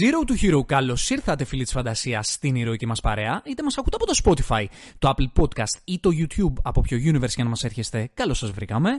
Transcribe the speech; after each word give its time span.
Zero 0.00 0.30
to 0.30 0.42
Hero, 0.42 0.66
καλώς 0.66 1.10
ήρθατε 1.10 1.44
φίλοι 1.44 1.62
της 1.62 1.72
φαντασίας 1.72 2.32
στην 2.32 2.54
ηρωική 2.54 2.86
μας 2.86 3.00
παρέα, 3.00 3.42
είτε 3.44 3.62
μας 3.62 3.78
ακούτε 3.78 3.96
από 3.96 4.06
το 4.06 4.20
Spotify, 4.24 4.64
το 4.98 5.14
Apple 5.16 5.42
Podcast 5.42 5.80
ή 5.84 5.98
το 5.98 6.10
YouTube, 6.12 6.52
από 6.62 6.80
ποιο 6.80 6.98
universe 6.98 7.34
για 7.34 7.44
να 7.44 7.50
μας 7.50 7.64
έρχεστε, 7.64 8.10
καλώς 8.14 8.38
σας 8.38 8.50
βρήκαμε. 8.50 8.90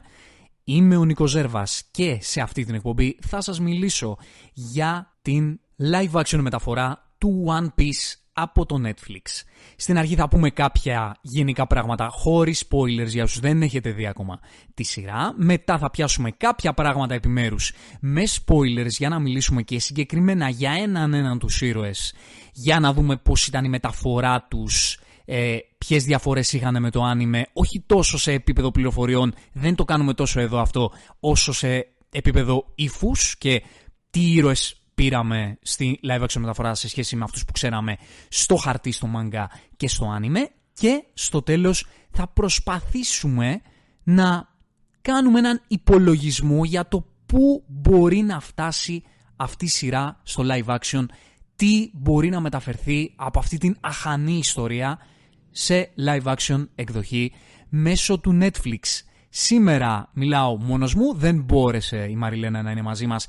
Είμαι 0.64 0.98
ο 0.98 1.06
Νίκος 1.06 1.32
Ζέρβας 1.32 1.84
και 1.92 2.18
σε 2.22 2.42
αυτή 2.42 2.66
την 2.66 2.76
εκπομπή 2.76 3.18
θα 3.28 3.42
σας 3.42 3.60
μιλήσω 3.60 4.18
για 4.54 5.18
την 5.22 5.60
live 5.92 6.22
action 6.22 6.40
μεταφορά 6.40 7.14
του 7.18 7.46
One 7.48 7.82
Piece 7.82 8.21
από 8.34 8.66
το 8.66 8.82
Netflix. 8.86 9.44
Στην 9.76 9.98
αρχή 9.98 10.16
θα 10.16 10.28
πούμε 10.28 10.50
κάποια 10.50 11.18
γενικά 11.22 11.68
πράγματα 11.68 12.08
χωρίς 12.08 12.68
spoilers 12.70 13.08
για 13.08 13.24
όσους 13.24 13.40
δεν 13.40 13.62
έχετε 13.62 13.92
δει 13.92 14.08
ακόμα 14.08 14.40
τη 14.74 14.84
σειρά. 14.84 15.34
Μετά 15.36 15.78
θα 15.78 15.90
πιάσουμε 15.90 16.32
κάποια 16.32 16.74
πράγματα 16.74 17.14
επιμέρους 17.14 17.74
με 18.00 18.24
spoilers 18.24 18.90
για 18.90 19.10
να 19.10 19.20
μιλήσουμε 19.20 19.62
και 19.62 19.80
συγκεκριμένα 19.80 20.50
για 20.50 20.72
έναν 20.72 21.14
έναν 21.14 21.40
τους 21.40 21.62
ήρωες. 21.62 22.14
Για 22.54 22.80
να 22.80 22.94
δούμε 22.94 23.18
πώς 23.18 23.48
ήταν 23.48 23.66
η 23.66 23.70
μεταφορά 23.70 24.48
τους, 24.50 25.00
ε, 25.26 25.58
ποιες 25.78 26.04
διαφορές 26.04 26.54
είχαν 26.54 26.82
με 26.82 26.90
το 26.90 27.04
άνιμε, 27.04 27.46
όχι 27.54 27.84
τόσο 27.86 28.18
σε 28.18 28.32
επίπεδο 28.32 28.72
πληροφοριών, 28.72 29.34
δεν 29.54 29.76
το 29.76 29.84
κάνουμε 29.86 30.14
τόσο 30.14 30.40
εδώ 30.40 30.60
αυτό, 30.60 30.92
όσο 31.20 31.54
σε 31.54 31.88
επίπεδο 32.12 32.66
ύφου 32.76 33.12
και 33.38 33.64
τι 34.10 34.34
ήρωες 34.34 34.81
πήραμε 35.02 35.58
στη 35.62 36.00
live 36.08 36.22
action 36.22 36.40
μεταφορά 36.40 36.76
σε 36.76 36.90
σχέση 36.90 37.16
με 37.16 37.24
αυτούς 37.24 37.46
που 37.46 37.52
ξέραμε 37.52 37.98
στο 38.30 38.56
χαρτί, 38.56 38.92
στο 38.92 39.08
manga 39.16 39.46
και 39.78 39.88
στο 39.88 40.06
άνιμε 40.06 40.50
και 40.74 41.04
στο 41.14 41.42
τέλος 41.42 41.88
θα 42.12 42.28
προσπαθήσουμε 42.28 43.62
να 44.04 44.48
κάνουμε 45.02 45.40
έναν 45.40 45.62
υπολογισμό 45.68 46.64
για 46.64 46.88
το 46.88 47.06
πού 47.26 47.64
μπορεί 47.68 48.22
να 48.22 48.40
φτάσει 48.40 49.04
αυτή 49.36 49.66
η 49.66 49.68
σειρά 49.68 50.20
στο 50.24 50.44
live 50.48 50.78
action, 50.78 51.06
τι 51.56 51.90
μπορεί 51.94 52.30
να 52.30 52.40
μεταφερθεί 52.40 53.14
από 53.16 53.40
αυτή 53.40 53.58
την 53.58 53.78
αχανή 53.80 54.38
ιστορία 54.38 55.00
σε 55.52 55.90
live 56.06 56.36
action 56.36 56.68
εκδοχή 56.76 57.32
μέσω 57.70 58.20
του 58.20 58.40
Netflix. 58.42 58.80
Σήμερα 59.30 60.10
μιλάω 60.14 60.58
μόνος 60.58 60.96
μου, 60.96 61.16
δεν 61.16 61.42
μπόρεσε 61.42 62.08
η 62.10 62.16
Μαριλένα 62.16 62.62
να 62.62 62.72
είναι 62.72 62.82
μαζί 62.82 63.08
μας 63.08 63.28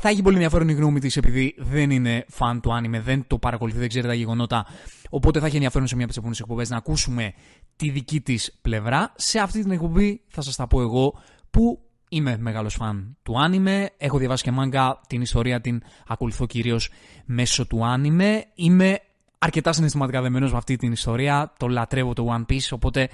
θα 0.00 0.08
έχει 0.08 0.22
πολύ 0.22 0.34
ενδιαφέρον 0.34 0.68
η 0.68 0.72
γνώμη 0.72 1.00
της 1.00 1.16
επειδή 1.16 1.54
δεν 1.58 1.90
είναι 1.90 2.24
φαν 2.28 2.60
του 2.60 2.72
άνιμε, 2.72 3.00
δεν 3.00 3.24
το 3.26 3.38
παρακολουθεί, 3.38 3.78
δεν 3.78 3.88
ξέρει 3.88 4.06
τα 4.06 4.14
γεγονότα. 4.14 4.66
Οπότε 5.10 5.38
θα 5.40 5.46
έχει 5.46 5.54
ενδιαφέρον 5.54 5.86
σε 5.86 5.94
μια 5.94 6.04
από 6.04 6.12
τις 6.12 6.22
επόμενες 6.22 6.40
εκπομπές 6.40 6.70
να 6.70 6.76
ακούσουμε 6.76 7.32
τη 7.76 7.90
δική 7.90 8.20
της 8.20 8.58
πλευρά. 8.62 9.12
Σε 9.16 9.38
αυτή 9.38 9.62
την 9.62 9.70
εκπομπή 9.70 10.20
θα 10.28 10.42
σας 10.42 10.56
τα 10.56 10.66
πω 10.66 10.80
εγώ 10.80 11.14
που 11.50 11.82
είμαι 12.08 12.36
μεγάλος 12.40 12.74
φαν 12.74 13.16
του 13.22 13.40
άνιμε. 13.40 13.90
Έχω 13.96 14.18
διαβάσει 14.18 14.42
και 14.42 14.50
μάγκα, 14.50 15.00
την 15.06 15.20
ιστορία 15.20 15.60
την 15.60 15.82
ακολουθώ 16.06 16.46
κυρίως 16.46 16.90
μέσω 17.24 17.66
του 17.66 17.84
άνιμε. 17.86 18.44
Είμαι 18.54 18.98
αρκετά 19.38 19.72
συναισθηματικά 19.72 20.22
δεμένος 20.22 20.52
με 20.52 20.58
αυτή 20.58 20.76
την 20.76 20.92
ιστορία. 20.92 21.52
Το 21.58 21.68
λατρεύω 21.68 22.12
το 22.12 22.26
One 22.36 22.52
Piece. 22.52 22.68
Οπότε 22.70 23.08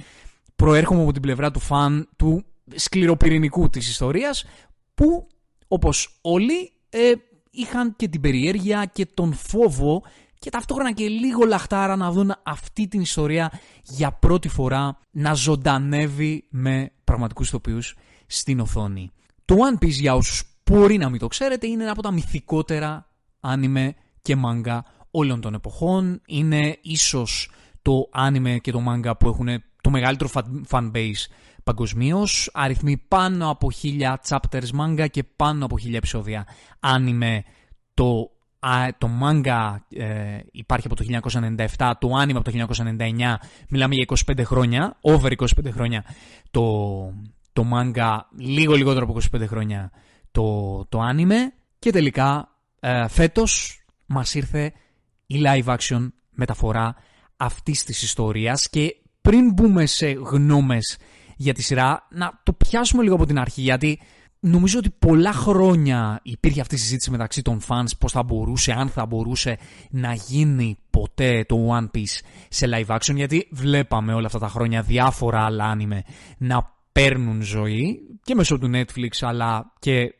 προέρχομαι 0.57 1.03
από 1.03 1.13
την 1.13 1.23
πλευρά 1.23 1.51
του 1.51 1.61
φαν 1.61 2.09
του 2.17 2.45
σκληροπυρηνικού 2.75 3.71
της 3.71 3.89
ιστορίας 3.89 4.45
που 4.95 5.27
όπως 5.69 6.19
όλοι 6.21 6.73
ε, 6.97 7.13
είχαν 7.51 7.97
και 7.97 8.09
την 8.09 8.21
περιέργεια 8.21 8.85
και 8.85 9.07
τον 9.07 9.33
φόβο 9.33 10.03
και 10.39 10.51
ταυτόχρονα 10.51 10.93
και 10.93 11.09
λίγο 11.09 11.45
λαχτάρα 11.45 11.97
να 11.97 12.11
δουν 12.11 12.35
αυτή 12.43 12.89
την 12.89 13.01
ιστορία 13.01 13.53
για 13.83 14.13
πρώτη 14.13 14.49
φορά 14.49 14.99
να 15.11 15.35
ζωντανεύει 15.35 16.45
με 16.51 16.93
πραγματικούς 17.05 17.49
ηθοποιούς 17.49 17.97
στην 18.27 18.61
οθόνη. 18.61 19.13
Το 19.45 19.55
One 19.55 19.85
Piece 19.85 19.89
για 19.89 20.15
όσους 20.15 20.43
μπορεί 20.71 20.97
να 20.97 21.09
μην 21.09 21.21
το 21.21 21.27
ξέρετε 21.27 21.67
είναι 21.67 21.83
ένα 21.83 21.93
από 21.93 22.03
τα 22.03 22.13
μυθικότερα 22.13 23.11
άνιμε 23.41 23.95
και 24.23 24.37
μάγκα 24.37 24.85
όλων 25.11 25.41
των 25.41 25.55
εποχών. 25.55 26.21
Είναι 26.27 26.79
ίσως 26.83 27.51
το 27.83 28.09
άνιμε 28.13 28.59
και 28.59 28.73
το 28.73 28.81
μάγκα 28.81 29.17
που 29.17 29.29
έχουν 29.29 29.49
το 29.81 29.91
μεγαλύτερο 29.91 30.31
fan 30.71 30.91
base 30.93 31.25
παγκοσμίως. 31.65 32.51
Αριθμοί 32.53 32.97
πάνω 32.97 33.51
από 33.51 33.71
1000 33.83 34.15
chapters 34.29 34.69
manga 34.81 35.07
και 35.11 35.25
πάνω 35.25 35.65
από 35.65 35.77
1000 35.85 35.95
επεισόδια. 35.95 36.47
Άνιμε 36.81 37.45
το, 37.95 38.31
το 38.99 39.11
manga 39.23 39.77
ε, 39.89 40.39
υπάρχει 40.53 40.87
από 40.87 40.97
το 40.97 41.05
1997, 41.77 41.93
το 41.99 42.11
άνιμε 42.15 42.39
από 42.39 42.51
το 42.51 42.75
1999. 42.99 43.35
Μιλάμε 43.69 43.95
για 43.95 44.05
25 44.27 44.41
χρόνια, 44.45 44.97
over 45.01 45.33
25 45.37 45.47
χρόνια 45.71 46.05
το, 46.51 46.63
το 47.53 47.65
manga, 47.75 48.19
λίγο 48.39 48.75
λιγότερο 48.75 49.05
από 49.05 49.19
25 49.37 49.47
χρόνια 49.47 49.91
το, 50.31 50.87
το 50.89 51.01
άνιμε. 51.01 51.53
Και 51.79 51.91
τελικά 51.91 52.49
ε, 52.81 53.09
φέτος 53.09 53.85
μας 54.07 54.35
ήρθε 54.35 54.73
η 55.27 55.43
live 55.47 55.77
action 55.77 56.09
μεταφορά 56.31 56.97
αυτής 57.37 57.85
της 57.85 58.03
ιστορίας 58.03 58.69
και 58.69 58.97
πριν 59.21 59.53
μπούμε 59.53 59.87
σε 59.87 60.07
γνώμες 60.07 60.99
για 61.37 61.55
τη 61.55 61.63
σειρά, 61.63 62.07
να 62.11 62.41
το 62.43 62.53
πιάσουμε 62.53 63.03
λίγο 63.03 63.15
από 63.15 63.27
την 63.27 63.39
αρχή, 63.39 63.63
γιατί 63.63 64.01
νομίζω 64.41 64.79
ότι 64.79 64.91
πολλά 64.99 65.33
χρόνια 65.33 66.21
υπήρχε 66.23 66.61
αυτή 66.61 66.75
η 66.75 66.79
συζήτηση 66.79 67.11
μεταξύ 67.11 67.43
των 67.43 67.61
fans 67.69 67.91
πώς 67.99 68.13
θα 68.13 68.23
μπορούσε, 68.23 68.73
αν 68.73 68.89
θα 68.89 69.07
μπορούσε 69.07 69.59
να 69.91 70.15
γίνει 70.15 70.79
ποτέ 70.91 71.45
το 71.49 71.69
One 71.71 71.97
Piece 71.97 72.21
σε 72.49 72.67
live 72.71 72.97
action, 72.97 73.15
γιατί 73.15 73.49
βλέπαμε 73.51 74.15
όλα 74.15 74.27
αυτά 74.27 74.39
τα 74.39 74.49
χρόνια 74.49 74.83
διάφορα 74.83 75.45
άλλα 75.45 75.77
anime 75.77 76.01
να 76.39 76.73
παίρνουν 76.93 77.43
ζωή 77.43 78.01
και 78.23 78.35
μέσω 78.35 78.59
του 78.59 78.71
Netflix 78.75 79.09
αλλά 79.21 79.73
και 79.79 80.15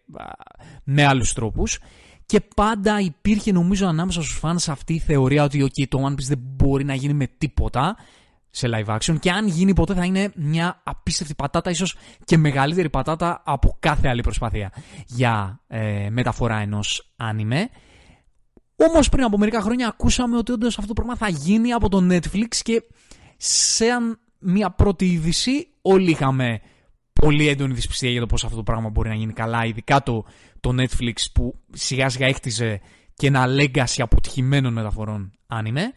με 0.85 1.05
άλλους 1.05 1.33
τρόπους. 1.33 1.79
Και 2.27 2.41
πάντα 2.57 3.01
υπήρχε 3.01 3.53
νομίζω 3.53 3.87
ανάμεσα 3.87 4.23
στους 4.23 4.41
fans 4.43 4.65
αυτή 4.69 4.95
η 4.95 4.99
θεωρία 4.99 5.45
ότι 5.45 5.71
okay, 5.71 5.85
το 5.89 5.99
One 6.07 6.13
Piece 6.13 6.27
δεν 6.27 6.39
μπορεί 6.41 6.85
να 6.85 6.95
γίνει 6.95 7.15
με 7.15 7.27
τίποτα 7.39 7.97
σε 8.57 8.69
live 8.71 8.97
action 8.97 9.17
και 9.21 9.31
αν 9.31 9.47
γίνει 9.47 9.75
ποτέ 9.75 9.95
θα 9.95 10.05
είναι 10.05 10.33
μια 10.35 10.81
απίστευτη 10.85 11.35
πατάτα, 11.35 11.71
ίσως 11.71 11.97
και 12.25 12.37
μεγαλύτερη 12.37 12.91
πατάτα 12.91 13.43
από 13.45 13.77
κάθε 13.81 14.09
άλλη 14.09 14.21
προσπάθεια 14.21 14.73
για 15.07 15.61
ε, 15.67 16.09
μεταφορά 16.11 16.59
ενός 16.59 17.13
άνιμε. 17.17 17.69
Όμως 18.77 19.09
πριν 19.09 19.25
από 19.25 19.39
μερικά 19.39 19.61
χρόνια 19.61 19.89
ακούσαμε 19.89 20.37
ότι 20.37 20.53
όντως 20.53 20.79
αυτό 20.79 20.87
το 20.87 20.93
πράγμα 20.93 21.17
θα 21.17 21.29
γίνει 21.29 21.73
από 21.73 21.89
το 21.89 22.07
Netflix 22.11 22.57
και 22.63 22.83
σε 23.37 23.85
μια 24.39 24.71
πρώτη 24.71 25.07
είδηση 25.07 25.69
όλοι 25.83 26.11
είχαμε 26.11 26.61
πολύ 27.13 27.49
έντονη 27.49 27.75
δυσπιστία 27.75 28.11
για 28.11 28.21
το 28.21 28.27
πώς 28.27 28.45
αυτό 28.45 28.57
το 28.57 28.63
πράγμα 28.63 28.89
μπορεί 28.89 29.09
να 29.09 29.15
γίνει 29.15 29.33
καλά, 29.33 29.65
ειδικά 29.65 30.03
το, 30.03 30.25
το 30.61 30.75
Netflix 30.79 31.15
που 31.35 31.55
σιγά 31.73 32.09
σιγά 32.09 32.27
έχτιζε 32.27 32.81
και 33.15 33.27
ένα 33.27 33.47
legacy 33.49 33.99
αποτυχημένων 33.99 34.73
μεταφορών 34.73 35.33
άνιμε 35.47 35.93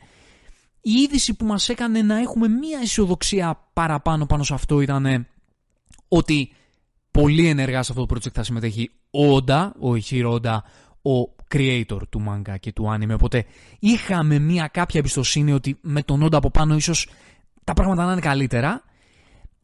η 0.88 0.92
είδηση 0.92 1.34
που 1.34 1.46
μας 1.46 1.70
έκανε 1.70 2.02
να 2.02 2.20
έχουμε 2.20 2.48
μία 2.48 2.80
αισιοδοξία 2.80 3.70
παραπάνω 3.74 4.26
πάνω 4.26 4.44
σε 4.44 4.54
αυτό 4.54 4.82
ήταν 4.82 5.28
ότι 6.08 6.52
πολύ 7.12 7.48
ενεργά 7.48 7.84
σε 7.84 7.92
αυτό 7.92 8.06
το 8.06 8.16
project 8.16 8.32
θα 8.34 8.44
συμμετέχει 8.44 8.92
ο 9.12 9.34
Όντα, 9.34 9.76
ο 9.80 9.96
Ιχίρο 9.96 10.32
Όντα, 10.32 10.64
ο 11.02 11.36
creator 11.54 12.00
του 12.10 12.24
manga 12.30 12.56
και 12.60 12.72
του 12.74 12.86
anime. 12.90 13.14
Οπότε 13.14 13.46
είχαμε 13.80 14.40
μία 14.40 14.68
κάποια 14.68 15.00
εμπιστοσύνη 15.00 15.54
ότι 15.54 15.78
με 15.82 16.04
τον 16.04 16.22
Όντα 16.24 16.38
από 16.38 16.52
πάνω 16.52 16.76
ίσως 16.76 17.10
τα 17.64 17.74
πράγματα 17.74 18.06
να 18.06 18.12
είναι 18.12 18.22
καλύτερα. 18.22 18.84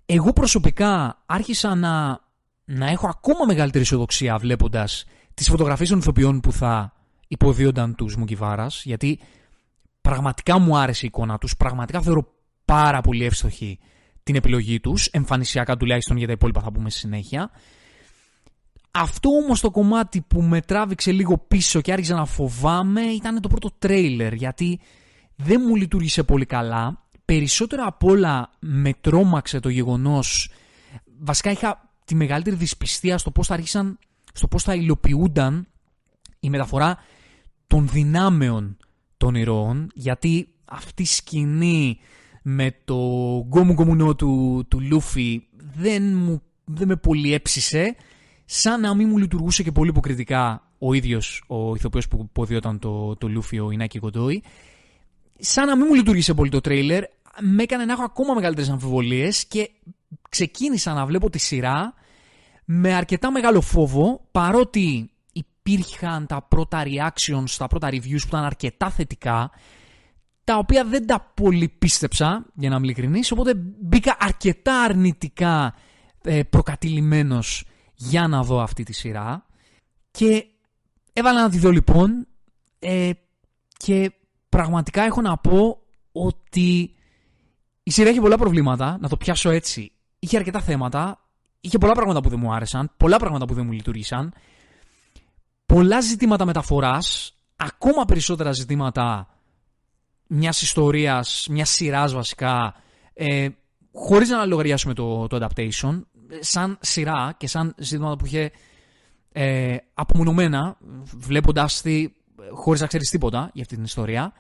Εγώ 0.06 0.34
προσωπικά 0.34 1.22
άρχισα 1.26 1.76
να, 1.76 2.20
να 2.66 2.90
έχω 2.90 3.08
ακόμα 3.08 3.46
μεγαλύτερη 3.46 3.84
αισιοδοξία 3.84 4.38
βλέποντας 4.38 5.06
τις 5.34 5.50
φωτογραφίες 5.50 5.90
των 5.90 5.98
ηθοποιών 5.98 6.40
που 6.40 6.52
θα 6.52 6.94
υποδίονταν 7.28 7.96
τους 7.96 8.16
Μουκιβάρας, 8.16 8.84
γιατί 8.86 9.20
Πραγματικά 10.04 10.60
μου 10.60 10.78
άρεσε 10.78 11.06
η 11.06 11.08
εικόνα 11.14 11.38
τους, 11.38 11.58
πραγματικά 11.58 12.02
θεωρώ 12.02 12.28
πάρα 12.66 13.02
πολύ 13.02 13.26
εύστοχη 13.26 13.80
την 14.24 14.36
επιλογή 14.36 14.80
τους, 14.80 15.08
εμφανισιακά 15.08 15.78
τουλάχιστον 15.78 16.18
για 16.18 16.28
τα 16.28 16.34
υπόλοιπα 16.34 16.62
θα 16.62 16.72
πούμε 16.72 16.90
στη 16.90 17.00
συνέχεια. 17.00 17.52
Αυτό 18.92 19.30
όμως 19.30 19.62
το 19.62 19.72
κομμάτι 19.72 20.22
που 20.22 20.42
με 20.42 20.62
τράβηξε 20.62 21.12
λίγο 21.12 21.38
πίσω 21.38 21.82
και 21.82 21.92
άρχισα 21.92 22.16
να 22.16 22.26
φοβάμαι 22.26 23.02
ήταν 23.02 23.42
το 23.42 23.48
πρώτο 23.48 23.72
τρέιλερ 23.80 24.34
γιατί 24.34 24.80
δεν 25.36 25.62
μου 25.68 25.76
λειτουργήσε 25.76 26.24
πολύ 26.24 26.46
καλά. 26.46 27.08
Περισσότερο 27.26 27.84
απ' 27.86 28.04
όλα 28.04 28.50
με 28.60 28.94
τρόμαξε 29.02 29.60
το 29.60 29.70
γεγονός, 29.70 30.52
βασικά 31.20 31.52
είχα 31.52 31.90
τη 32.06 32.16
μεγαλύτερη 32.16 32.56
δυσπιστία 32.56 33.18
στο 33.18 33.32
πώς 33.32 33.48
θα 33.48 33.54
άρχισαν, 33.54 34.00
στο 34.34 34.48
πώς 34.48 34.64
θα 34.64 34.76
υλοποιούνταν 34.76 35.68
η 36.40 36.50
μεταφορά 36.50 36.98
των 37.68 37.88
δυνάμεων 37.88 38.78
των 39.24 39.36
ηρώων, 39.36 39.90
γιατί 39.94 40.48
αυτή 40.66 41.02
η 41.02 41.06
σκηνή 41.06 42.00
με 42.42 42.76
το 42.86 42.96
γκόμου 43.48 43.72
γκόμουνο 43.72 44.16
του, 44.16 44.66
του 44.68 44.80
Λούφι 44.80 45.44
δεν, 45.76 46.16
μου, 46.16 46.42
δεν 46.64 46.88
με 46.88 46.96
πολύ 46.96 47.34
έψησε, 47.34 47.96
σαν 48.46 48.82
να 48.82 48.96
μην 48.96 49.08
μου 49.10 49.18
λειτουργούσε 49.18 49.64
και 49.64 49.72
πολύ 49.72 49.90
υποκριτικά 49.90 50.72
ο 50.78 50.94
ίδιος 50.94 51.44
ο 51.48 51.76
ηθοποιός 51.76 52.08
που 52.08 52.30
ποδιόταν 52.34 52.80
το, 52.80 53.16
το 53.16 53.28
Λούφι, 53.28 53.60
ο 53.60 53.72
Ινάκη 53.72 54.00
Κοντόι, 54.00 54.44
σαν 55.40 55.68
να 55.68 55.76
μην 55.76 55.86
μου 55.90 55.96
λειτουργήσε 55.96 56.34
πολύ 56.34 56.50
το 56.50 56.62
τρέιλερ, 56.62 57.04
με 57.42 57.64
έκανε 57.64 57.86
να 57.86 57.94
έχω 57.94 58.04
ακόμα 58.04 58.34
μεγαλύτερες 58.34 58.70
αμφιβολίες 58.70 59.46
και 59.46 59.70
ξεκίνησα 60.30 60.94
να 60.94 61.06
βλέπω 61.06 61.30
τη 61.30 61.38
σειρά 61.38 61.94
με 62.66 62.94
αρκετά 62.94 63.32
μεγάλο 63.32 63.62
φόβο, 63.62 64.28
παρότι 64.32 65.13
υπήρχαν 65.64 66.26
τα 66.28 66.42
πρώτα 66.42 66.84
reactions, 66.86 67.56
τα 67.58 67.68
πρώτα 67.68 67.90
reviews 67.92 68.20
που 68.22 68.28
ήταν 68.28 68.44
αρκετά 68.44 68.90
θετικά, 68.90 69.52
τα 70.44 70.58
οποία 70.58 70.86
δεν 70.86 71.08
τα 71.08 71.32
πολύ 71.34 71.70
πίστεψα, 71.70 72.46
για 72.54 72.70
να 72.70 72.76
είμαι 72.76 72.86
ειλικρινής, 72.86 73.32
οπότε 73.32 73.54
μπήκα 73.82 74.18
αρκετά 74.20 74.82
αρνητικά 74.82 75.76
ε, 76.24 76.44
προκατηλημένος 76.44 77.66
για 77.96 78.28
να 78.28 78.44
δω 78.44 78.62
αυτή 78.62 78.84
τη 78.84 78.94
σειρά 78.94 79.46
και 80.12 80.46
έβαλα 81.14 81.42
να 81.42 81.50
τη 81.50 81.58
δω 81.58 81.72
λοιπόν 81.72 82.28
ε, 82.80 83.10
και 83.78 84.12
πραγματικά 84.50 85.04
έχω 85.04 85.22
να 85.22 85.38
πω 85.38 85.82
ότι 86.12 86.96
η 87.84 87.92
σειρά 87.92 88.10
έχει 88.10 88.20
πολλά 88.20 88.38
προβλήματα, 88.38 88.98
να 89.02 89.10
το 89.10 89.18
πιάσω 89.18 89.50
έτσι. 89.50 89.92
Είχε 90.20 90.38
αρκετά 90.38 90.62
θέματα, 90.62 91.20
είχε 91.62 91.78
πολλά 91.78 91.94
πράγματα 91.94 92.22
που 92.22 92.30
δεν 92.30 92.40
μου 92.40 92.54
άρεσαν, 92.54 92.92
πολλά 92.98 93.18
πράγματα 93.18 93.46
που 93.46 93.54
δεν 93.54 93.66
μου 93.66 93.72
λειτουργήσαν, 93.72 94.34
πολλά 95.74 96.02
ζητήματα 96.02 96.46
μεταφοράς, 96.46 97.34
ακόμα 97.56 98.06
περισσότερα 98.06 98.52
ζητήματα 98.52 99.28
μιας 100.28 100.62
ιστορίας, 100.62 101.48
μιας 101.50 101.70
σειράς 101.70 102.14
βασικά, 102.14 102.76
ε, 103.14 103.48
χωρίς 103.94 104.30
να 104.30 104.46
λογαριάσουμε 104.46 104.94
το, 104.94 105.28
το 105.28 105.38
adaptation, 105.42 106.02
σαν 106.40 106.78
σειρά 106.82 107.34
και 107.38 107.48
σαν 107.48 107.76
ζητήματα 107.78 108.16
που 108.16 108.26
είχε 108.26 108.52
ε, 109.32 109.76
απομονωμένα, 109.94 110.78
βλέποντα 111.16 111.70
τη 111.84 112.08
χωρίς 112.54 112.82
να 112.82 112.88
ξέρεις 112.88 113.10
τίποτα 113.10 113.50
για 113.54 113.62
αυτή 113.62 113.76
την 113.76 113.84
ιστορία. 113.84 114.34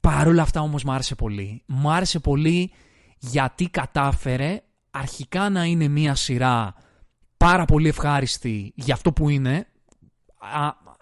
Παρ' 0.00 0.26
όλα 0.26 0.42
αυτά 0.42 0.60
όμως 0.60 0.84
μου 0.84 0.92
άρεσε 0.92 1.14
πολύ. 1.14 1.62
Μου 1.66 1.90
άρεσε 1.90 2.18
πολύ 2.18 2.72
γιατί 3.18 3.68
κατάφερε 3.68 4.62
αρχικά 4.90 5.50
να 5.50 5.64
είναι 5.64 5.88
μια 5.88 6.14
σειρά 6.14 6.74
πάρα 7.36 7.64
πολύ 7.64 7.88
ευχάριστη 7.88 8.72
για 8.74 8.94
αυτό 8.94 9.12
που 9.12 9.28
είναι, 9.28 9.66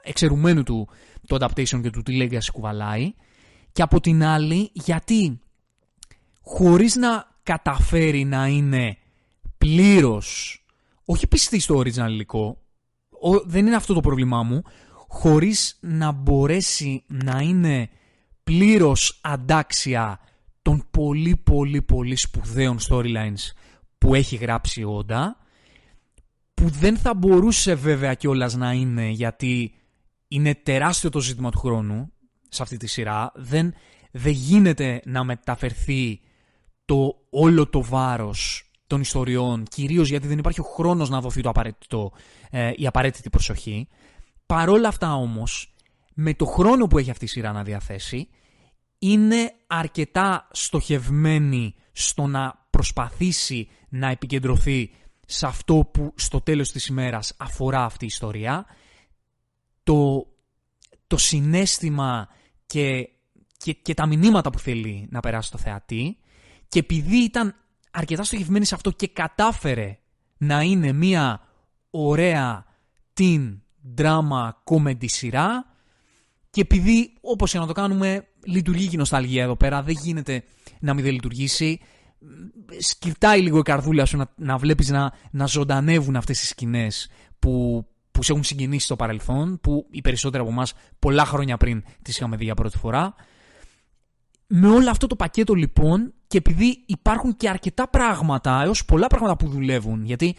εξαιρουμένου 0.02 0.62
του 0.62 0.88
το 1.26 1.36
adaptation 1.40 1.80
και 1.82 1.90
του 1.90 2.02
τι 2.02 2.18
legacy 2.20 2.50
κουβαλάει, 2.52 3.14
και 3.72 3.82
από 3.82 4.00
την 4.00 4.24
άλλη 4.24 4.70
γιατί 4.72 5.40
χωρίς 6.42 6.94
να 6.94 7.34
καταφέρει 7.42 8.24
να 8.24 8.46
είναι 8.46 8.96
πλήρως, 9.58 10.60
όχι 11.04 11.26
πιστή 11.26 11.58
στο 11.58 11.78
original 11.78 12.08
υλικό, 12.08 12.58
δεν 13.44 13.66
είναι 13.66 13.76
αυτό 13.76 13.94
το 13.94 14.00
πρόβλημά 14.00 14.42
μου, 14.42 14.62
χωρίς 15.08 15.78
να 15.80 16.12
μπορέσει 16.12 17.04
να 17.06 17.40
είναι 17.40 17.88
πλήρως 18.44 19.20
αντάξια 19.22 20.20
των 20.62 20.86
πολύ 20.90 21.36
πολύ 21.36 21.82
πολύ 21.82 22.16
σπουδαίων 22.16 22.78
storylines 22.88 23.52
που 23.98 24.14
έχει 24.14 24.36
γράψει 24.36 24.82
ο 24.82 24.96
Όντα, 24.96 25.36
που 26.66 26.72
δεν 26.72 26.96
θα 26.96 27.14
μπορούσε 27.14 27.74
βέβαια 27.74 28.14
κιόλας 28.14 28.54
να 28.54 28.72
είναι 28.72 29.08
γιατί 29.08 29.74
είναι 30.28 30.54
τεράστιο 30.54 31.10
το 31.10 31.20
ζήτημα 31.20 31.50
του 31.50 31.58
χρόνου 31.58 32.12
σε 32.48 32.62
αυτή 32.62 32.76
τη 32.76 32.86
σειρά. 32.86 33.32
Δεν, 33.34 33.74
δεν 34.10 34.32
γίνεται 34.32 35.00
να 35.04 35.24
μεταφερθεί 35.24 36.20
το 36.84 37.14
όλο 37.30 37.68
το 37.68 37.82
βάρος 37.82 38.70
των 38.86 39.00
ιστοριών, 39.00 39.64
κυρίως 39.64 40.08
γιατί 40.08 40.26
δεν 40.26 40.38
υπάρχει 40.38 40.60
ο 40.60 40.64
χρόνος 40.64 41.08
να 41.08 41.20
δοθεί 41.20 41.40
το 41.40 41.48
απαραίτητο, 41.48 42.12
ε, 42.50 42.72
η 42.76 42.86
απαραίτητη 42.86 43.30
προσοχή. 43.30 43.88
Παρόλα 44.46 44.88
αυτά 44.88 45.14
όμως, 45.14 45.74
με 46.14 46.34
το 46.34 46.44
χρόνο 46.44 46.86
που 46.86 46.98
έχει 46.98 47.10
αυτή 47.10 47.24
η 47.24 47.28
σειρά 47.28 47.52
να 47.52 47.62
διαθέσει, 47.62 48.28
είναι 48.98 49.52
αρκετά 49.66 50.48
στοχευμένη 50.52 51.74
στο 51.92 52.26
να 52.26 52.66
προσπαθήσει 52.70 53.68
να 53.88 54.10
επικεντρωθεί 54.10 54.90
σε 55.26 55.46
αυτό 55.46 55.88
που 55.92 56.12
στο 56.16 56.40
τέλος 56.40 56.70
της 56.72 56.86
ημέρας 56.86 57.34
αφορά 57.36 57.84
αυτή 57.84 58.04
η 58.04 58.08
ιστορία. 58.10 58.66
Το, 59.82 60.26
το 61.06 61.16
συνέστημα 61.16 62.28
και, 62.66 63.08
και, 63.56 63.72
και 63.72 63.94
τα 63.94 64.06
μηνύματα 64.06 64.50
που 64.50 64.58
θέλει 64.58 65.06
να 65.10 65.20
περάσει 65.20 65.50
το 65.50 65.58
θεατή 65.58 66.18
και 66.68 66.78
επειδή 66.78 67.16
ήταν 67.16 67.54
αρκετά 67.90 68.24
στοχευμένη 68.24 68.64
σε 68.64 68.74
αυτό 68.74 68.90
και 68.90 69.08
κατάφερε 69.08 69.98
να 70.36 70.62
είναι 70.62 70.92
μια 70.92 71.40
ωραία 71.90 72.64
teen 73.18 73.58
drama 73.96 74.50
comedy 74.64 75.08
σειρά 75.10 75.74
και 76.50 76.60
επειδή 76.60 77.12
όπως 77.20 77.50
και 77.50 77.58
να 77.58 77.66
το 77.66 77.72
κάνουμε 77.72 78.28
λειτουργεί 78.44 78.86
και 78.86 78.94
η 78.94 78.98
νοσταλγία 78.98 79.42
εδώ 79.42 79.56
πέρα 79.56 79.82
δεν 79.82 79.96
γίνεται 80.02 80.44
να 80.80 80.94
μην 80.94 81.04
δεν 81.04 81.12
λειτουργήσει 81.12 81.80
σκυρτάει 82.78 83.40
λίγο 83.40 83.58
η 83.58 83.62
καρδούλα 83.62 84.04
σου 84.04 84.16
να, 84.16 84.32
να 84.36 84.56
βλέπεις 84.56 84.88
να, 84.88 85.12
να 85.30 85.46
ζωντανεύουν 85.46 86.16
αυτές 86.16 86.38
τις 86.38 86.48
σκηνές 86.48 87.08
που, 87.38 87.84
που 88.10 88.22
σε 88.22 88.32
έχουν 88.32 88.44
συγκινήσει 88.44 88.84
στο 88.84 88.96
παρελθόν 88.96 89.60
που 89.60 89.86
οι 89.90 90.00
περισσότεροι 90.00 90.42
από 90.42 90.52
εμάς 90.52 90.72
πολλά 90.98 91.24
χρόνια 91.24 91.56
πριν 91.56 91.84
τις 92.02 92.16
είχαμε 92.16 92.36
δει 92.36 92.44
για 92.44 92.54
πρώτη 92.54 92.78
φορά. 92.78 93.14
Με 94.46 94.68
όλο 94.68 94.90
αυτό 94.90 95.06
το 95.06 95.16
πακέτο 95.16 95.54
λοιπόν 95.54 96.14
και 96.26 96.38
επειδή 96.38 96.82
υπάρχουν 96.86 97.36
και 97.36 97.48
αρκετά 97.48 97.88
πράγματα 97.88 98.62
έως 98.62 98.84
πολλά 98.84 99.06
πράγματα 99.06 99.36
που 99.36 99.48
δουλεύουν 99.48 100.04
γιατί 100.04 100.36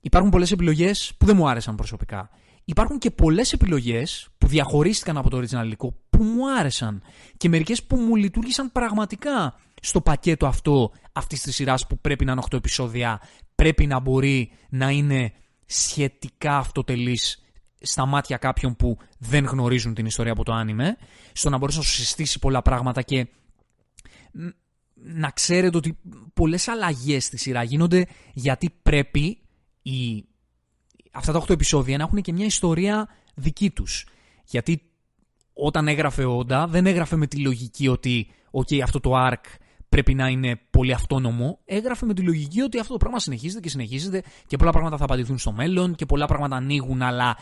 υπάρχουν 0.00 0.30
πολλές 0.30 0.52
επιλογές 0.52 1.12
που 1.18 1.26
δεν 1.26 1.36
μου 1.36 1.48
άρεσαν 1.48 1.74
προσωπικά. 1.74 2.30
Υπάρχουν 2.64 2.98
και 2.98 3.10
πολλές 3.10 3.52
επιλογές 3.52 4.28
που 4.38 4.46
διαχωρίστηκαν 4.46 5.16
από 5.16 5.30
το 5.30 5.36
original 5.38 5.64
υλικό 5.64 5.94
που 6.10 6.22
μου 6.22 6.50
άρεσαν 6.58 7.02
και 7.36 7.48
μερικές 7.48 7.82
που 7.82 7.96
μου 7.96 8.16
λειτουργήσαν 8.16 8.72
πραγματικά 8.72 9.54
στο 9.80 10.00
πακέτο 10.00 10.46
αυτό 10.46 10.92
αυτής 11.12 11.42
της 11.42 11.54
σειράς 11.54 11.86
που 11.86 11.98
πρέπει 11.98 12.24
να 12.24 12.32
είναι 12.32 12.42
8 12.50 12.56
επεισόδια 12.56 13.20
πρέπει 13.54 13.86
να 13.86 14.00
μπορεί 14.00 14.50
να 14.68 14.90
είναι 14.90 15.32
σχετικά 15.66 16.56
αυτοτελής 16.56 17.44
στα 17.80 18.06
μάτια 18.06 18.36
κάποιων 18.36 18.76
που 18.76 18.98
δεν 19.18 19.44
γνωρίζουν 19.44 19.94
την 19.94 20.06
ιστορία 20.06 20.32
από 20.32 20.44
το 20.44 20.52
άνιμε 20.52 20.96
στο 21.32 21.50
να 21.50 21.58
μπορέσει 21.58 21.78
να 21.78 21.84
σου 21.84 21.94
συστήσει 21.94 22.38
πολλά 22.38 22.62
πράγματα 22.62 23.02
και 23.02 23.26
να 24.94 25.30
ξέρετε 25.30 25.76
ότι 25.76 25.98
πολλές 26.34 26.68
αλλαγές 26.68 27.24
στη 27.24 27.38
σειρά 27.38 27.62
γίνονται 27.62 28.06
γιατί 28.32 28.70
πρέπει 28.82 29.38
οι 29.82 30.24
αυτά 31.12 31.32
τα 31.32 31.42
8 31.42 31.50
επεισόδια 31.50 31.96
να 31.96 32.04
έχουν 32.04 32.22
και 32.22 32.32
μια 32.32 32.44
ιστορία 32.44 33.08
δική 33.34 33.70
τους. 33.70 34.06
Γιατί 34.44 34.82
όταν 35.52 35.88
έγραφε 35.88 36.24
ο 36.24 36.36
Όντα 36.36 36.66
δεν 36.66 36.86
έγραφε 36.86 37.16
με 37.16 37.26
τη 37.26 37.36
λογική 37.36 37.88
ότι 37.88 38.30
okay, 38.50 38.80
αυτό 38.80 39.00
το 39.00 39.12
arc 39.14 39.44
πρέπει 39.96 40.14
να 40.14 40.28
είναι 40.28 40.60
πολύ 40.70 40.92
αυτόνομο. 40.92 41.58
Έγραφε 41.64 42.06
με 42.06 42.14
τη 42.14 42.22
λογική 42.22 42.60
ότι 42.60 42.78
αυτό 42.78 42.92
το 42.92 42.98
πράγμα 42.98 43.18
συνεχίζεται 43.18 43.60
και 43.60 43.68
συνεχίζεται 43.68 44.22
και 44.46 44.56
πολλά 44.56 44.70
πράγματα 44.70 44.96
θα 44.96 45.04
απαντηθούν 45.04 45.38
στο 45.38 45.52
μέλλον 45.52 45.94
και 45.94 46.06
πολλά 46.06 46.26
πράγματα 46.26 46.56
ανοίγουν 46.56 47.02
αλλά 47.02 47.36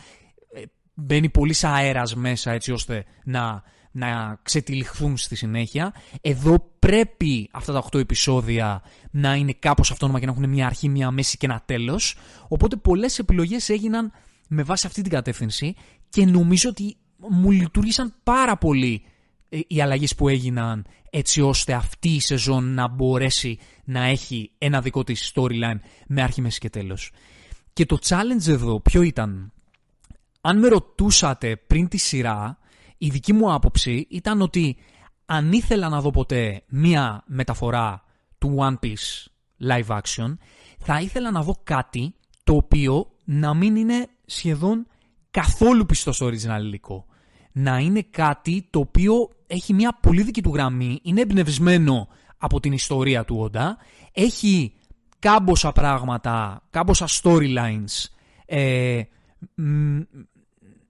ε, 0.53 0.61
μπαίνει 0.93 1.29
πολύ 1.29 1.55
αέρας 1.61 2.15
μέσα 2.15 2.51
έτσι 2.51 2.71
ώστε 2.71 3.05
να, 3.23 3.63
να 3.91 4.39
ξετυλιχθούν 4.43 5.17
στη 5.17 5.35
συνέχεια. 5.35 5.93
Εδώ 6.21 6.71
πρέπει 6.79 7.49
αυτά 7.51 7.73
τα 7.73 7.83
8 7.91 7.99
επεισόδια 7.99 8.81
να 9.11 9.35
είναι 9.35 9.53
κάπως 9.59 9.91
αυτόνομα 9.91 10.19
και 10.19 10.25
να 10.25 10.31
έχουν 10.31 10.49
μια 10.49 10.65
αρχή, 10.65 10.89
μια 10.89 11.11
μέση 11.11 11.37
και 11.37 11.45
ένα 11.45 11.63
τέλος. 11.65 12.17
Οπότε 12.47 12.75
πολλές 12.75 13.19
επιλογές 13.19 13.69
έγιναν 13.69 14.11
με 14.47 14.63
βάση 14.63 14.87
αυτή 14.87 15.01
την 15.01 15.11
κατεύθυνση 15.11 15.75
και 16.09 16.25
νομίζω 16.25 16.69
ότι 16.69 16.97
μου 17.17 17.51
λειτουργήσαν 17.51 18.13
πάρα 18.23 18.57
πολύ 18.57 19.03
ε, 19.49 19.59
οι 19.67 19.81
αλλαγές 19.81 20.15
που 20.15 20.27
έγιναν 20.27 20.85
έτσι 21.17 21.41
ώστε 21.41 21.73
αυτή 21.73 22.09
η 22.09 22.19
σεζόν 22.19 22.73
να 22.73 22.87
μπορέσει 22.87 23.59
να 23.83 24.03
έχει 24.03 24.51
ένα 24.57 24.81
δικό 24.81 25.03
της 25.03 25.33
storyline 25.35 25.79
με 26.07 26.21
αρχή, 26.21 26.41
μέση 26.41 26.59
και 26.59 26.69
τέλος. 26.69 27.11
Και 27.73 27.85
το 27.85 27.97
challenge 28.07 28.47
εδώ 28.47 28.79
ποιο 28.81 29.01
ήταν; 29.01 29.51
Αν 30.41 30.59
με 30.59 30.67
ρωτούσατε 30.67 31.55
πριν 31.55 31.87
τη 31.87 31.97
σειρά, 31.97 32.57
η 32.97 33.09
δική 33.09 33.33
μου 33.33 33.53
άποψη 33.53 34.07
ήταν 34.09 34.41
ότι 34.41 34.77
αν 35.25 35.51
ήθελα 35.51 35.89
να 35.89 36.01
δω 36.01 36.11
ποτέ 36.11 36.63
μία 36.67 37.23
μεταφορά 37.25 38.03
του 38.37 38.55
One 38.59 38.85
Piece 38.85 39.25
live 39.67 39.99
action, 40.01 40.37
θα 40.79 41.01
ήθελα 41.01 41.31
να 41.31 41.41
δω 41.41 41.55
κάτι 41.63 42.15
το 42.43 42.55
οποίο 42.55 43.11
να 43.23 43.53
μην 43.53 43.75
είναι 43.75 44.07
σχεδόν 44.25 44.87
καθόλου 45.31 45.85
πιστός 45.85 46.15
στο 46.15 46.27
original 46.27 46.59
υλικό. 46.59 47.05
Να 47.57 47.77
είναι 47.77 48.01
κάτι 48.09 48.67
το 48.69 48.79
οποίο 48.79 49.29
έχει 49.47 49.73
μια 49.73 49.97
πολύ 50.01 50.23
δική 50.23 50.41
του 50.41 50.53
γραμμή, 50.53 50.99
είναι 51.03 51.21
εμπνευσμένο 51.21 52.07
από 52.37 52.59
την 52.59 52.71
ιστορία 52.71 53.25
του 53.25 53.37
Όντα, 53.39 53.77
έχει 54.11 54.73
κάμποσα 55.19 55.71
πράγματα, 55.71 56.61
κάμποσα 56.69 57.05
storylines 57.07 58.05
ε, 58.45 59.01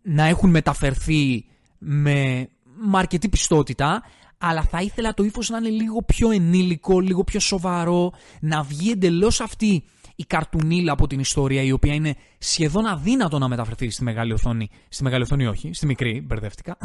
να 0.01 0.23
έχουν 0.23 0.49
μεταφερθεί 0.49 1.45
με, 1.77 2.49
με 2.75 2.97
αρκετή 2.97 3.29
πιστότητα, 3.29 4.03
αλλά 4.37 4.61
θα 4.61 4.81
ήθελα 4.81 5.13
το 5.13 5.23
ύφος 5.23 5.49
να 5.49 5.57
είναι 5.57 5.69
λίγο 5.69 6.01
πιο 6.01 6.31
ενήλικο, 6.31 6.99
λίγο 6.99 7.23
πιο 7.23 7.39
σοβαρό, 7.39 8.13
να 8.41 8.63
βγει 8.63 8.91
εντελώς 8.91 9.41
αυτή 9.41 9.83
η 10.15 10.23
καρτουνίλα 10.25 10.91
από 10.91 11.07
την 11.07 11.19
ιστορία, 11.19 11.61
η 11.61 11.71
οποία 11.71 11.93
είναι 11.93 12.15
σχεδόν 12.37 12.85
αδύνατο 12.85 13.37
να 13.39 13.47
μεταφερθεί 13.47 13.89
στη 13.89 14.03
μεγάλη 14.03 14.33
οθόνη. 14.33 14.69
Στη 14.89 15.03
μεγάλη 15.03 15.23
οθόνη, 15.23 15.47
όχι, 15.47 15.73
στη 15.73 15.85
μικρή, 15.85 16.21
μπερδεύτηκα. 16.21 16.77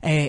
Ε, 0.00 0.26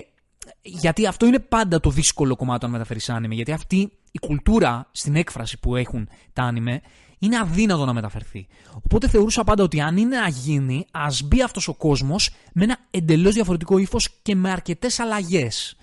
γιατί 0.62 1.06
αυτό 1.06 1.26
είναι 1.26 1.38
πάντα 1.38 1.80
το 1.80 1.90
δύσκολο 1.90 2.36
κομμάτι 2.36 2.64
να 2.64 2.70
μεταφέρεις 2.70 3.08
άνιμε. 3.08 3.34
Γιατί 3.34 3.52
αυτή 3.52 3.76
η 4.10 4.18
κουλτούρα 4.18 4.88
στην 4.92 5.16
έκφραση 5.16 5.58
που 5.58 5.76
έχουν 5.76 6.08
τα 6.32 6.42
άνιμε 6.42 6.80
είναι 7.18 7.38
αδύνατο 7.38 7.84
να 7.84 7.92
μεταφερθεί. 7.92 8.46
Οπότε 8.72 9.08
θεωρούσα 9.08 9.44
πάντα 9.44 9.62
ότι 9.62 9.80
αν 9.80 9.96
είναι 9.96 10.16
να 10.16 10.28
γίνει, 10.28 10.74
α 10.74 10.76
Οπότε 10.76 10.78
θεωρούσα 10.78 10.84
πάντα 10.84 10.92
ότι 10.92 11.00
αν 11.00 11.16
είναι 11.16 11.16
να 11.16 11.18
γίνει, 11.18 11.18
ας 11.20 11.22
μπει 11.22 11.42
αυτός 11.42 11.68
ο 11.68 11.74
κόσμος 11.74 12.30
με 12.52 12.64
ένα 12.64 12.78
εντελώς 12.90 13.34
διαφορετικό 13.34 13.78
ύφος 13.78 14.08
και 14.22 14.34
με 14.34 14.50
αρκετές 14.50 14.98
αλλαγές. 14.98 15.76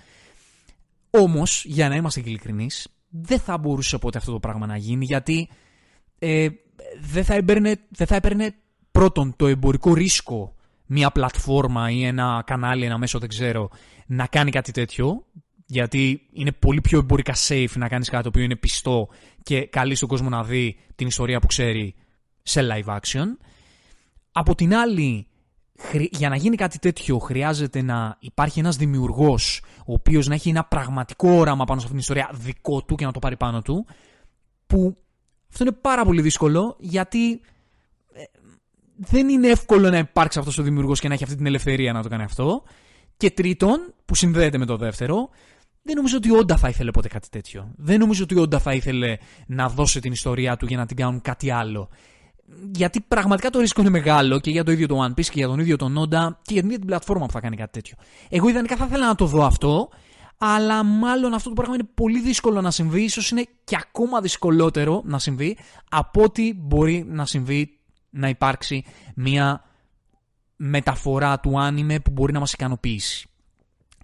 Όμως, 1.10 1.65
για 1.65 1.89
να 1.89 1.95
είμαστε 1.95 2.19
ειλικρινείς, 2.25 2.88
δεν 3.10 3.39
θα 3.39 3.57
μπορούσε 3.57 3.98
ποτέ 3.98 4.17
αυτό 4.17 4.31
το 4.31 4.39
πράγμα 4.39 4.65
να 4.65 4.77
γίνει 4.77 5.05
γιατί 5.05 5.50
ε, 6.25 6.48
δεν, 7.01 7.24
θα 7.24 7.34
έπαιρνε, 7.34 7.75
δεν 7.89 8.08
θα 8.08 8.15
έπαιρνε 8.15 8.55
πρώτον 8.91 9.34
το 9.36 9.48
εμπορικό 9.48 9.94
ρίσκο 9.94 10.55
μια 10.86 11.12
πλατφόρμα 11.12 11.91
ή 11.91 12.03
ένα 12.03 12.44
κανάλι, 12.46 12.86
ένα 12.86 12.98
μέσο, 12.98 13.20
δεν 13.20 13.29
ξέρω, 13.29 13.70
να 14.05 14.27
κάνει 14.27 14.51
κάτι 14.51 14.72
τέτοιο. 14.72 15.25
Γιατί 15.67 16.22
είναι 16.34 16.51
πολύ 16.51 16.82
πιο 16.82 17.00
εμπορικά 17.00 17.34
safe 17.48 17.72
να 17.75 17.88
κάνεις 17.88 18.10
κάτι 18.10 18.24
το 18.24 18.29
οποίο 18.29 18.44
είναι 18.44 18.55
πιστό 18.55 19.08
και 19.44 19.65
καλεί 19.65 19.96
στον 19.96 20.10
κόσμο 20.10 20.29
να 20.29 20.44
δει 20.44 20.77
την 20.96 21.08
ιστορία 21.08 21.39
που 21.39 21.48
ξέρει 21.48 21.96
σε 22.41 22.62
live 22.72 22.96
action. 22.96 23.25
Από 24.32 24.55
την 24.55 24.75
άλλη, 24.75 25.27
για 26.12 26.29
να 26.29 26.36
γίνει 26.36 26.55
κάτι 26.55 26.79
τέτοιο 26.79 27.17
χρειάζεται 27.17 27.82
να 27.82 28.17
υπάρχει 28.20 28.60
ένας 28.60 28.75
δημιουργός 28.75 29.62
ο 29.86 29.94
οποίος 29.94 30.27
να 30.27 30.34
έχει 30.34 30.50
ένα 30.50 30.63
πραγματικό 30.65 31.29
όραμα 31.29 31.65
πάνω 31.65 31.79
σε 31.79 31.88
αυτήν 31.88 32.01
την 32.01 32.15
ιστορία 32.15 32.29
δικό 32.34 32.84
του 32.84 32.96
και 32.96 33.05
να 33.05 33.12
το 33.12 33.20
πάρει 33.20 33.38
πάνω 33.38 33.62
του 33.62 33.86
που 34.67 34.98
αυτό 35.56 35.64
είναι 35.68 35.78
πάρα 35.82 36.06
πολύ 36.06 36.22
δύσκολο 36.22 36.76
γιατί 36.80 37.42
ε, 38.14 38.24
δεν 38.96 39.30
είναι 39.30 39.48
εύκολο 39.48 39.90
να 39.90 39.98
υπάρξει 39.98 40.40
αυτός 40.40 40.58
ο 40.58 40.64
δημιουργός 40.64 41.00
και 41.00 41.08
να 41.08 41.14
έχει 41.14 41.24
αυτή 41.24 41.36
την 41.36 41.46
ελευθερία 41.46 41.94
να 41.94 42.04
το 42.04 42.10
κάνει 42.10 42.24
αυτό 42.24 42.64
και 43.18 43.32
τρίτον, 43.32 43.94
που 44.06 44.16
συνδέεται 44.16 44.58
με 44.58 44.66
το 44.66 44.78
δεύτερο, 44.78 45.30
δεν 45.82 45.96
νομίζω 45.96 46.18
ότι 46.18 46.32
όντα 46.32 46.58
θα 46.58 46.70
ήθελε 46.70 46.92
ποτέ 46.92 47.08
κάτι 47.08 47.30
τέτοιο. 47.30 47.72
Δεν 47.76 48.00
νομίζω 48.00 48.24
ότι 48.24 48.40
όντα 48.40 48.60
θα 48.60 48.74
ήθελε 48.74 49.18
να 49.48 49.70
δώσει 49.70 50.00
την 50.00 50.12
ιστορία 50.12 50.58
του 50.58 50.66
για 50.66 50.78
να 50.78 50.86
την 50.86 50.96
κάνουν 50.96 51.22
κάτι 51.22 51.52
άλλο 51.52 51.90
γιατί 52.72 53.02
πραγματικά 53.02 53.50
το 53.50 53.60
ρίσκο 53.60 53.82
είναι 53.82 53.90
μεγάλο 53.90 54.40
και 54.40 54.52
για 54.52 54.64
το 54.64 54.72
ίδιο 54.72 54.88
το 54.88 55.06
One 55.06 55.20
Piece 55.20 55.26
και 55.26 55.32
για 55.34 55.48
τον 55.48 55.60
ίδιο 55.60 55.76
τον 55.76 55.98
Nonda 55.98 56.30
και 56.42 56.54
για 56.54 56.62
την 56.62 56.66
ίδια 56.66 56.78
την 56.78 56.86
πλατφόρμα 56.86 57.26
που 57.26 57.32
θα 57.32 57.40
κάνει 57.40 57.56
κάτι 57.56 57.72
τέτοιο. 57.72 57.96
Εγώ 58.30 58.50
ιδανικά 58.50 58.76
θα 58.76 58.86
ήθελα 58.86 59.08
να 59.08 59.16
το 59.16 59.26
δω 59.26 59.46
αυτό, 59.46 59.90
αλλά 60.38 60.84
μάλλον 60.84 61.34
αυτό 61.34 61.50
το 61.50 61.56
πράγμα 61.56 61.75
είναι 61.75 61.88
πολύ 61.94 62.22
δύσκολο 62.22 62.62
να 62.62 62.72
συμβεί, 62.72 63.04
ίσως 63.04 63.30
είναι 63.30 63.46
και 63.63 63.75
ακόμα 63.80 64.22
δυσκολότερο 64.22 65.01
να 65.06 65.20
συμβεί 65.20 65.58
από 65.89 66.24
ότι 66.24 66.54
μπορεί 66.58 67.06
να 67.08 67.25
συμβεί 67.25 67.80
να 68.10 68.30
υπάρξει 68.30 68.86
μια 69.15 69.63
μεταφορά 70.56 71.39
του 71.39 71.60
άνιμε 71.60 72.00
που 72.00 72.12
μπορεί 72.12 72.34
να 72.34 72.39
μας 72.39 72.54
ικανοποιήσει. 72.54 73.27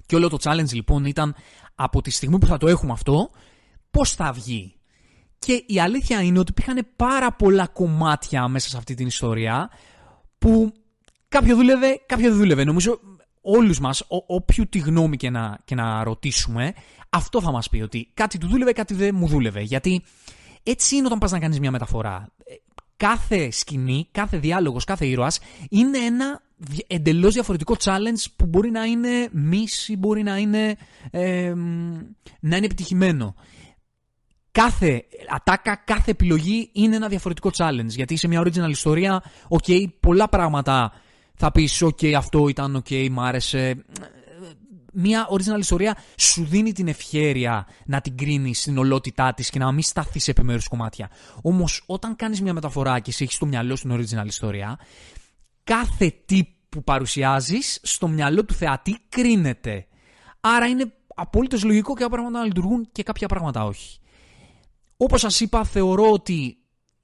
Και 0.06 0.16
όλο 0.16 0.30
το 0.30 0.38
challenge 0.42 0.74
λοιπόν 0.74 1.06
ήταν 1.06 1.36
από 1.76 2.02
τη 2.02 2.10
στιγμή 2.10 2.38
που 2.38 2.46
θα 2.46 2.58
το 2.58 2.68
έχουμε 2.68 2.92
αυτό, 2.92 3.30
πώς 3.92 4.16
θα 4.16 4.32
βγει. 4.32 4.76
Και 5.40 5.64
η 5.68 5.80
αλήθεια 5.80 6.22
είναι 6.22 6.40
ότι 6.40 6.52
υπήρχαν 6.52 6.88
πάρα 6.96 7.32
πολλά 7.32 7.68
κομμάτια 7.68 8.48
μέσα 8.48 8.70
σε 8.70 8.78
αυτή 8.78 8.94
την 8.94 9.08
ιστορία 9.08 9.70
που 10.38 10.74
κάποιο 11.28 11.56
δούλευε, 11.56 12.02
κάποιο 12.06 12.30
δεν 12.30 12.38
δούλευε. 12.38 12.64
Νομίζω 12.64 13.00
όλους 13.42 13.80
μας, 13.80 14.02
ό, 14.02 14.24
όποιου 14.28 14.70
τη 14.70 14.80
γνώμη 14.80 15.18
και 15.18 15.30
να, 15.30 15.58
και 15.66 15.76
να 15.76 16.04
ρωτήσουμε, 16.04 16.74
αυτό 17.10 17.42
θα 17.42 17.52
μας 17.52 17.70
πει 17.70 17.82
ότι 17.82 18.12
κάτι 18.14 18.38
του 18.38 18.48
δούλευε, 18.48 18.72
κάτι 18.72 18.94
δεν 18.94 19.16
μου 19.16 19.28
δούλευε. 19.28 19.62
Γιατί 19.62 20.04
έτσι 20.64 20.96
είναι 20.96 21.06
όταν 21.06 21.18
πας 21.18 21.32
να 21.32 21.40
κάνεις 21.40 21.60
μια 21.60 21.72
μεταφορά. 21.72 22.32
Κάθε 22.98 23.52
σκηνή, 23.52 24.08
κάθε 24.12 24.38
διάλογος, 24.38 24.84
κάθε 24.84 25.06
ήρωας 25.06 25.40
είναι 25.70 25.98
ένα 25.98 26.42
εντελώς 26.88 27.34
διαφορετικό 27.34 27.76
challenge 27.84 28.26
που 28.36 28.46
μπορεί 28.46 28.72
να 28.72 28.84
είναι 28.84 29.30
μίση, 29.32 29.98
μπορεί 29.98 30.24
να 30.24 30.38
είναι, 30.38 30.76
ε, 31.12 31.54
να 32.40 32.56
είναι 32.56 32.66
επιτυχημένο 32.66 33.36
κάθε 34.52 35.06
ατάκα, 35.30 35.76
κάθε 35.86 36.12
επιλογή 36.12 36.70
είναι 36.74 36.96
ένα 36.96 37.08
διαφορετικό 37.08 37.50
challenge. 37.58 37.88
Γιατί 37.88 38.16
σε 38.16 38.28
μια 38.28 38.42
original 38.42 38.70
ιστορία, 38.70 39.24
ok, 39.50 39.86
πολλά 40.00 40.30
πράγματα 40.30 40.94
θα 41.44 41.52
πεις, 41.52 41.84
ok, 41.84 42.12
αυτό 42.12 42.48
ήταν 42.48 42.84
ok, 42.84 43.10
μ' 43.10 43.20
άρεσε. 43.20 43.86
Μια 44.94 45.28
original 45.30 45.60
ιστορία 45.60 45.98
σου 46.18 46.46
δίνει 46.46 46.74
την 46.74 46.88
ευχέρεια 46.88 47.68
να 47.86 48.02
την 48.02 48.18
κρίνεις 48.18 48.60
στην 48.60 48.78
ολότητά 48.78 49.34
της 49.34 49.50
και 49.50 49.60
να 49.60 49.72
μην 49.72 49.82
σταθείς 49.84 50.24
σε 50.24 50.32
επιμέρους 50.32 50.68
κομμάτια. 50.68 51.10
Όμως, 51.42 51.84
όταν 51.86 52.16
κάνεις 52.16 52.42
μια 52.42 52.54
μεταφορά 52.54 53.00
και 53.00 53.12
σε 53.12 53.24
έχεις 53.24 53.36
στο 53.36 53.46
μυαλό 53.46 53.76
στην 53.76 53.92
original 53.92 54.26
ιστορία, 54.26 54.80
κάθε 55.64 56.14
τι 56.26 56.44
που 56.70 56.84
παρουσιάζεις 56.84 57.80
στο 57.84 58.08
μυαλό 58.08 58.46
του 58.46 58.54
θεατή 58.54 58.98
κρίνεται. 59.10 59.88
Άρα 60.40 60.66
είναι 60.68 60.94
απόλυτος 61.16 61.64
λογικό 61.64 61.94
και 61.94 62.00
κάποια 62.00 62.10
πράγματα 62.10 62.40
να 62.40 62.46
λειτουργούν 62.46 62.88
και 62.92 63.04
κάποια 63.04 63.28
πράγματα 63.28 63.66
όχι. 63.66 64.00
Όπως 64.98 65.22
σας 65.22 65.40
είπα, 65.40 65.64
θεωρώ 65.64 66.12
ότι 66.12 66.58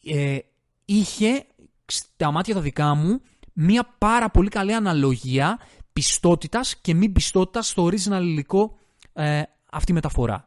ε, 0.03 0.37
είχε 0.85 1.45
στα 1.85 2.31
μάτια 2.31 2.53
τα 2.53 2.61
δικά 2.61 2.95
μου 2.95 3.21
μία 3.59 3.95
πάρα 3.97 4.29
πολύ 4.29 4.49
καλή 4.49 4.73
αναλογία 4.73 5.59
πιστότητας 5.93 6.77
και 6.77 6.93
μη 6.93 7.09
πιστότητας 7.09 7.67
στο 7.67 7.85
original 7.85 8.21
υλικό 8.21 8.77
ε, 9.13 9.41
αυτή 9.71 9.91
η 9.91 9.93
μεταφορά. 9.93 10.45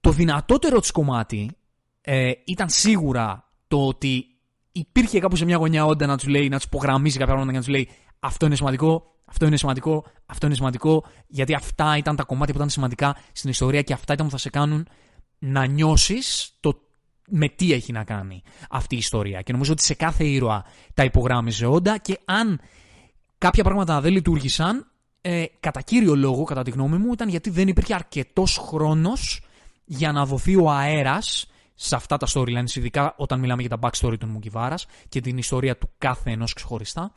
Το 0.00 0.10
δυνατότερο 0.10 0.80
της 0.80 0.90
κομμάτι 0.90 1.50
ε, 2.00 2.30
ήταν 2.44 2.68
σίγουρα 2.68 3.52
το 3.68 3.86
ότι 3.86 4.24
υπήρχε 4.72 5.18
κάπου 5.18 5.36
σε 5.36 5.44
μια 5.44 5.56
γωνιά 5.56 5.84
όντα 5.84 6.06
να 6.06 6.16
τους 6.16 6.28
λέει, 6.28 6.48
να 6.48 6.56
τους 6.56 6.64
υπογραμμίζει 6.64 7.18
κάποια 7.18 7.34
πράγματα 7.34 7.50
και 7.52 7.58
να 7.58 7.64
τους 7.64 7.74
λέει 7.74 7.88
αυτό 8.20 8.46
είναι 8.46 8.56
σημαντικό, 8.56 9.14
αυτό 9.24 9.46
είναι 9.46 9.56
σημαντικό, 9.56 10.04
αυτό 10.26 10.46
είναι 10.46 10.54
σημαντικό, 10.54 11.04
γιατί 11.26 11.54
αυτά 11.54 11.96
ήταν 11.96 12.16
τα 12.16 12.24
κομμάτια 12.24 12.52
που 12.52 12.58
ήταν 12.58 12.70
σημαντικά 12.70 13.16
στην 13.32 13.50
ιστορία 13.50 13.82
και 13.82 13.92
αυτά 13.92 14.12
ήταν 14.12 14.26
που 14.26 14.32
θα 14.32 14.38
σε 14.38 14.50
κάνουν 14.50 14.86
να 15.38 15.66
νιώσεις 15.66 16.56
το 16.60 16.83
με 17.28 17.48
τι 17.48 17.72
έχει 17.72 17.92
να 17.92 18.04
κάνει 18.04 18.42
αυτή 18.70 18.94
η 18.94 18.98
ιστορία. 18.98 19.42
Και 19.42 19.52
νομίζω 19.52 19.72
ότι 19.72 19.82
σε 19.82 19.94
κάθε 19.94 20.24
ήρωα 20.24 20.64
τα 20.94 21.04
υπογράμμιζε 21.04 21.66
όντα 21.66 21.98
και 21.98 22.18
αν 22.24 22.60
κάποια 23.38 23.64
πράγματα 23.64 24.00
δεν 24.00 24.12
λειτουργήσαν, 24.12 24.90
ε, 25.20 25.44
κατά 25.60 25.80
κύριο 25.80 26.14
λόγο, 26.14 26.44
κατά 26.44 26.62
τη 26.62 26.70
γνώμη 26.70 26.96
μου, 26.96 27.12
ήταν 27.12 27.28
γιατί 27.28 27.50
δεν 27.50 27.68
υπήρχε 27.68 27.94
αρκετός 27.94 28.56
χρόνος 28.58 29.42
για 29.84 30.12
να 30.12 30.26
δοθεί 30.26 30.56
ο 30.56 30.70
αέρας 30.70 31.46
σε 31.74 31.96
αυτά 31.96 32.16
τα 32.16 32.26
storylines, 32.34 32.74
ειδικά 32.74 33.14
όταν 33.16 33.40
μιλάμε 33.40 33.62
για 33.62 33.78
τα 33.78 33.78
backstory 33.80 34.18
του 34.18 34.26
Μουκιβάρας 34.26 34.86
και 35.08 35.20
την 35.20 35.38
ιστορία 35.38 35.76
του 35.76 35.90
κάθε 35.98 36.30
ενός 36.30 36.52
ξεχωριστά, 36.52 37.12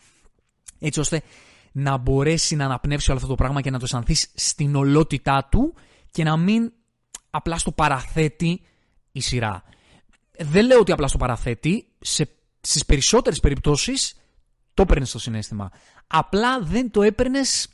έτσι 0.79 0.99
ώστε 0.99 1.21
να 1.71 1.97
μπορέσει 1.97 2.55
να 2.55 2.65
αναπνεύσει 2.65 3.09
όλο 3.09 3.19
αυτό 3.19 3.29
το 3.31 3.35
πράγμα 3.35 3.61
και 3.61 3.71
να 3.71 3.77
το 3.77 3.83
αισθανθείς 3.85 4.31
στην 4.35 4.75
ολότητά 4.75 5.47
του 5.51 5.73
και 6.11 6.23
να 6.23 6.37
μην 6.37 6.71
απλά 7.29 7.57
στο 7.57 7.71
παραθέτει 7.71 8.61
η 9.11 9.19
σειρά. 9.19 9.63
Δεν 10.39 10.65
λέω 10.65 10.79
ότι 10.79 10.91
απλά 10.91 11.07
στο 11.07 11.17
παραθέτει, 11.17 11.87
σε, 11.99 12.29
στις 12.61 12.85
περισσότερες 12.85 13.39
περιπτώσεις 13.39 14.13
το 14.73 14.81
έπαιρνε 14.81 15.05
στο 15.05 15.19
συνέστημα. 15.19 15.71
Απλά 16.07 16.61
δεν 16.61 16.91
το 16.91 17.01
έπαιρνες 17.01 17.67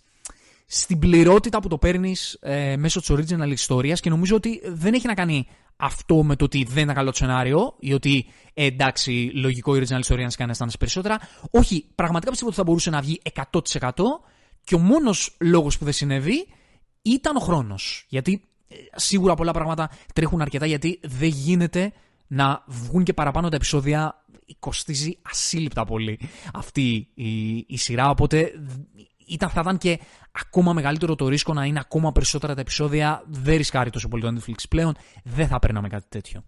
στην 0.66 1.00
πληρότητα 1.00 1.60
που 1.60 1.68
το 1.68 1.78
παίρνεις 1.78 2.38
ε, 2.42 2.78
μέσω 2.78 3.00
της 3.00 3.12
original 3.12 3.52
ιστορίας 3.52 4.00
και 4.00 4.10
νομίζω 4.10 4.36
ότι 4.36 4.62
δεν 4.66 4.94
έχει 4.94 5.08
να 5.08 5.14
κάνει 5.14 5.48
αυτό 5.76 6.24
με 6.24 6.36
το 6.36 6.46
ότι 6.46 6.64
δεν 6.64 6.84
είναι 6.84 6.94
καλό 6.94 7.10
το 7.10 7.16
σενάριο 7.16 7.76
ή 7.80 7.94
ότι 7.94 8.26
ε, 8.54 8.66
εντάξει, 8.66 9.32
λογικό 9.34 9.76
η 9.76 9.80
original 9.80 10.00
ιστορία 10.00 10.24
να 10.24 10.30
σε 10.30 10.38
κάνει 10.38 10.46
να 10.46 10.52
αισθάνεσαι 10.52 10.78
περισσότερα. 10.78 11.20
Όχι, 11.52 11.86
πραγματικά 11.96 12.30
πιστεύω 12.32 12.50
ότι 12.50 12.60
θα 12.60 12.66
μπορούσε 12.66 12.90
να 12.90 13.02
βγει 13.02 13.22
100% 13.52 13.92
και 14.64 14.76
ο 14.76 14.80
μόνος 14.80 15.36
λόγος 15.40 15.78
που 15.78 15.84
δεν 15.84 15.94
συνέβη 15.94 16.48
ήταν 17.02 17.36
ο 17.36 17.40
χρόνος. 17.40 18.06
Γιατί 18.08 18.44
σίγουρα 18.96 19.36
πολλά 19.36 19.52
πράγματα 19.52 19.90
τρέχουν 20.14 20.42
αρκετά 20.42 20.66
γιατί 20.66 21.00
δεν 21.04 21.30
γίνεται 21.30 21.94
να 22.34 22.64
βγουν 22.68 23.04
και 23.04 23.14
παραπάνω 23.14 23.50
τα 23.50 23.56
επεισόδια. 23.56 24.18
Κοστίζει 24.60 25.18
ασύλληπτα 25.22 25.86
πολύ 25.86 26.20
αυτή 26.54 27.08
η, 27.14 27.56
η 27.68 27.78
σειρά. 27.78 28.10
Οπότε 28.10 28.52
ήταν, 29.28 29.50
θα 29.50 29.62
ήταν 29.62 29.78
και 29.78 30.00
ακόμα 30.32 30.74
μεγαλύτερο 30.74 31.16
το 31.16 31.28
ρίσκο 31.28 31.54
να 31.54 31.66
είναι 31.66 31.80
ακόμα 31.80 32.12
περισσότερα 32.12 32.56
τα 32.56 32.62
επεισόδια. 32.62 33.24
Δεν 33.26 33.58
ρισκάρει 33.58 33.90
τόσο 33.90 34.08
πολύ 34.08 34.22
το 34.22 34.36
Netflix 34.38 34.64
πλέον. 34.70 34.96
Δεν 35.24 35.48
θα 35.48 35.60
παίρναμε 35.60 35.88
κάτι 35.88 36.06
τέτοιο. 36.10 36.44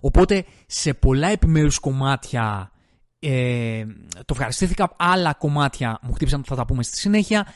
Οπότε 0.00 0.44
σε 0.66 0.94
πολλά 0.94 1.28
επιμέρους 1.28 1.78
κομμάτια 1.78 2.72
ε, 3.18 3.84
το 4.14 4.32
ευχαριστήθηκα. 4.32 4.94
Άλλα 4.96 5.34
κομμάτια 5.34 5.98
μου 6.02 6.12
χτύπησαν, 6.12 6.44
θα 6.44 6.56
τα 6.56 6.64
πούμε 6.64 6.82
στη 6.82 6.96
συνέχεια. 6.96 7.46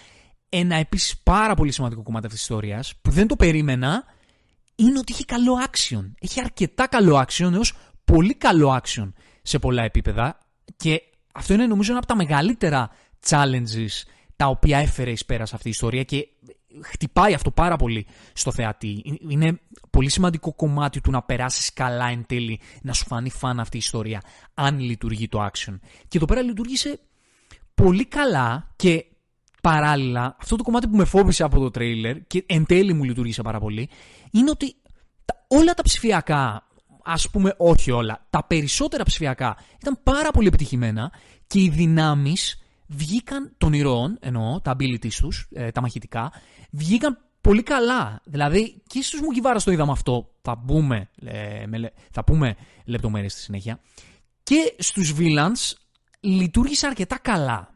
Ένα 0.49 0.77
επίσης 0.77 1.19
πάρα 1.19 1.55
πολύ 1.55 1.73
σημαντικό 1.73 2.03
κομμάτι 2.03 2.27
αυτής 2.27 2.41
της 2.41 2.49
ιστορίας 2.51 2.95
που 3.03 3.11
δεν 3.11 3.27
το 3.27 3.37
περίμενα 3.37 4.05
είναι 4.77 4.99
ότι 4.99 5.13
έχει 5.13 5.25
καλό 5.25 5.55
action. 5.71 6.11
Έχει 6.21 6.41
αρκετά 6.41 6.87
καλό 6.87 7.25
action 7.27 7.53
έως 7.53 7.73
πολύ 8.05 8.35
καλό 8.35 8.81
action 8.83 9.13
σε 9.43 9.59
πολλά 9.59 9.83
επίπεδα 9.83 10.39
και 10.77 11.03
αυτό 11.33 11.55
είναι 11.55 11.67
νομίζω 11.67 11.91
ένα 11.91 11.99
από 11.99 12.09
τα 12.09 12.17
μεγαλύτερα 12.17 12.91
challenges 13.29 14.09
τα 14.37 14.47
οποία 14.47 14.79
έφερε 14.79 15.11
εις 15.11 15.25
πέρας 15.25 15.49
σε 15.49 15.55
αυτή 15.55 15.69
η 15.69 15.71
ιστορία 15.71 16.03
και 16.03 16.29
χτυπάει 16.83 17.35
αυτό 17.35 17.51
πάρα 17.51 17.77
πολύ 17.77 18.07
στο 18.33 18.53
θεατή. 18.53 19.19
Είναι 19.29 19.61
πολύ 19.91 20.09
σημαντικό 20.11 20.55
κομμάτι 20.55 21.01
του 21.01 21.11
να 21.11 21.23
περάσεις 21.23 21.73
καλά 21.73 22.07
εν 22.07 22.25
τέλει, 22.27 22.61
να 22.83 22.93
σου 22.93 23.05
φανεί 23.07 23.31
φαν 23.31 23.61
αυτή 23.61 23.77
η 23.77 23.81
ιστορία, 23.81 24.23
αν 24.55 24.79
λειτουργεί 24.79 25.29
το 25.29 25.45
action. 25.45 25.79
Και 26.09 26.17
εδώ 26.17 26.27
πέρα 26.27 26.43
λειτουργήσε 26.43 27.01
πολύ 27.75 28.07
καλά 28.07 28.73
και 28.77 29.05
παράλληλα, 29.71 30.37
αυτό 30.41 30.57
το 30.57 30.63
κομμάτι 30.63 30.89
που 30.89 30.97
με 30.97 31.05
φόβησε 31.05 31.43
από 31.43 31.59
το 31.59 31.71
τρέιλερ 31.71 32.27
και 32.27 32.45
εν 32.47 32.67
τέλει 32.67 32.93
μου 32.93 33.05
λειτουργήσε 33.05 33.43
πάρα 33.43 33.59
πολύ, 33.59 33.89
είναι 34.31 34.51
ότι 34.51 34.77
τα, 35.25 35.45
όλα 35.49 35.75
τα 35.75 35.83
ψηφιακά 35.83 36.67
ας 37.05 37.31
πούμε 37.31 37.55
όχι 37.57 37.91
όλα. 37.91 38.27
Τα 38.31 38.45
περισσότερα 38.45 39.05
ψηφιακά 39.05 39.57
ήταν 39.81 39.99
πάρα 40.03 40.31
πολύ 40.31 40.47
επιτυχημένα 40.47 41.13
και 41.47 41.61
οι 41.61 41.69
δυνάμεις 41.69 42.63
βγήκαν 42.87 43.53
των 43.59 43.73
ηρώων, 43.73 44.17
εννοώ, 44.21 44.61
τα 44.61 44.77
abilities 44.79 45.13
τους, 45.13 45.49
ε, 45.53 45.71
τα 45.71 45.81
μαχητικά, 45.81 46.33
βγήκαν 46.71 47.19
πολύ 47.41 47.63
καλά. 47.63 48.21
Δηλαδή 48.25 48.83
και 48.87 49.03
στους 49.03 49.21
Μουγκιβάρα 49.21 49.61
το 49.61 49.71
είδαμε 49.71 49.93
αυτό, 49.93 50.31
θα, 50.43 50.55
μπούμε, 50.55 51.09
ε, 51.25 51.67
με, 51.67 51.93
θα 52.11 52.25
πούμε 52.25 52.57
λεπτομέρειες 52.85 53.33
στη 53.33 53.41
συνέχεια. 53.41 53.81
Και 54.43 54.75
στους 54.79 55.15
villains 55.19 55.73
λειτουργήσε 56.21 56.87
αρκετά 56.87 57.19
καλά. 57.19 57.76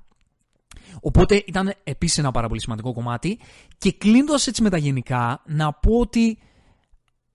Οπότε 1.01 1.43
ήταν 1.47 1.75
επίσης 1.85 2.19
ένα 2.19 2.31
πάρα 2.31 2.49
πολύ 2.49 2.61
σημαντικό 2.61 2.93
κομμάτι 2.93 3.39
και 3.79 3.93
κλείνοντας 3.93 4.47
έτσι 4.47 4.63
με 4.63 4.71
τα 4.71 4.77
γενικά 4.77 5.43
να 5.47 5.73
πω 5.73 5.99
ότι 5.99 6.39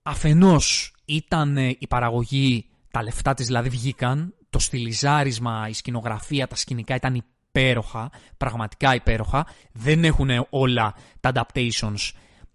αφενός 0.02 0.94
ήταν 1.04 1.56
η 1.56 1.86
παραγωγή, 1.88 2.66
τα 2.90 3.02
λεφτά 3.02 3.34
της 3.34 3.46
δηλαδή 3.46 3.68
βγήκαν, 3.68 4.34
το 4.50 4.58
στυλιζάρισμα, 4.58 5.66
η 5.68 5.72
σκηνογραφία, 5.72 6.46
τα 6.46 6.56
σκηνικά 6.56 6.94
ήταν 6.94 7.14
υπέροχα, 7.14 8.10
πραγματικά 8.36 8.94
υπέροχα. 8.94 9.46
Δεν 9.72 10.04
έχουν 10.04 10.30
όλα 10.50 10.94
τα 11.20 11.32
adaptations 11.34 12.12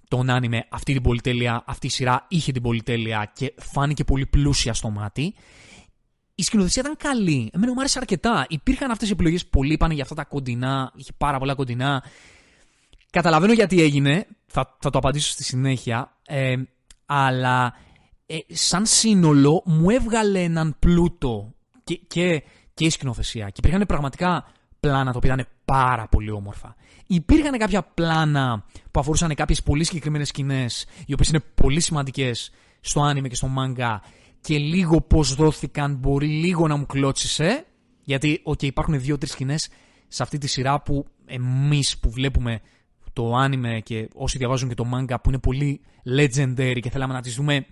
των 0.07 0.29
άνιμε 0.29 0.65
αυτή 0.69 0.93
την 0.93 1.01
πολυτέλεια, 1.01 1.63
αυτή 1.65 1.87
η 1.87 1.89
σειρά 1.89 2.25
είχε 2.27 2.51
την 2.51 2.61
πολυτέλεια 2.61 3.31
και 3.33 3.53
φάνηκε 3.57 4.03
πολύ 4.03 4.25
πλούσια 4.25 4.73
στο 4.73 4.89
μάτι. 4.89 5.33
Η 6.35 6.43
σκηνοθεσία 6.43 6.81
ήταν 6.81 6.97
καλή. 6.97 7.49
Εμένα 7.53 7.73
μου 7.73 7.79
άρεσε 7.79 7.99
αρκετά. 7.99 8.45
Υπήρχαν 8.49 8.91
αυτές 8.91 9.09
οι 9.09 9.11
επιλογές. 9.11 9.45
Πολλοί 9.45 9.73
είπαν 9.73 9.91
για 9.91 10.03
αυτά 10.03 10.15
τα 10.15 10.23
κοντινά. 10.23 10.91
Είχε 10.95 11.11
πάρα 11.17 11.39
πολλά 11.39 11.55
κοντινά. 11.55 12.03
Καταλαβαίνω 13.09 13.53
γιατί 13.53 13.81
έγινε. 13.81 14.27
Θα, 14.45 14.77
θα 14.79 14.89
το 14.89 14.97
απαντήσω 14.97 15.31
στη 15.31 15.43
συνέχεια. 15.43 16.17
Ε, 16.25 16.55
αλλά 17.05 17.73
ε, 18.25 18.37
σαν 18.47 18.85
σύνολο 18.85 19.63
μου 19.65 19.89
έβγαλε 19.89 20.43
έναν 20.43 20.75
πλούτο 20.79 21.53
και, 21.83 21.95
και, 22.07 22.43
και 22.73 22.85
η 22.85 22.89
σκηνοθεσία. 22.89 23.45
Και 23.45 23.55
υπήρχαν 23.57 23.85
πραγματικά 23.85 24.45
πλάνα 24.79 25.11
τα 25.11 25.17
οποία 25.17 25.33
ήταν 25.33 25.47
πάρα 25.65 26.07
πολύ 26.07 26.31
όμορφα. 26.31 26.75
Υπήρχαν 27.07 27.57
κάποια 27.57 27.83
πλάνα 27.83 28.65
που 28.91 28.99
αφορούσαν 28.99 29.35
κάποιες 29.35 29.63
πολύ 29.63 29.83
συγκεκριμένες 29.83 30.27
σκηνές, 30.27 30.85
οι 31.05 31.13
οποίες 31.13 31.29
είναι 31.29 31.39
πολύ 31.55 31.79
σημαντικές 31.79 32.51
στο 32.81 33.01
άνιμε 33.01 33.27
και 33.27 33.35
στο 33.35 33.47
μάγκα 33.47 34.01
και 34.41 34.57
λίγο 34.57 35.01
πώς 35.01 35.35
δόθηκαν 35.35 35.95
μπορεί 35.95 36.27
λίγο 36.27 36.67
να 36.67 36.75
μου 36.75 36.85
κλώτσισε. 36.85 37.65
Γιατί, 38.03 38.41
okay, 38.45 38.63
υπάρχουν 38.63 39.01
δύο-τρεις 39.01 39.31
σκηνές 39.31 39.69
σε 40.07 40.23
αυτή 40.23 40.37
τη 40.37 40.47
σειρά 40.47 40.81
που 40.81 41.05
εμείς 41.25 41.97
που 41.97 42.11
βλέπουμε 42.11 42.61
το 43.13 43.35
άνιμε 43.35 43.81
και 43.83 44.09
όσοι 44.13 44.37
διαβάζουν 44.37 44.69
και 44.69 44.75
το 44.75 44.85
μάγκα 44.85 45.21
που 45.21 45.29
είναι 45.29 45.39
πολύ 45.39 45.81
legendary 46.17 46.79
και 46.81 46.89
θέλαμε 46.89 47.13
να 47.13 47.21
τις 47.21 47.35
δούμε 47.35 47.65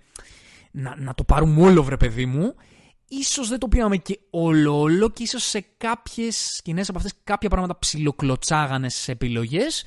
να, 0.70 0.96
να 0.98 1.14
το 1.14 1.24
πάρουμε 1.24 1.62
όλο 1.62 1.82
βρε 1.82 1.96
παιδί 1.96 2.26
μου 2.26 2.54
ίσως 3.08 3.48
δεν 3.48 3.58
το 3.58 3.68
πήγαμε 3.68 3.96
και 3.96 4.18
όλο 4.30 4.80
όλο 4.80 5.10
και 5.10 5.22
ίσως 5.22 5.42
σε 5.44 5.66
κάποιες 5.76 6.54
σκηνές 6.56 6.88
από 6.88 6.98
αυτές 6.98 7.14
κάποια 7.24 7.48
πράγματα 7.48 7.78
ψιλοκλωτσάγανε 7.78 8.88
σε 8.88 9.12
επιλογές 9.12 9.84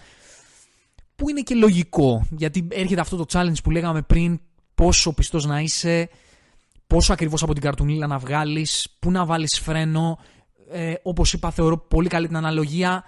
που 1.16 1.30
είναι 1.30 1.42
και 1.42 1.56
λογικό 1.56 2.28
γιατί 2.30 2.68
έρχεται 2.72 3.02
αυτό 3.02 3.16
το 3.18 3.26
challenge 3.32 3.64
που 3.64 3.72
λέγαμε 3.72 4.02
πριν 4.02 4.40
πόσο 4.76 5.14
πιστός 5.14 5.46
να 5.46 5.60
είσαι 5.60 6.10
πόσο 6.94 7.14
ακριβώς 7.14 7.44
από 7.44 7.54
την 7.54 7.62
καρτουνίλα 7.62 8.08
να 8.08 8.18
βγάλεις 8.18 8.96
πού 9.00 9.12
να 9.12 9.26
βάλεις 9.26 9.60
φρένο 9.60 10.20
ε, 10.72 10.94
όπως 11.04 11.34
είπα 11.34 11.52
θεωρώ 11.52 11.78
πολύ 11.78 12.08
καλή 12.08 12.28
την 12.28 12.36
αναλογία 12.36 13.04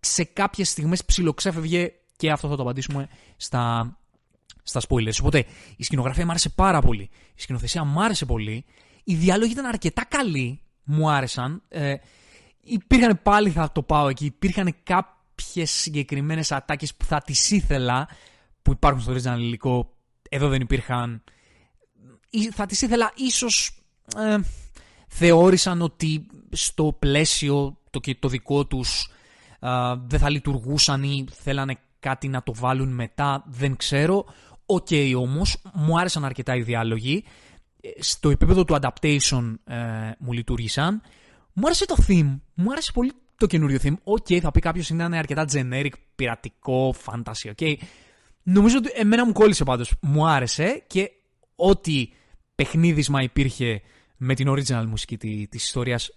σε 0.00 0.24
κάποιες 0.24 0.68
στιγμές 0.68 1.04
ψιλοξέφευγε 1.04 1.92
και 2.16 2.30
αυτό 2.30 2.48
θα 2.48 2.56
το 2.56 2.62
απαντήσουμε 2.62 3.08
στα, 3.36 3.96
στα 4.62 4.80
spoilers. 4.88 5.16
Οπότε 5.20 5.44
η 5.76 5.84
σκηνογραφία 5.84 6.24
μου 6.24 6.30
άρεσε 6.30 6.48
πάρα 6.48 6.80
πολύ. 6.80 7.10
Η 7.34 7.40
σκηνοθεσία 7.40 7.84
μου 7.84 8.02
άρεσε 8.02 8.24
πολύ. 8.24 8.64
Οι 9.04 9.14
διάλογοι 9.14 9.52
ήταν 9.52 9.64
αρκετά 9.64 10.04
καλοί. 10.04 10.60
Μου 10.84 11.10
άρεσαν. 11.10 11.62
Ε, 11.68 11.94
υπήρχαν 12.60 13.20
πάλι, 13.22 13.50
θα 13.50 13.72
το 13.72 13.82
πάω 13.82 14.08
εκεί, 14.08 14.24
υπήρχαν 14.24 14.74
κάποιες 14.82 15.70
συγκεκριμένες 15.70 16.52
ατάκες 16.52 16.94
που 16.94 17.04
θα 17.04 17.20
τις 17.20 17.50
ήθελα, 17.50 18.08
που 18.62 18.72
υπάρχουν 18.72 19.02
στο 19.02 19.12
original 19.12 19.38
υλικό, 19.38 19.96
εδώ 20.28 20.48
δεν 20.48 20.60
υπήρχαν. 20.60 21.22
Θα 22.52 22.66
τις 22.66 22.82
ήθελα 22.82 23.12
ίσως... 23.14 23.70
Ε, 24.16 24.38
θεώρησαν 25.08 25.82
ότι 25.82 26.26
στο 26.50 26.96
πλαίσιο 26.98 27.76
το, 27.90 28.00
το 28.18 28.28
δικό 28.28 28.66
τους 28.66 29.10
δεν 30.06 30.18
θα 30.18 30.30
λειτουργούσαν 30.30 31.02
ή 31.02 31.24
θέλανε 31.32 31.78
κάτι 32.00 32.28
να 32.28 32.42
το 32.42 32.54
βάλουν 32.54 32.88
μετά, 32.88 33.44
δεν 33.46 33.76
ξέρω. 33.76 34.24
OK 34.66 34.86
okay, 34.90 35.12
όμως, 35.16 35.56
μου 35.72 35.98
άρεσαν 35.98 36.24
αρκετά 36.24 36.56
οι 36.56 36.62
διάλογοι. 36.62 37.24
Ε, 37.80 37.88
στο 37.98 38.30
επίπεδο 38.30 38.64
του 38.64 38.78
adaptation 38.80 39.54
ε, 39.64 39.76
μου 40.18 40.32
λειτουργήσαν. 40.32 41.02
Μου 41.52 41.66
άρεσε 41.66 41.86
το 41.86 41.96
theme, 42.08 42.38
μου 42.54 42.72
άρεσε 42.72 42.92
πολύ 42.92 43.12
το 43.36 43.46
καινούριο 43.46 43.78
theme. 43.82 43.96
OK, 44.04 44.26
okay, 44.28 44.38
θα 44.38 44.50
πει 44.50 44.60
κάποιος 44.60 44.88
είναι 44.88 45.18
αρκετά 45.18 45.46
generic, 45.52 45.92
πειρατικό, 46.14 46.94
fantasy, 47.06 47.52
okay. 47.56 47.74
Νομίζω 48.42 48.76
ότι 48.78 48.90
εμένα 48.94 49.26
μου 49.26 49.32
κόλλησε 49.32 49.64
πάντως. 49.64 49.94
Μου 50.00 50.26
άρεσε 50.26 50.82
και 50.86 51.10
ό,τι 51.56 52.08
παιχνίδισμα 52.54 53.22
υπήρχε 53.22 53.82
με 54.16 54.34
την 54.34 54.48
original 54.48 54.84
μουσική 54.88 55.16
της 55.48 55.64
ιστορίας 55.64 56.10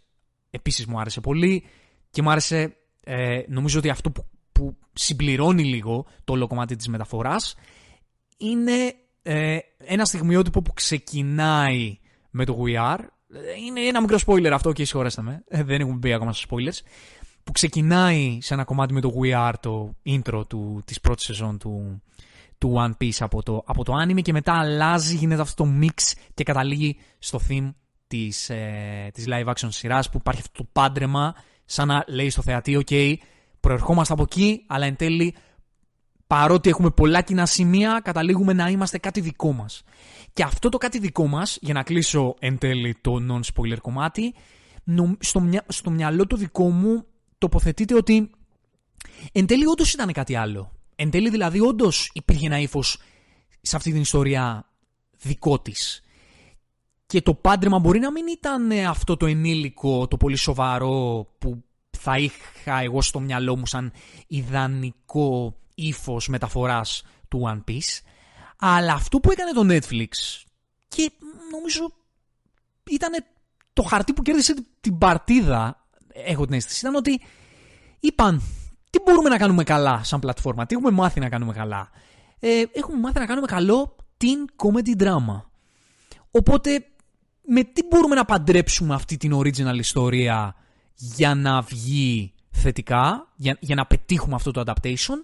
επίσης 0.50 0.86
μου 0.86 1.00
άρεσε 1.00 1.22
πολύ 1.22 1.64
και 2.10 2.22
μου 2.22 2.32
άρεσε 2.32 2.78
ε, 3.04 3.42
νομίζω 3.48 3.80
ότι 3.80 3.90
αυτό 3.90 4.12
που, 4.12 4.26
που 4.52 4.78
συμπληρώνει 4.94 5.64
λίγο 5.64 6.06
το 6.24 6.34
όλο 6.34 6.48
κομμάτι 6.48 6.76
της 6.76 6.88
μεταφοράς 6.88 7.56
είναι 8.38 8.96
ε, 9.22 9.58
ένα 9.78 10.06
στιγμιότυπο 10.06 10.62
που 10.62 10.74
ξεκινάει 10.74 12.00
με 12.30 12.46
το 12.46 12.64
We 12.64 12.76
Are. 12.76 13.00
Είναι 13.66 13.82
ένα 13.82 14.02
μικρό 14.02 14.18
spoiler 14.26 14.50
αυτό 14.54 14.72
και 14.72 14.86
συγχωρέστε 14.86 15.22
με. 15.22 15.44
Ε, 15.48 15.64
δεν 15.64 15.82
έχουμε 15.82 15.98
μπει 15.98 16.14
ακόμα 16.14 16.34
στα 16.34 16.48
spoilers. 16.50 16.80
Που 17.44 17.52
ξεκινάει 17.52 18.38
σε 18.42 18.54
ένα 18.54 18.64
κομμάτι 18.64 18.94
με 18.94 19.02
το 19.02 19.14
We 19.22 19.50
Are, 19.50 19.54
το 19.60 19.96
intro 20.06 20.44
του, 20.48 20.82
της 20.86 21.00
πρώτης 21.00 21.26
σεζόν 21.26 21.58
του, 21.58 22.02
του 22.66 22.74
One 22.78 23.04
Piece 23.04 23.18
από 23.20 23.44
το, 23.44 23.64
από 23.66 23.84
το 23.84 23.94
anime 24.02 24.22
και 24.22 24.32
μετά 24.32 24.54
αλλάζει, 24.54 25.16
γίνεται 25.16 25.42
αυτό 25.42 25.64
το 25.64 25.70
mix 25.82 26.14
και 26.34 26.44
καταλήγει 26.44 26.98
στο 27.20 27.40
theme 27.50 27.74
της, 28.08 28.50
ε, 28.50 29.10
της 29.14 29.26
live 29.28 29.54
action 29.54 29.68
σειράς 29.70 30.10
που 30.10 30.18
υπάρχει 30.18 30.42
αυτό 30.42 30.64
το 30.64 30.70
πάντρεμα 30.72 31.36
σαν 31.66 31.88
να 31.88 32.04
λέει 32.08 32.30
στο 32.30 32.42
θεατή, 32.42 32.84
OK, 32.86 33.16
προερχόμαστε 33.60 34.14
από 34.14 34.24
εκεί, 34.24 34.64
αλλά 34.68 34.86
εν 34.86 34.96
τέλει, 34.96 35.36
παρότι 36.28 36.70
έχουμε 36.70 36.90
πολλά 36.90 37.22
κοινά 37.22 37.46
σημεία, 37.46 38.02
καταλήγουμε 38.04 38.54
να 38.54 38.68
είμαστε 38.68 38.98
κάτι 38.98 39.22
δικό 39.22 39.52
μας. 39.52 39.84
Και 40.34 40.44
αυτό 40.44 40.70
το 40.70 40.78
κάτι 40.78 41.00
δικό 41.00 41.28
μας, 41.28 41.58
για 41.62 41.74
να 41.74 41.84
κλείσω 41.84 42.36
εν 42.40 42.58
τέλει 42.58 42.98
το 43.02 43.18
non-spoiler 43.32 43.78
κομμάτι, 43.82 44.34
στο, 45.20 45.50
στο 45.68 45.92
μυαλό 45.92 46.28
το 46.28 46.36
δικό 46.36 46.70
μου 46.70 47.06
τοποθετείται 47.38 47.96
ότι 47.96 48.30
εν 49.32 49.46
τέλει 49.46 49.66
όντως 49.66 49.94
ήταν 49.94 50.12
κάτι 50.12 50.36
άλλο. 50.36 50.75
Εν 50.96 51.10
τέλει 51.10 51.30
δηλαδή 51.30 51.60
όντως 51.60 52.10
υπήρχε 52.14 52.46
ένα 52.46 52.60
ύφος 52.60 52.98
σε 53.62 53.76
αυτή 53.76 53.92
την 53.92 54.02
ιστορία 54.02 54.70
δικό 55.18 55.60
της. 55.60 56.02
Και 57.06 57.22
το 57.22 57.34
πάντρεμα 57.34 57.80
μπορεί 57.80 58.00
να 58.00 58.12
μην 58.12 58.28
ήταν 58.28 58.72
αυτό 58.72 59.18
το 59.18 59.26
ενήλικο, 59.26 60.08
το 60.08 60.18
πολύ 60.18 60.36
σοβαρό 60.36 61.28
που 61.38 61.64
θα 61.98 62.18
είχα 62.18 62.80
εγώ 62.82 63.02
στο 63.02 63.20
μυαλό 63.20 63.58
μου 63.58 63.66
σαν 63.66 63.92
ιδανικό 64.28 65.58
ύφος 65.76 66.28
μεταφοράς 66.28 67.04
του 67.28 67.42
One 67.46 67.72
Piece. 67.72 68.00
Αλλά 68.58 68.94
αυτό 68.94 69.20
που 69.20 69.32
έκανε 69.32 69.52
το 69.52 69.62
Netflix 69.76 70.10
και 70.88 71.12
νομίζω 71.52 71.94
ήταν 72.90 73.26
το 73.74 73.84
χαρτί 73.84 74.14
που 74.14 74.22
κέρδισε 74.22 74.54
την 74.82 74.98
παρτίδα, 74.98 75.88
έχω 76.14 76.46
την 76.46 76.54
αίσθηση, 76.54 76.80
ήταν 76.80 76.96
ότι 76.96 77.22
είπαν 78.00 78.42
τι 78.96 79.02
μπορούμε 79.06 79.30
να 79.30 79.38
κάνουμε 79.38 79.64
καλά 79.64 80.04
σαν 80.04 80.20
πλατφόρμα, 80.20 80.66
τι 80.66 80.76
έχουμε 80.76 80.92
μάθει 80.92 81.20
να 81.20 81.30
κάνουμε 81.30 81.54
καλά. 81.54 81.90
Ε, 82.40 82.64
έχουμε 82.72 83.00
μάθει 83.00 83.20
να 83.20 83.26
κάνουμε 83.26 83.48
καλό 83.48 83.96
την 84.18 84.46
comedy 84.56 85.02
drama. 85.04 85.42
Οπότε 86.32 86.86
με 87.42 87.64
τι 87.64 87.84
μπορούμε 87.90 88.16
να 88.16 88.26
παντρέψουμε 88.26 88.94
αυτή 88.94 89.18
την 89.18 89.36
original 89.36 89.78
ιστορία 89.78 90.56
για 90.96 91.36
να 91.36 91.62
βγει 91.62 92.34
θετικά, 92.50 93.32
για, 93.36 93.58
για 93.60 93.76
να 93.76 93.86
πετύχουμε 93.86 94.36
αυτό 94.36 94.52
το 94.52 94.64
adaptation, 94.66 95.22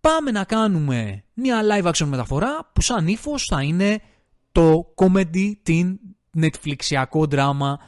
πάμε 0.00 0.30
να 0.30 0.44
κάνουμε 0.44 1.24
μια 1.34 1.60
live 1.70 1.90
action 1.90 2.06
μεταφορά 2.06 2.70
που 2.72 2.80
σαν 2.80 3.08
ύφος 3.08 3.44
θα 3.44 3.62
είναι 3.62 4.00
το 4.52 4.94
comedy, 4.94 5.52
την 5.62 5.98
netflixιακό 6.40 7.30
δράμα 7.30 7.78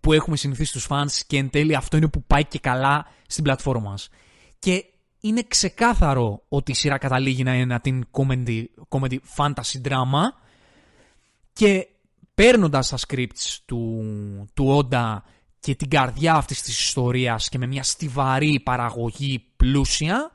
που 0.00 0.12
έχουμε 0.12 0.36
συνηθίσει 0.36 0.70
στους 0.70 0.86
fans 0.88 1.20
και 1.26 1.36
εν 1.36 1.50
τέλει 1.50 1.74
αυτό 1.74 1.96
είναι 1.96 2.08
που 2.08 2.24
πάει 2.24 2.44
και 2.44 2.58
καλά 2.58 3.06
στην 3.26 3.44
πλατφόρμα 3.44 3.90
μας. 3.90 4.08
Και 4.62 4.84
είναι 5.20 5.42
ξεκάθαρο 5.48 6.42
ότι 6.48 6.70
η 6.70 6.74
σειρά 6.74 6.98
καταλήγει 6.98 7.42
να 7.42 7.54
είναι 7.54 7.80
την 7.80 8.04
comedy, 8.10 8.64
comedy 8.88 9.18
fantasy 9.36 9.88
drama. 9.88 10.22
Και 11.52 11.88
παίρνοντας 12.34 12.88
τα 12.88 12.98
scripts 13.08 13.56
του, 13.64 14.04
του 14.54 14.88
Oda 14.90 15.16
και 15.60 15.74
την 15.74 15.88
καρδιά 15.88 16.34
αυτής 16.34 16.62
της 16.62 16.78
ιστορίας 16.80 17.48
και 17.48 17.58
με 17.58 17.66
μια 17.66 17.82
στιβαρή 17.82 18.60
παραγωγή 18.64 19.44
πλούσια, 19.56 20.30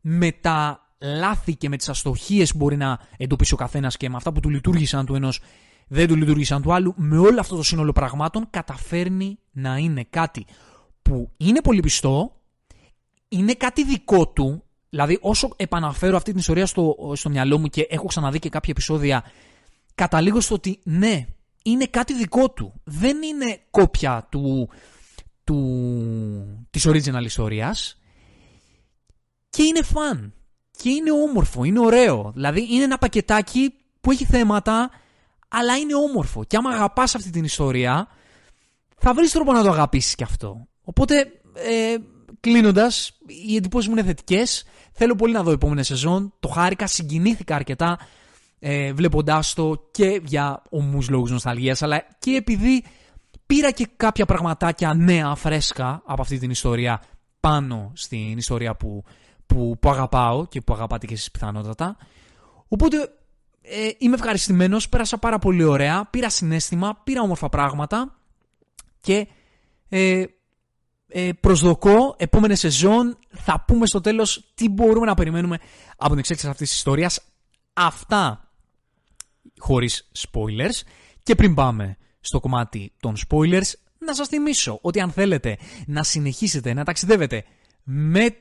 με 0.00 0.32
τα 0.32 0.88
λάθη 0.98 1.56
και 1.56 1.68
με 1.68 1.76
τις 1.76 1.88
αστοχίες 1.88 2.52
που 2.52 2.58
μπορεί 2.58 2.76
να 2.76 2.98
εντοπίσει 3.16 3.54
ο 3.54 3.56
καθένας 3.56 3.96
και 3.96 4.08
με 4.08 4.16
αυτά 4.16 4.32
που 4.32 4.40
του 4.40 4.50
λειτουργήσαν 4.50 5.06
του 5.06 5.14
ενός 5.14 5.40
δεν 5.88 6.08
του 6.08 6.16
λειτουργήσαν 6.16 6.62
του 6.62 6.72
άλλου, 6.72 6.94
με 6.96 7.18
όλο 7.18 7.40
αυτό 7.40 7.56
το 7.56 7.62
σύνολο 7.62 7.92
πραγμάτων 7.92 8.46
καταφέρνει 8.50 9.38
να 9.50 9.76
είναι 9.76 10.06
κάτι 10.10 10.46
που 11.02 11.30
είναι 11.36 11.60
πολύ 11.60 11.80
πιστό, 11.80 12.37
είναι 13.28 13.54
κάτι 13.54 13.84
δικό 13.84 14.28
του, 14.28 14.62
δηλαδή 14.88 15.18
όσο 15.20 15.48
επαναφέρω 15.56 16.16
αυτή 16.16 16.30
την 16.30 16.38
ιστορία 16.38 16.66
στο, 16.66 17.12
στο 17.14 17.28
μυαλό 17.28 17.58
μου 17.58 17.66
και 17.66 17.86
έχω 17.90 18.06
ξαναδεί 18.06 18.38
και 18.38 18.48
κάποια 18.48 18.72
επεισόδια, 18.76 19.24
καταλήγω 19.94 20.40
στο 20.40 20.54
ότι 20.54 20.78
ναι, 20.82 21.26
είναι 21.62 21.86
κάτι 21.86 22.14
δικό 22.14 22.50
του. 22.50 22.80
Δεν 22.84 23.22
είναι 23.22 23.60
κόπια 23.70 24.26
του, 24.30 24.68
του, 25.44 26.66
της 26.70 26.86
original 26.88 27.24
ιστορίας 27.24 27.98
και 29.50 29.62
είναι 29.62 29.82
φαν 29.82 30.32
και 30.70 30.90
είναι 30.90 31.10
όμορφο, 31.10 31.64
είναι 31.64 31.80
ωραίο. 31.80 32.32
Δηλαδή 32.34 32.66
είναι 32.70 32.84
ένα 32.84 32.98
πακετάκι 32.98 33.74
που 34.00 34.10
έχει 34.10 34.24
θέματα 34.24 34.90
αλλά 35.48 35.76
είναι 35.76 35.94
όμορφο. 35.94 36.44
Και 36.44 36.56
άμα 36.56 36.70
αγαπάς 36.70 37.14
αυτή 37.14 37.30
την 37.30 37.44
ιστορία, 37.44 38.08
θα 38.98 39.14
βρεις 39.14 39.32
τρόπο 39.32 39.52
να 39.52 39.62
το 39.62 39.70
αγαπήσεις 39.70 40.14
και 40.14 40.24
αυτό. 40.24 40.68
Οπότε, 40.82 41.40
ε, 41.54 41.96
κλείνοντας, 42.40 43.18
οι 43.48 43.56
εντυπώσεις 43.56 43.88
μου 43.88 43.94
είναι 43.96 44.06
θετικές. 44.06 44.64
Θέλω 44.92 45.14
πολύ 45.14 45.32
να 45.32 45.42
δω 45.42 45.50
επόμενη 45.50 45.84
σεζόν. 45.84 46.32
Το 46.40 46.48
χάρηκα, 46.48 46.86
συγκινήθηκα 46.86 47.54
αρκετά 47.54 47.98
ε, 48.58 48.92
βλέποντάς 48.92 49.54
το 49.54 49.88
και 49.90 50.20
για 50.24 50.62
ομούς 50.70 51.08
λόγους 51.08 51.30
νοσταλγίας, 51.30 51.82
αλλά 51.82 52.06
και 52.18 52.30
επειδή 52.30 52.84
πήρα 53.46 53.70
και 53.70 53.88
κάποια 53.96 54.26
πραγματάκια 54.26 54.94
νέα, 54.94 55.34
φρέσκα 55.34 56.02
από 56.04 56.22
αυτή 56.22 56.38
την 56.38 56.50
ιστορία 56.50 57.02
πάνω 57.40 57.92
στην 57.94 58.38
ιστορία 58.38 58.74
που, 58.74 59.04
που, 59.46 59.76
που 59.80 59.90
αγαπάω 59.90 60.46
και 60.46 60.60
που 60.60 60.72
αγαπάτε 60.72 61.06
και 61.06 61.14
εσείς 61.14 61.30
πιθανότατα. 61.30 61.96
Οπότε 62.68 62.96
ε, 63.62 63.88
είμαι 63.98 64.14
ευχαριστημένος, 64.14 64.88
πέρασα 64.88 65.18
πάρα 65.18 65.38
πολύ 65.38 65.64
ωραία, 65.64 66.04
πήρα 66.10 66.30
συνέστημα, 66.30 67.00
πήρα 67.04 67.22
όμορφα 67.22 67.48
πράγματα 67.48 68.18
και 69.00 69.28
ε, 69.88 70.24
ε, 71.08 71.30
προσδοκώ 71.40 72.14
επόμενη 72.18 72.56
σεζόν 72.56 73.18
θα 73.30 73.64
πούμε 73.66 73.86
στο 73.86 74.00
τέλος 74.00 74.52
τι 74.54 74.68
μπορούμε 74.68 75.06
να 75.06 75.14
περιμένουμε 75.14 75.58
από 75.96 76.10
την 76.10 76.18
εξέλιξη 76.18 76.48
αυτής 76.48 76.68
της 76.68 76.78
ιστορίας. 76.78 77.20
Αυτά 77.72 78.52
χωρίς 79.58 80.10
spoilers 80.18 80.80
και 81.22 81.34
πριν 81.34 81.54
πάμε 81.54 81.96
στο 82.20 82.40
κομμάτι 82.40 82.92
των 83.00 83.16
spoilers 83.28 83.72
να 83.98 84.14
σας 84.14 84.28
θυμίσω 84.28 84.78
ότι 84.82 85.00
αν 85.00 85.10
θέλετε 85.10 85.58
να 85.86 86.02
συνεχίσετε 86.02 86.72
να 86.72 86.84
ταξιδεύετε 86.84 87.44
με 87.82 88.36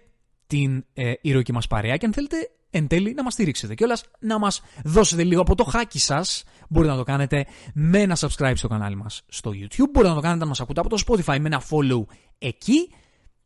την 0.47 0.85
ε, 0.93 1.13
ηρωική 1.21 1.51
μας 1.53 1.67
παρέα 1.67 1.97
και 1.97 2.05
αν 2.05 2.13
θέλετε 2.13 2.37
εν 2.69 2.87
τέλει 2.87 3.13
να 3.13 3.23
μας 3.23 3.33
στηρίξετε 3.33 3.75
και 3.75 3.83
όλας 3.83 4.03
να 4.19 4.39
μας 4.39 4.61
δώσετε 4.83 5.23
λίγο 5.23 5.41
από 5.41 5.55
το 5.55 5.63
χάκι 5.63 5.99
σας 5.99 6.43
μπορείτε 6.69 6.91
να 6.91 6.97
το 6.97 7.03
κάνετε 7.03 7.45
με 7.73 7.99
ένα 7.99 8.17
subscribe 8.19 8.53
στο 8.55 8.67
κανάλι 8.67 8.95
μας 8.95 9.23
στο 9.27 9.51
YouTube 9.51 9.89
μπορείτε 9.91 10.07
να 10.07 10.15
το 10.15 10.21
κάνετε 10.21 10.39
να 10.39 10.45
μας 10.45 10.61
ακούτε 10.61 10.79
από 10.79 10.89
το 10.89 11.03
Spotify 11.07 11.39
με 11.39 11.45
ένα 11.45 11.61
follow 11.69 12.05
εκεί 12.39 12.93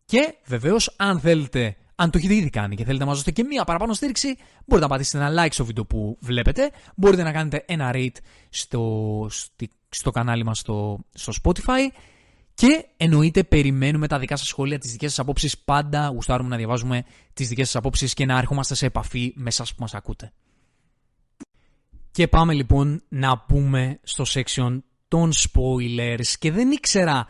και 0.06 0.36
βεβαίως 0.46 0.94
αν 0.98 1.20
θέλετε 1.20 1.76
αν 2.02 2.10
το 2.10 2.18
έχετε 2.18 2.36
ήδη 2.36 2.50
κάνει 2.50 2.76
και 2.76 2.84
θέλετε 2.84 3.04
να 3.04 3.10
μας 3.10 3.18
δώσετε 3.20 3.42
και 3.42 3.48
μία 3.48 3.64
παραπάνω 3.64 3.94
στήριξη, 3.94 4.36
μπορείτε 4.66 4.88
να 4.88 4.94
πατήσετε 4.94 5.26
ένα 5.26 5.46
like 5.46 5.52
στο 5.52 5.66
βίντεο 5.66 5.86
που 5.86 6.18
βλέπετε. 6.20 6.72
Μπορείτε 6.96 7.24
να 7.24 7.32
κάνετε 7.32 7.64
ένα 7.68 7.92
rate 7.94 8.16
στο, 8.50 9.30
στο 9.90 10.12
κανάλι 10.12 10.44
μας 10.44 10.60
στο, 10.60 11.00
στο 11.14 11.34
Spotify. 11.44 11.94
Και 12.54 12.86
εννοείται 12.98 13.44
περιμένουμε 13.44 14.08
τα 14.08 14.20
δικά 14.20 14.36
σας 14.36 14.48
σχόλια, 14.48 14.78
τις 14.80 14.92
δικές 14.92 15.10
σας 15.10 15.20
απόψεις. 15.20 15.58
Πάντα 15.58 16.08
γουστάρουμε 16.08 16.50
να 16.50 16.58
διαβάζουμε 16.58 17.04
τις 17.34 17.48
δικές 17.48 17.66
σας 17.66 17.76
απόψεις 17.76 18.14
και 18.14 18.26
να 18.26 18.38
έρχομαστε 18.38 18.76
σε 18.76 18.86
επαφή 18.86 19.34
με 19.36 19.48
εσάς 19.48 19.70
που 19.70 19.82
μας 19.82 19.94
ακούτε. 19.94 20.32
Και 22.12 22.28
πάμε 22.28 22.54
λοιπόν 22.54 23.04
να 23.10 23.40
πούμε 23.40 24.00
στο 24.04 24.24
section 24.28 24.82
των 25.08 25.32
spoilers 25.34 26.28
και 26.40 26.52
δεν 26.52 26.72
ήξερα 26.72 27.28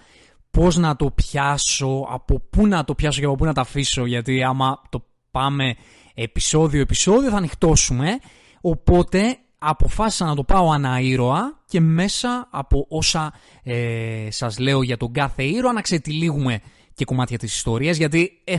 πώς 0.51 0.77
να 0.77 0.95
το 0.95 1.11
πιάσω, 1.11 2.07
από 2.09 2.39
πού 2.49 2.67
να 2.67 2.83
το 2.83 2.95
πιάσω 2.95 3.19
και 3.19 3.25
από 3.25 3.35
πού 3.35 3.45
να 3.45 3.53
το 3.53 3.61
αφήσω 3.61 4.05
γιατί 4.05 4.43
άμα 4.43 4.81
το 4.89 5.05
πάμε 5.31 5.75
επεισόδιο-επεισόδιο 6.13 7.29
θα 7.29 7.37
ανοιχτώσουμε. 7.37 8.19
Οπότε 8.61 9.37
αποφάσισα 9.57 10.25
να 10.25 10.35
το 10.35 10.43
πάω 10.43 10.71
αναήρωα 10.71 11.59
και 11.65 11.79
μέσα 11.79 12.47
από 12.51 12.85
όσα 12.89 13.33
ε, 13.63 14.27
σας 14.29 14.59
λέω 14.59 14.81
για 14.81 14.97
τον 14.97 15.11
κάθε 15.11 15.43
ήρωα 15.43 15.73
να 15.73 15.81
ξετυλίγουμε 15.81 16.61
και 16.93 17.05
κομμάτια 17.05 17.37
της 17.37 17.55
ιστορίας 17.55 17.97
γιατί 17.97 18.41
ε, 18.43 18.55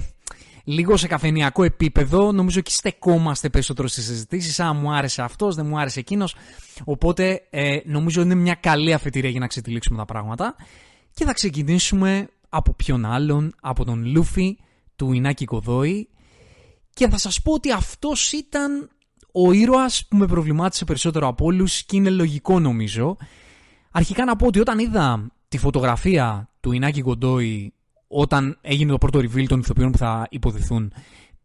λίγο 0.65 0.97
σε 0.97 1.07
καφενιακό 1.07 1.63
επίπεδο 1.63 2.33
νομίζω 2.33 2.61
και 2.61 2.71
στεκόμαστε 2.71 3.49
περισσότερο 3.49 3.89
στις 3.89 4.05
συζητήσεις. 4.05 4.61
Αν 4.61 4.77
μου 4.77 4.93
άρεσε 4.93 5.23
αυτός, 5.23 5.55
δεν 5.55 5.67
μου 5.67 5.79
άρεσε 5.79 6.01
εκείνος. 6.01 6.35
Οπότε 6.85 7.43
ε, 7.51 7.79
νομίζω 7.85 8.23
είναι 8.23 8.35
μια 8.35 8.55
καλή 8.55 8.93
αφετηρία 8.93 9.31
για 9.31 9.41
να 9.41 9.47
ξετυλίξουμε 9.47 9.99
τα 9.99 10.05
πράγματα 10.05 10.57
και 11.15 11.25
θα 11.25 11.33
ξεκινήσουμε 11.33 12.29
από 12.49 12.73
ποιον 12.73 13.05
άλλον, 13.05 13.55
από 13.61 13.85
τον 13.85 14.05
Λούφι 14.07 14.59
του 14.97 15.13
Ινάκη 15.13 15.45
Κοδόη 15.45 16.09
και 16.95 17.09
θα 17.09 17.19
σας 17.19 17.43
πω 17.43 17.53
ότι 17.53 17.73
αυτός 17.73 18.33
ήταν 18.33 18.91
ο 19.33 19.53
ήρωας 19.53 20.07
που 20.09 20.17
με 20.17 20.27
προβλημάτισε 20.27 20.85
περισσότερο 20.85 21.27
από 21.27 21.45
όλους 21.45 21.85
και 21.85 21.97
είναι 21.97 22.11
λογικό 22.11 22.61
νομίζω. 22.61 23.17
Αρχικά 23.91 24.25
να 24.25 24.37
πω 24.37 24.47
ότι 24.47 24.61
όταν 24.61 24.79
είδα 24.79 25.33
τη 25.49 25.59
φωτογραφία 25.59 26.51
του 26.61 26.73
Ινάκη 26.73 27.03
Κοντόη 27.03 27.75
όταν 28.09 28.59
έγινε 28.61 28.91
το 28.91 28.99
πρώτο 28.99 29.19
reveal 29.19 29.47
των 29.47 29.61
ηθοποιών 29.61 29.91
που 29.91 29.99
θα 29.99 30.27
υποδηθούν 30.31 30.93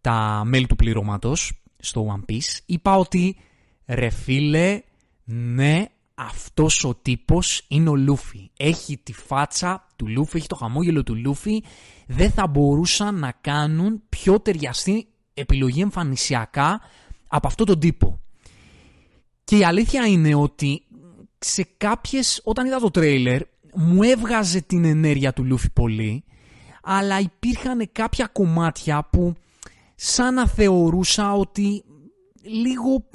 τα 0.02 0.42
μέλη 0.46 0.68
του 0.68 0.76
πληρώματος 0.76 1.62
στο 1.80 2.16
One 2.16 2.32
Piece, 2.32 2.60
είπα 2.66 2.98
ότι 2.98 3.38
ρε 3.86 4.10
φίλε, 4.10 4.82
ναι, 5.24 5.86
αυτός 6.20 6.84
ο 6.84 6.96
τύπος 6.96 7.66
είναι 7.68 7.90
ο 7.90 7.96
Λούφι. 7.96 8.52
Έχει 8.58 8.98
τη 8.98 9.14
φάτσα 9.14 9.88
του 9.96 10.08
Λούφι, 10.08 10.38
έχει 10.38 10.48
το 10.48 10.56
χαμόγελο 10.56 11.04
του 11.04 11.16
Λούφι. 11.16 11.64
Δεν 12.08 12.32
θα 12.32 12.48
μπορούσαν 12.48 13.20
να 13.20 13.32
κάνουν 13.42 14.02
πιο 14.10 14.40
ταιριαστή 14.40 15.08
επιλογή 15.34 15.82
εμφανισιακά 15.82 16.82
από 17.28 17.48
αυτόν 17.48 17.66
τον 17.66 17.80
τύπο. 17.80 18.22
Και 19.44 19.58
η 19.58 19.64
αλήθεια 19.64 20.06
είναι 20.06 20.36
ότι 20.36 20.84
σε 21.40 21.68
κάποιες, 21.78 22.42
όταν 22.44 22.66
είδα 22.66 22.80
το 22.80 22.92
τρέιλερ, 22.92 23.42
μου 23.76 24.04
έβγαζε 24.04 24.62
την 24.62 24.86
ενέργεια 24.86 25.34
του 25.34 25.44
Λούφι 25.44 25.70
πολύ, 25.70 26.24
αλλά 26.84 27.20
υπήρχαν 27.20 27.90
κάποια 27.92 28.28
κομμάτια 28.28 29.08
που 29.12 29.34
σαν 29.96 30.34
να 30.34 30.48
θεωρούσα 30.48 31.34
ότι 31.34 31.84
λίγο 32.42 33.06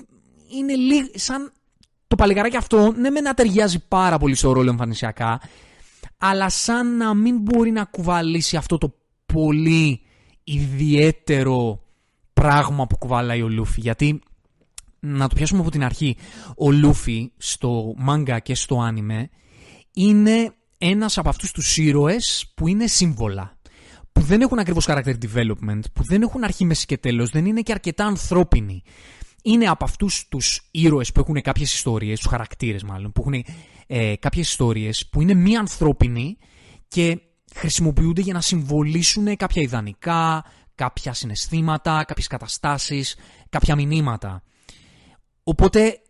είναι 0.58 0.74
λίγο, 0.74 1.08
σαν 1.14 1.52
το 2.12 2.18
παλικαράκι 2.18 2.56
αυτό, 2.56 2.92
ναι 2.96 3.10
με 3.10 3.20
να 3.20 3.34
ταιριάζει 3.34 3.86
πάρα 3.88 4.18
πολύ 4.18 4.34
στο 4.34 4.52
ρόλο 4.52 4.70
εμφανισιακά, 4.70 5.40
αλλά 6.18 6.48
σαν 6.48 6.96
να 6.96 7.14
μην 7.14 7.38
μπορεί 7.40 7.70
να 7.70 7.84
κουβαλήσει 7.84 8.56
αυτό 8.56 8.78
το 8.78 8.94
πολύ 9.26 10.00
ιδιαίτερο 10.44 11.82
πράγμα 12.32 12.86
που 12.86 12.98
κουβαλάει 12.98 13.42
ο 13.42 13.48
Λούφι. 13.48 13.80
Γιατί, 13.80 14.20
να 15.00 15.28
το 15.28 15.34
πιάσουμε 15.34 15.60
από 15.60 15.70
την 15.70 15.84
αρχή, 15.84 16.16
ο 16.56 16.70
Λούφι 16.70 17.30
στο 17.36 17.94
μάγκα 17.96 18.38
και 18.38 18.54
στο 18.54 18.80
άνιμε 18.80 19.28
είναι 19.94 20.54
ένας 20.78 21.18
από 21.18 21.28
αυτούς 21.28 21.50
τους 21.52 21.76
ήρωες 21.76 22.52
που 22.54 22.68
είναι 22.68 22.86
σύμβολα. 22.86 23.56
Που 24.12 24.20
δεν 24.20 24.40
έχουν 24.40 24.58
ακριβώς 24.58 24.86
character 24.88 25.14
development, 25.24 25.80
που 25.92 26.04
δεν 26.04 26.22
έχουν 26.22 26.44
αρχή, 26.44 26.64
μέση 26.64 26.86
και 26.86 26.98
τέλος, 26.98 27.30
δεν 27.30 27.46
είναι 27.46 27.60
και 27.60 27.72
αρκετά 27.72 28.04
ανθρώπινοι. 28.04 28.82
Είναι 29.42 29.66
από 29.66 29.84
αυτούς 29.84 30.28
τους 30.28 30.68
ήρωες 30.70 31.12
που 31.12 31.20
έχουν 31.20 31.40
κάποιες 31.40 31.74
ιστορίες, 31.74 32.18
τους 32.18 32.30
χαρακτήρες 32.30 32.82
μάλλον, 32.82 33.12
που 33.12 33.20
έχουν 33.20 33.44
ε, 33.86 34.16
κάποιες 34.16 34.48
ιστορίες 34.50 35.08
που 35.08 35.20
είναι 35.20 35.34
μη 35.34 35.56
ανθρώπινοι 35.56 36.36
και 36.88 37.20
χρησιμοποιούνται 37.54 38.20
για 38.20 38.32
να 38.32 38.40
συμβολήσουν 38.40 39.36
κάποια 39.36 39.62
ιδανικά, 39.62 40.44
κάποια 40.74 41.12
συναισθήματα, 41.12 42.04
κάποιες 42.04 42.26
καταστάσεις, 42.26 43.16
κάποια 43.48 43.76
μηνύματα. 43.76 44.42
Οπότε 45.42 46.00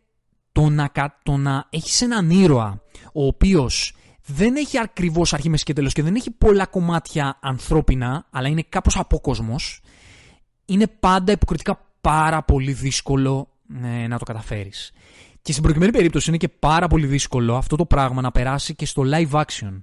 το 0.52 0.68
να, 0.68 0.90
το 1.22 1.36
να 1.36 1.66
έχεις 1.70 2.00
έναν 2.00 2.30
ήρωα 2.30 2.82
ο 3.12 3.26
οποίος 3.26 3.94
δεν 4.26 4.56
έχει 4.56 4.78
ακριβώς 4.78 5.32
αρχή, 5.32 5.48
μέση 5.48 5.64
και 5.64 5.72
τέλος 5.72 5.92
και 5.92 6.02
δεν 6.02 6.14
έχει 6.14 6.30
πολλά 6.30 6.66
κομμάτια 6.66 7.38
ανθρώπινα, 7.40 8.26
αλλά 8.30 8.48
είναι 8.48 8.64
κάπως 8.68 8.96
απόκοσμος, 8.96 9.80
είναι 10.64 10.86
πάντα 10.86 11.32
υποκριτικά 11.32 11.91
πάρα 12.02 12.42
πολύ 12.42 12.72
δύσκολο 12.72 13.48
ε, 13.82 14.06
να 14.06 14.18
το 14.18 14.24
καταφέρεις. 14.24 14.92
Και 15.42 15.52
στην 15.52 15.64
προκειμένη 15.64 15.92
περίπτωση 15.92 16.28
είναι 16.28 16.38
και 16.38 16.48
πάρα 16.48 16.86
πολύ 16.86 17.06
δύσκολο 17.06 17.56
αυτό 17.56 17.76
το 17.76 17.86
πράγμα 17.86 18.20
να 18.20 18.30
περάσει 18.30 18.74
και 18.74 18.86
στο 18.86 19.02
live 19.06 19.30
action. 19.30 19.82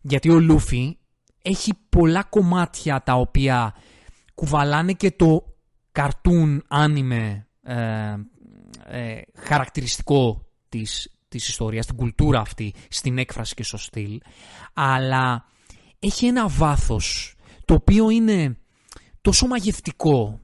Γιατί 0.00 0.30
ο 0.30 0.40
Λούφι 0.40 0.96
έχει 1.42 1.72
πολλά 1.88 2.22
κομμάτια 2.22 3.02
τα 3.02 3.14
οποία 3.14 3.74
κουβαλάνε 4.34 4.92
και 4.92 5.10
το 5.10 5.56
cartoon 5.92 6.58
anime 6.68 7.42
ε, 7.62 8.14
ε, 8.86 9.20
χαρακτηριστικό 9.34 10.46
της, 10.68 11.18
της 11.28 11.48
ιστορίας, 11.48 11.86
την 11.86 11.96
κουλτούρα 11.96 12.40
αυτή, 12.40 12.74
στην 12.88 13.18
έκφραση 13.18 13.54
και 13.54 13.62
στο 13.62 13.76
στυλ, 13.76 14.20
αλλά 14.72 15.44
έχει 15.98 16.26
ένα 16.26 16.48
βάθος 16.48 17.34
το 17.64 17.74
οποίο 17.74 18.10
είναι 18.10 18.58
τόσο 19.20 19.46
μαγευτικό 19.46 20.40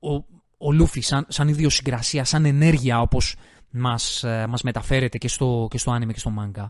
ο, 0.00 0.35
ο 0.58 0.72
Λούφι 0.72 1.00
σαν, 1.00 1.26
σαν 1.28 1.48
ιδιοσυγκρασία, 1.48 2.24
σαν 2.24 2.44
ενέργεια 2.44 3.00
όπως 3.00 3.34
μας, 3.70 4.24
ε, 4.24 4.46
μας 4.48 4.62
μεταφέρεται 4.62 5.18
και 5.18 5.28
στο, 5.28 5.68
και 5.70 5.78
στο 5.78 5.96
anime 5.96 6.12
και 6.12 6.18
στο 6.18 6.32
manga 6.38 6.68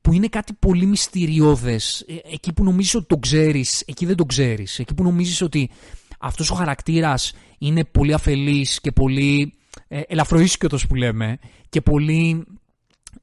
που 0.00 0.12
είναι 0.12 0.28
κάτι 0.28 0.52
πολύ 0.52 0.86
μυστηριώδες. 0.86 2.04
Ε, 2.08 2.32
εκεί 2.32 2.52
που 2.52 2.64
νομίζεις 2.64 2.94
ότι 2.94 3.06
το 3.06 3.16
ξέρεις 3.16 3.80
εκεί 3.80 4.06
δεν 4.06 4.16
το 4.16 4.24
ξέρεις. 4.24 4.78
Εκεί 4.78 4.94
που 4.94 5.02
νομίζεις 5.02 5.42
ότι 5.42 5.70
αυτός 6.20 6.50
ο 6.50 6.54
χαρακτήρας 6.54 7.32
είναι 7.58 7.84
πολύ 7.84 8.14
αφελής 8.14 8.80
και 8.80 8.92
πολύ 8.92 9.54
ε, 9.88 10.00
ελαφροίσκοτος 10.06 10.86
που 10.86 10.94
λέμε 10.94 11.38
και 11.68 11.80
πολύ 11.80 12.46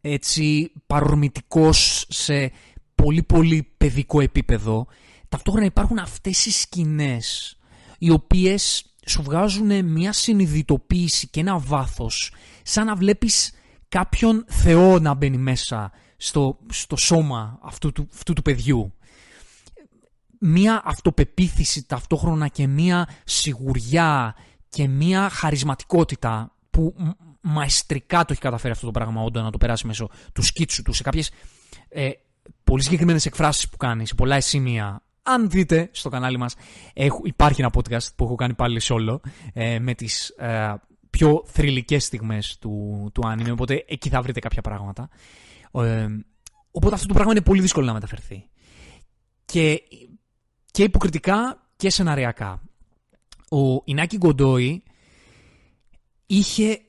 έτσι 0.01 0.71
παρορμητικός 0.87 2.05
σε 2.09 2.51
πολύ 2.95 3.23
πολύ 3.23 3.73
παιδικό 3.77 4.21
επίπεδο 4.21 4.87
ταυτόχρονα 5.29 5.65
υπάρχουν 5.65 5.97
αυτές 5.97 6.45
οι 6.45 6.51
σκηνές 6.51 7.57
οι 7.97 8.11
οποίες 8.11 8.90
σου 9.05 9.21
βγάζουν 9.23 9.85
μια 9.85 10.13
συνειδητοποίηση 10.13 11.27
και 11.27 11.39
ένα 11.39 11.57
βάθος 11.57 12.33
σαν 12.63 12.85
να 12.85 12.95
βλέπεις 12.95 13.53
κάποιον 13.89 14.45
Θεό 14.47 14.99
να 14.99 15.13
μπαίνει 15.13 15.37
μέσα 15.37 15.91
στο, 16.17 16.57
στο 16.71 16.95
σώμα 16.95 17.59
αυτού 17.61 17.91
του, 17.91 18.07
αυτού 18.13 18.33
του 18.33 18.41
παιδιού. 18.41 18.93
Μια 20.39 20.81
αυτοπεποίθηση 20.85 21.85
ταυτόχρονα 21.85 22.47
και 22.47 22.67
μια 22.67 23.09
σιγουριά 23.23 24.35
και 24.69 24.87
μια 24.87 25.29
χαρισματικότητα 25.29 26.55
που 26.69 26.95
μαεστρικά 27.41 28.19
το 28.19 28.27
έχει 28.31 28.41
καταφέρει 28.41 28.73
αυτό 28.73 28.85
το 28.85 28.91
πράγμα 28.91 29.21
όντω 29.21 29.41
να 29.41 29.51
το 29.51 29.57
περάσει 29.57 29.87
μέσω 29.87 30.09
του 30.33 30.41
σκίτσου 30.41 30.83
του 30.83 30.93
σε 30.93 31.03
κάποιες 31.03 31.31
ε, 31.89 32.09
πολύ 32.63 32.83
συγκεκριμένες 32.83 33.25
εκφράσεις 33.25 33.69
που 33.69 33.77
κάνεις, 33.77 34.07
σε 34.07 34.15
πολλά 34.15 34.41
σημεία 34.41 35.01
αν 35.23 35.49
δείτε 35.49 35.89
στο 35.91 36.09
κανάλι 36.09 36.37
μας 36.37 36.55
υπάρχει 37.23 37.61
ένα 37.61 37.71
podcast 37.73 38.15
που 38.15 38.23
έχω 38.23 38.35
κάνει 38.35 38.53
πάλι 38.53 38.81
solo 38.83 39.19
ε, 39.53 39.79
με 39.79 39.93
τις 39.93 40.29
ε, 40.29 40.73
πιο 41.09 41.43
θρηλυκές 41.45 42.03
στιγμές 42.03 42.57
του, 42.59 43.09
του 43.13 43.21
anime 43.25 43.51
οπότε 43.51 43.85
εκεί 43.87 44.09
θα 44.09 44.21
βρείτε 44.21 44.39
κάποια 44.39 44.61
πράγματα. 44.61 45.09
Ε, 45.71 46.07
οπότε 46.71 46.95
αυτό 46.95 47.07
το 47.07 47.13
πράγμα 47.13 47.31
είναι 47.31 47.41
πολύ 47.41 47.61
δύσκολο 47.61 47.85
να 47.85 47.93
μεταφερθεί. 47.93 48.49
Και, 49.45 49.81
και 50.71 50.83
υποκριτικά 50.83 51.67
και 51.75 51.89
σεναριακά. 51.89 52.61
Ο 53.49 53.81
Ινάκη 53.83 54.17
Γκοντόι 54.17 54.83
είχε 56.25 56.81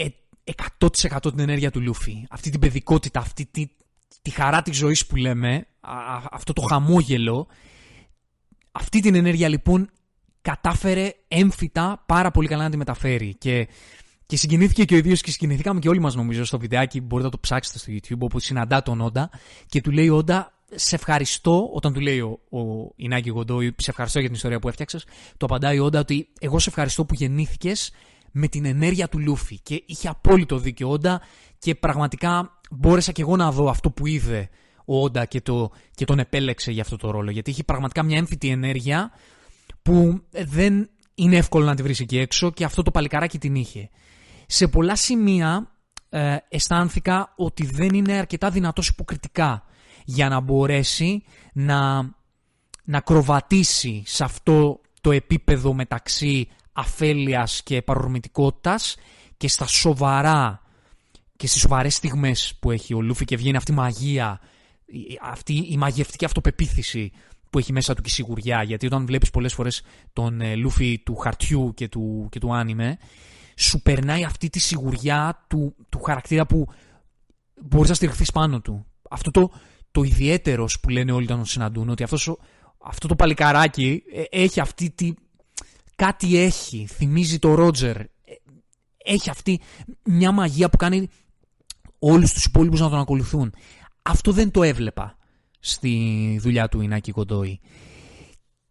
100% 0.78 1.18
την 1.20 1.38
ενέργεια 1.38 1.70
του 1.70 1.80
Λούφι. 1.80 2.26
Αυτή 2.30 2.50
την 2.50 2.60
παιδικότητα 2.60 3.20
αυτή 3.20 3.46
τη, 3.46 3.66
τη 4.22 4.30
χαρά 4.30 4.62
της 4.62 4.76
ζωής 4.76 5.06
που 5.06 5.16
λέμε 5.16 5.66
αυτό 6.30 6.52
το 6.52 6.62
χαμόγελο 6.62 7.48
αυτή 8.72 9.00
την 9.00 9.14
ενέργεια 9.14 9.48
λοιπόν 9.48 9.90
κατάφερε 10.42 11.12
έμφυτα 11.28 12.02
πάρα 12.06 12.30
πολύ 12.30 12.48
καλά 12.48 12.62
να 12.62 12.70
τη 12.70 12.76
μεταφέρει. 12.76 13.34
Και, 13.38 13.68
και 14.26 14.36
συγκινήθηκε 14.36 14.84
και 14.84 14.94
ο 14.94 14.96
ίδιος 14.96 15.20
και 15.20 15.30
συγκινηθήκαμε 15.30 15.80
και 15.80 15.88
όλοι 15.88 16.00
μας 16.00 16.14
νομίζω 16.14 16.44
στο 16.44 16.58
βιντεάκι. 16.58 17.00
Μπορείτε 17.00 17.28
να 17.28 17.34
το 17.34 17.40
ψάξετε 17.40 17.78
στο 17.78 17.92
YouTube 17.92 18.18
όπου 18.24 18.38
συναντά 18.38 18.82
τον 18.82 19.00
Όντα 19.00 19.30
και 19.66 19.80
του 19.80 19.90
λέει 19.90 20.08
Όντα, 20.08 20.52
σε 20.74 20.94
ευχαριστώ. 20.94 21.70
Όταν 21.72 21.92
του 21.92 22.00
λέει 22.00 22.20
ο, 22.20 22.40
ο 22.50 22.92
Ινάκη 22.96 23.30
Γοντόη, 23.30 23.74
σε 23.76 23.90
ευχαριστώ 23.90 24.18
για 24.18 24.28
την 24.28 24.36
ιστορία 24.36 24.58
που 24.58 24.68
έφτιαξες, 24.68 25.04
το 25.36 25.46
απαντάει 25.46 25.78
ο 25.78 25.84
Όντα 25.84 25.98
ότι 25.98 26.28
εγώ 26.40 26.58
σε 26.58 26.68
ευχαριστώ 26.68 27.04
που 27.04 27.14
γεννήθηκες 27.14 27.92
με 28.30 28.48
την 28.48 28.64
ενέργεια 28.64 29.08
του 29.08 29.18
Λούφι. 29.18 29.58
Και 29.62 29.82
είχε 29.86 30.08
απόλυτο 30.08 30.58
δίκιο 30.58 30.90
Όντα 30.90 31.20
και 31.58 31.74
πραγματικά 31.74 32.60
μπόρεσα 32.70 33.12
και 33.12 33.22
εγώ 33.22 33.36
να 33.36 33.52
δω 33.52 33.68
αυτό 33.68 33.90
που 33.90 34.06
είδε 34.06 34.48
ο 34.92 35.02
Όντα 35.02 35.24
και, 35.24 35.40
το, 35.40 35.70
και 35.94 36.04
τον 36.04 36.18
επέλεξε 36.18 36.70
για 36.72 36.82
αυτό 36.82 36.96
το 36.96 37.10
ρόλο. 37.10 37.30
Γιατί 37.30 37.50
έχει 37.50 37.64
πραγματικά 37.64 38.02
μια 38.02 38.16
έμφυτη 38.16 38.48
ενέργεια 38.48 39.10
που 39.82 40.22
δεν 40.30 40.90
είναι 41.14 41.36
εύκολο 41.36 41.64
να 41.64 41.74
τη 41.74 41.82
βρεις 41.82 42.00
εκεί 42.00 42.18
έξω 42.18 42.50
και 42.50 42.64
αυτό 42.64 42.82
το 42.82 42.90
παλικάράκι 42.90 43.38
την 43.38 43.54
είχε. 43.54 43.90
Σε 44.46 44.68
πολλά 44.68 44.96
σημεία 44.96 45.70
ε, 46.08 46.36
αισθάνθηκα 46.48 47.32
ότι 47.36 47.66
δεν 47.66 47.88
είναι 47.88 48.12
αρκετά 48.12 48.50
δυνατός 48.50 48.88
υποκριτικά 48.88 49.64
για 50.04 50.28
να 50.28 50.40
μπορέσει 50.40 51.22
να, 51.52 52.10
να 52.84 53.00
κροβατήσει 53.00 54.02
σε 54.06 54.24
αυτό 54.24 54.80
το 55.00 55.12
επίπεδο 55.12 55.74
μεταξύ 55.74 56.48
αφέλειας 56.72 57.62
και 57.62 57.82
παρορμητικότητας 57.82 58.96
και 59.36 59.48
στα 59.48 59.66
σοβαρά 59.66 60.62
και 61.36 61.46
στις 61.46 61.60
σοβαρές 61.60 61.94
στιγμές 61.94 62.54
που 62.60 62.70
έχει 62.70 62.94
ο 62.94 63.00
Λούφι 63.00 63.24
και 63.24 63.36
βγαίνει 63.36 63.56
αυτή 63.56 63.72
η 63.72 63.74
μαγεία 63.74 64.40
αυτή 65.22 65.54
η 65.54 65.76
μαγευτική 65.76 66.24
αυτοπεποίθηση 66.24 67.12
που 67.50 67.58
έχει 67.58 67.72
μέσα 67.72 67.94
του 67.94 68.02
και 68.02 68.08
η 68.08 68.12
σιγουριά. 68.12 68.62
Γιατί 68.62 68.86
όταν 68.86 69.06
βλέπεις 69.06 69.30
πολλές 69.30 69.54
φορές 69.54 69.82
τον 70.12 70.40
ε, 70.40 70.54
Λούφι 70.54 70.98
του 70.98 71.16
χαρτιού 71.16 71.72
και 71.74 71.88
του, 71.88 72.28
και 72.30 72.38
του 72.38 72.54
άνιμε, 72.54 72.98
σου 73.56 73.82
περνάει 73.82 74.24
αυτή 74.24 74.48
τη 74.48 74.58
σιγουριά 74.58 75.44
του, 75.48 75.74
του 75.88 76.02
χαρακτήρα 76.02 76.46
που 76.46 76.66
μπορείς 77.62 77.88
να 77.88 77.94
στηριχθείς 77.94 78.32
πάνω 78.32 78.60
του. 78.60 78.86
Αυτό 79.10 79.30
το, 79.30 79.50
το 79.90 80.02
ιδιαίτερος 80.02 80.80
που 80.80 80.88
λένε 80.88 81.12
όλοι 81.12 81.24
όταν 81.24 81.36
τον 81.36 81.46
συναντούν, 81.46 81.88
ότι 81.88 82.02
αυτός, 82.02 82.36
αυτό 82.78 83.08
το 83.08 83.16
παλικαράκι 83.16 84.02
ε, 84.14 84.42
έχει 84.42 84.60
αυτή 84.60 84.90
τη... 84.90 85.12
Κάτι 85.96 86.36
έχει, 86.36 86.86
θυμίζει 86.86 87.38
το 87.38 87.54
Ρότζερ. 87.54 87.96
Ε, 88.00 88.06
έχει 89.04 89.30
αυτή 89.30 89.60
μια 90.04 90.32
μαγεία 90.32 90.68
που 90.68 90.76
κάνει 90.76 91.08
όλους 91.98 92.32
τους 92.32 92.44
υπόλοιπους 92.44 92.80
να 92.80 92.88
τον 92.88 92.98
ακολουθούν. 92.98 93.54
Αυτό 94.02 94.32
δεν 94.32 94.50
το 94.50 94.62
έβλεπα 94.62 95.16
στη 95.60 96.38
δουλειά 96.42 96.68
του 96.68 96.80
Ινάκη 96.80 97.12
Κοντόη. 97.12 97.60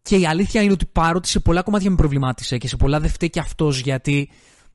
Και 0.02 0.16
η 0.16 0.26
αλήθεια 0.26 0.62
είναι 0.62 0.72
ότι 0.72 0.86
παρότι 0.86 1.28
σε 1.28 1.40
πολλά 1.40 1.62
κομμάτια 1.62 1.90
με 1.90 1.96
προβλημάτισε 1.96 2.58
και 2.58 2.68
σε 2.68 2.76
πολλά 2.76 3.00
δεν 3.00 3.10
φταίει 3.10 3.30
και 3.30 3.40
αυτός 3.40 3.78
γιατί 3.78 4.30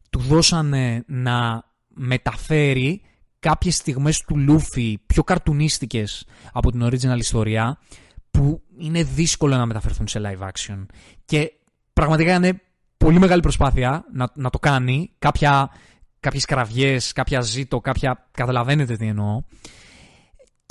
του 0.09 0.19
δώσανε 0.19 1.03
να 1.07 1.63
μεταφέρει 1.87 3.01
κάποιες 3.39 3.75
στιγμές 3.75 4.21
του 4.21 4.37
Λούφι 4.37 4.99
πιο 5.05 5.23
καρτουνίστικες 5.23 6.25
από 6.51 6.71
την 6.71 6.83
original 6.83 7.17
ιστορία 7.17 7.79
που 8.31 8.61
είναι 8.77 9.03
δύσκολο 9.03 9.55
να 9.55 9.65
μεταφερθούν 9.65 10.07
σε 10.07 10.21
live 10.23 10.47
action. 10.47 10.85
Και 11.25 11.51
πραγματικά 11.93 12.33
είναι 12.33 12.61
πολύ 12.97 13.19
μεγάλη 13.19 13.41
προσπάθεια 13.41 14.05
να, 14.13 14.31
να 14.35 14.49
το 14.49 14.59
κάνει. 14.59 15.11
Κάποια, 15.19 15.69
κάποιες 16.19 16.45
κραυγές, 16.45 17.11
κάποια 17.11 17.41
ζήτο, 17.41 17.79
κάποια... 17.79 18.29
Καταλαβαίνετε 18.31 18.95
τι 18.95 19.07
εννοώ 19.07 19.41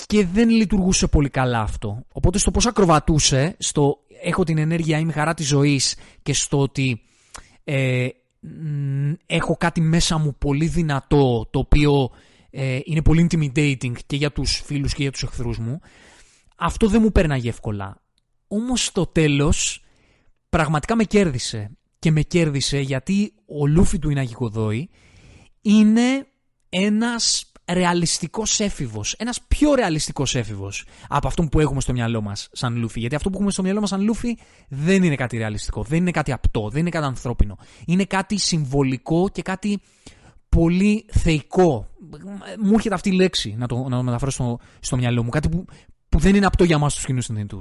και 0.05 0.25
δεν 0.25 0.49
λειτουργούσε 0.49 1.07
πολύ 1.07 1.29
καλά 1.29 1.61
αυτό. 1.61 2.05
Οπότε 2.11 2.37
στο 2.37 2.51
πώς 2.51 2.65
ακροβατούσε, 2.65 3.55
στο 3.59 3.97
έχω 4.23 4.43
την 4.43 4.57
ενέργεια, 4.57 4.97
είμαι 4.97 5.11
χαρά 5.11 5.33
της 5.33 5.47
ζωής 5.47 5.95
και 6.23 6.33
στο 6.33 6.59
ότι 6.59 7.01
ε, 7.63 8.07
έχω 9.25 9.57
κάτι 9.57 9.81
μέσα 9.81 10.17
μου 10.17 10.35
πολύ 10.37 10.67
δυνατό 10.67 11.47
το 11.51 11.59
οποίο 11.59 12.09
ε, 12.49 12.79
είναι 12.83 13.01
πολύ 13.01 13.27
intimidating 13.31 13.93
και 14.05 14.15
για 14.15 14.31
τους 14.31 14.61
φίλους 14.65 14.93
και 14.93 15.01
για 15.01 15.11
τους 15.11 15.23
εχθρούς 15.23 15.57
μου 15.57 15.81
αυτό 16.57 16.87
δεν 16.87 17.01
μου 17.01 17.11
πέρναγε 17.11 17.49
εύκολα. 17.49 18.01
Όμως 18.47 18.85
στο 18.85 19.05
τέλος 19.05 19.83
πραγματικά 20.49 20.95
με 20.95 21.03
κέρδισε 21.03 21.77
και 21.99 22.11
με 22.11 22.21
κέρδισε 22.21 22.79
γιατί 22.79 23.33
ο 23.45 23.67
Λούφι 23.67 23.99
του 23.99 24.09
Ιναγικοδόη 24.09 24.89
είναι 25.61 26.27
ένας 26.69 27.46
ρεαλιστικός 27.67 28.59
έφηβος. 28.59 29.13
Ένας 29.13 29.41
πιο 29.47 29.75
ρεαλιστικός 29.75 30.35
έφηβος 30.35 30.85
από 31.07 31.27
αυτό 31.27 31.43
που 31.43 31.59
έχουμε 31.59 31.81
στο 31.81 31.93
μυαλό 31.93 32.21
μας 32.21 32.49
σαν 32.51 32.75
Λούφι. 32.75 32.99
Γιατί 32.99 33.15
αυτό 33.15 33.29
που 33.29 33.35
έχουμε 33.35 33.51
στο 33.51 33.61
μυαλό 33.61 33.79
μας 33.79 33.89
σαν 33.89 34.01
Λούφι 34.01 34.37
δεν 34.69 35.03
είναι 35.03 35.15
κάτι 35.15 35.37
ρεαλιστικό, 35.37 35.83
δεν 35.83 35.97
είναι 35.97 36.11
κάτι 36.11 36.31
απτό, 36.31 36.69
δεν 36.69 36.81
είναι 36.81 36.89
κάτι 36.89 37.05
ανθρώπινο. 37.05 37.57
Είναι 37.85 38.05
κάτι 38.05 38.37
συμβολικό 38.37 39.29
και 39.29 39.41
κάτι 39.41 39.81
πολύ 40.49 41.05
θεϊκό. 41.09 41.87
Μου 42.63 42.73
έρχεται 42.73 42.95
αυτή 42.95 43.09
η 43.09 43.13
λέξη 43.13 43.55
να 43.57 43.67
το, 43.67 43.87
να 43.89 43.97
το 43.97 44.03
μεταφέρω 44.03 44.31
στο, 44.31 44.59
στο 44.79 44.97
μυαλό 44.97 45.23
μου. 45.23 45.29
Κάτι 45.29 45.49
που, 45.49 45.65
που 46.09 46.19
δεν 46.19 46.35
είναι 46.35 46.45
απτό 46.45 46.63
για 46.63 46.75
εμά 46.75 46.87
τους 46.87 47.05
κοινούς 47.05 47.25
συνδετού. 47.25 47.59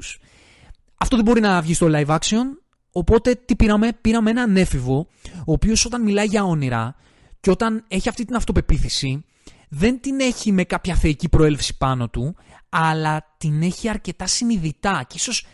Αυτό 0.99 1.17
δεν 1.17 1.25
μπορεί 1.25 1.41
να 1.41 1.61
βγει 1.61 1.75
στο 1.75 1.87
live 1.91 2.07
action. 2.07 2.45
Οπότε 2.91 3.35
τι 3.35 3.57
πήραμε, 3.57 3.93
πήραμε 4.01 4.31
έναν 4.31 4.57
έφηβο, 4.57 5.07
ο 5.39 5.53
οποίος 5.53 5.85
όταν 5.85 6.03
μιλάει 6.03 6.27
για 6.27 6.45
όνειρα 6.45 6.95
και 7.41 7.51
όταν 7.51 7.85
έχει 7.89 8.09
αυτή 8.09 8.25
την 8.25 8.37
αυτοπεποίθηση, 8.37 9.25
δεν 9.69 10.01
την 10.01 10.21
έχει 10.21 10.53
με 10.53 10.65
κάποια 10.65 10.95
θεϊκή 10.95 11.29
προέλευση 11.29 11.77
πάνω 11.77 12.09
του, 12.09 12.37
αλλά 12.69 13.35
την 13.39 13.63
έχει 13.63 13.89
αρκετά 13.89 14.27
συνειδητά 14.27 15.05
και 15.09 15.17
ίσως 15.17 15.47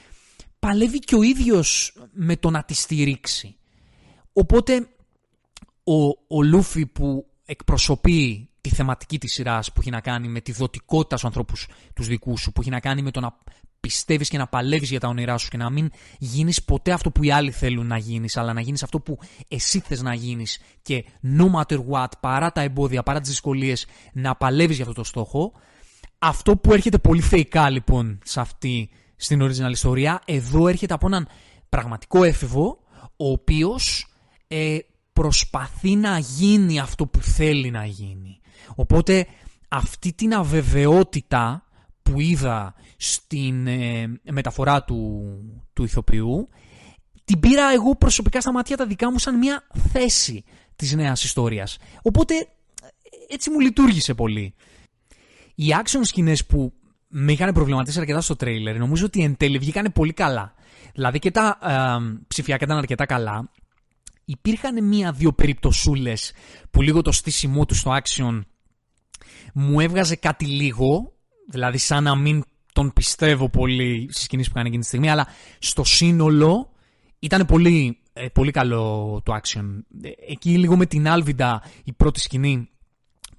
παλεύει 0.58 0.98
και 0.98 1.14
ο 1.14 1.22
ίδιος 1.22 1.96
με 2.12 2.36
το 2.36 2.50
να 2.50 2.64
τη 2.64 2.74
στηρίξει. 2.74 3.56
Οπότε 4.32 4.88
ο, 5.84 6.06
ο 6.36 6.42
Λούφι 6.42 6.86
που 6.86 7.26
εκπροσωπεί 7.44 8.48
τη 8.60 8.68
θεματική 8.70 9.18
της 9.18 9.32
σειράς 9.32 9.72
που 9.72 9.80
έχει 9.80 9.90
να 9.90 10.00
κάνει 10.00 10.28
με 10.28 10.40
τη 10.40 10.52
δοτικότητα 10.52 11.16
στους 11.16 11.28
ανθρώπους 11.28 11.68
τους 11.94 12.06
δικούς 12.06 12.40
σου, 12.40 12.52
που 12.52 12.60
έχει 12.60 12.70
να 12.70 12.80
κάνει 12.80 13.02
με 13.02 13.10
το 13.10 13.20
να 13.20 13.38
πιστεύεις 13.86 14.28
και 14.28 14.38
να 14.38 14.46
παλεύεις 14.46 14.90
για 14.90 15.00
τα 15.00 15.08
όνειρά 15.08 15.38
σου 15.38 15.48
και 15.48 15.56
να 15.56 15.70
μην 15.70 15.90
γίνεις 16.18 16.62
ποτέ 16.62 16.92
αυτό 16.92 17.10
που 17.10 17.24
οι 17.24 17.30
άλλοι 17.30 17.50
θέλουν 17.50 17.86
να 17.86 17.96
γίνεις, 17.96 18.36
αλλά 18.36 18.52
να 18.52 18.60
γίνεις 18.60 18.82
αυτό 18.82 19.00
που 19.00 19.18
εσύ 19.48 19.80
θες 19.80 20.02
να 20.02 20.14
γίνεις 20.14 20.60
και 20.82 21.04
no 21.38 21.50
matter 21.54 21.78
what, 21.90 22.06
παρά 22.20 22.52
τα 22.52 22.60
εμπόδια, 22.60 23.02
παρά 23.02 23.20
τις 23.20 23.28
δυσκολίες, 23.28 23.86
να 24.12 24.34
παλεύεις 24.34 24.76
για 24.76 24.84
αυτό 24.84 24.96
το 24.96 25.04
στόχο. 25.04 25.52
Αυτό 26.18 26.56
που 26.56 26.72
έρχεται 26.72 26.98
πολύ 26.98 27.20
θεϊκά 27.20 27.70
λοιπόν 27.70 28.18
σε 28.24 28.40
αυτή 28.40 28.90
στην 29.16 29.42
original 29.42 29.70
ιστορία, 29.70 30.20
εδώ 30.24 30.68
έρχεται 30.68 30.94
από 30.94 31.06
έναν 31.06 31.28
πραγματικό 31.68 32.24
έφηβο, 32.24 32.78
ο 33.16 33.30
οποίος 33.30 34.06
ε, 34.48 34.78
προσπαθεί 35.12 35.96
να 35.96 36.18
γίνει 36.18 36.80
αυτό 36.80 37.06
που 37.06 37.20
θέλει 37.20 37.70
να 37.70 37.84
γίνει. 37.84 38.40
Οπότε 38.74 39.26
αυτή 39.68 40.12
την 40.12 40.34
αβεβαιότητα 40.34 41.64
που 42.02 42.20
είδα 42.20 42.74
στην 43.04 43.66
ε, 43.66 44.20
μεταφορά 44.30 44.84
του, 44.84 45.22
του 45.72 45.84
ηθοποιού 45.84 46.48
την 47.24 47.40
πήρα 47.40 47.72
εγώ 47.72 47.96
προσωπικά 47.96 48.40
στα 48.40 48.52
μάτια 48.52 48.76
τα 48.76 48.86
δικά 48.86 49.10
μου 49.10 49.18
σαν 49.18 49.38
μια 49.38 49.66
θέση 49.92 50.44
της 50.76 50.92
νέας 50.94 51.24
ιστορίας. 51.24 51.78
Οπότε 52.02 52.34
έτσι 53.28 53.50
μου 53.50 53.60
λειτουργήσε 53.60 54.14
πολύ. 54.14 54.54
Οι 55.54 55.64
action 55.82 56.00
σκηνές 56.02 56.46
που 56.46 56.72
με 57.08 57.32
είχαν 57.32 57.52
προβληματίσει 57.52 57.98
αρκετά 57.98 58.20
στο 58.20 58.36
τρέιλερ 58.36 58.78
νομίζω 58.78 59.04
ότι 59.04 59.22
εν 59.22 59.36
τέλει 59.36 59.58
βγήκαν 59.58 59.92
πολύ 59.92 60.12
καλά. 60.12 60.54
Δηλαδή 60.94 61.18
και 61.18 61.30
τα 61.30 61.58
ε, 61.62 62.20
ψηφιακά 62.28 62.64
ήταν 62.64 62.78
αρκετά 62.78 63.06
καλά. 63.06 63.50
Υπήρχαν 64.24 64.84
μία-δύο 64.84 65.32
περιπτωσούλες 65.32 66.32
που 66.70 66.82
λίγο 66.82 67.02
το 67.02 67.12
στήσιμό 67.12 67.66
τους 67.66 67.78
στο 67.78 67.98
action 68.02 68.40
μου 69.54 69.80
έβγαζε 69.80 70.16
κάτι 70.16 70.44
λίγο, 70.44 71.12
δηλαδή 71.50 71.78
σαν 71.78 72.02
να 72.02 72.16
μην 72.16 72.44
τον 72.72 72.92
πιστεύω 72.92 73.48
πολύ 73.48 74.08
στις 74.10 74.24
σκηνές 74.24 74.48
που 74.48 74.54
κάνει 74.54 74.66
εκείνη 74.66 74.82
τη 74.82 74.88
στιγμή, 74.88 75.10
αλλά 75.10 75.26
στο 75.58 75.84
σύνολο 75.84 76.70
ήταν 77.18 77.46
πολύ, 77.46 77.98
ε, 78.12 78.28
πολύ 78.28 78.50
καλό 78.50 79.20
το 79.24 79.34
action. 79.42 79.64
Ε, 80.02 80.10
εκεί 80.28 80.58
λίγο 80.58 80.76
με 80.76 80.86
την 80.86 81.08
Άλβιντα 81.08 81.62
η 81.84 81.92
πρώτη 81.92 82.20
σκηνή 82.20 82.68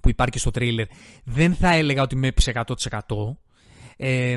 που 0.00 0.08
υπάρχει 0.08 0.38
στο 0.38 0.50
τρέιλερ 0.50 0.86
δεν 1.24 1.54
θα 1.54 1.74
έλεγα 1.74 2.02
ότι 2.02 2.16
με 2.16 2.26
έπεισε 2.26 2.52
100%. 2.54 3.36
Ε, 3.96 4.36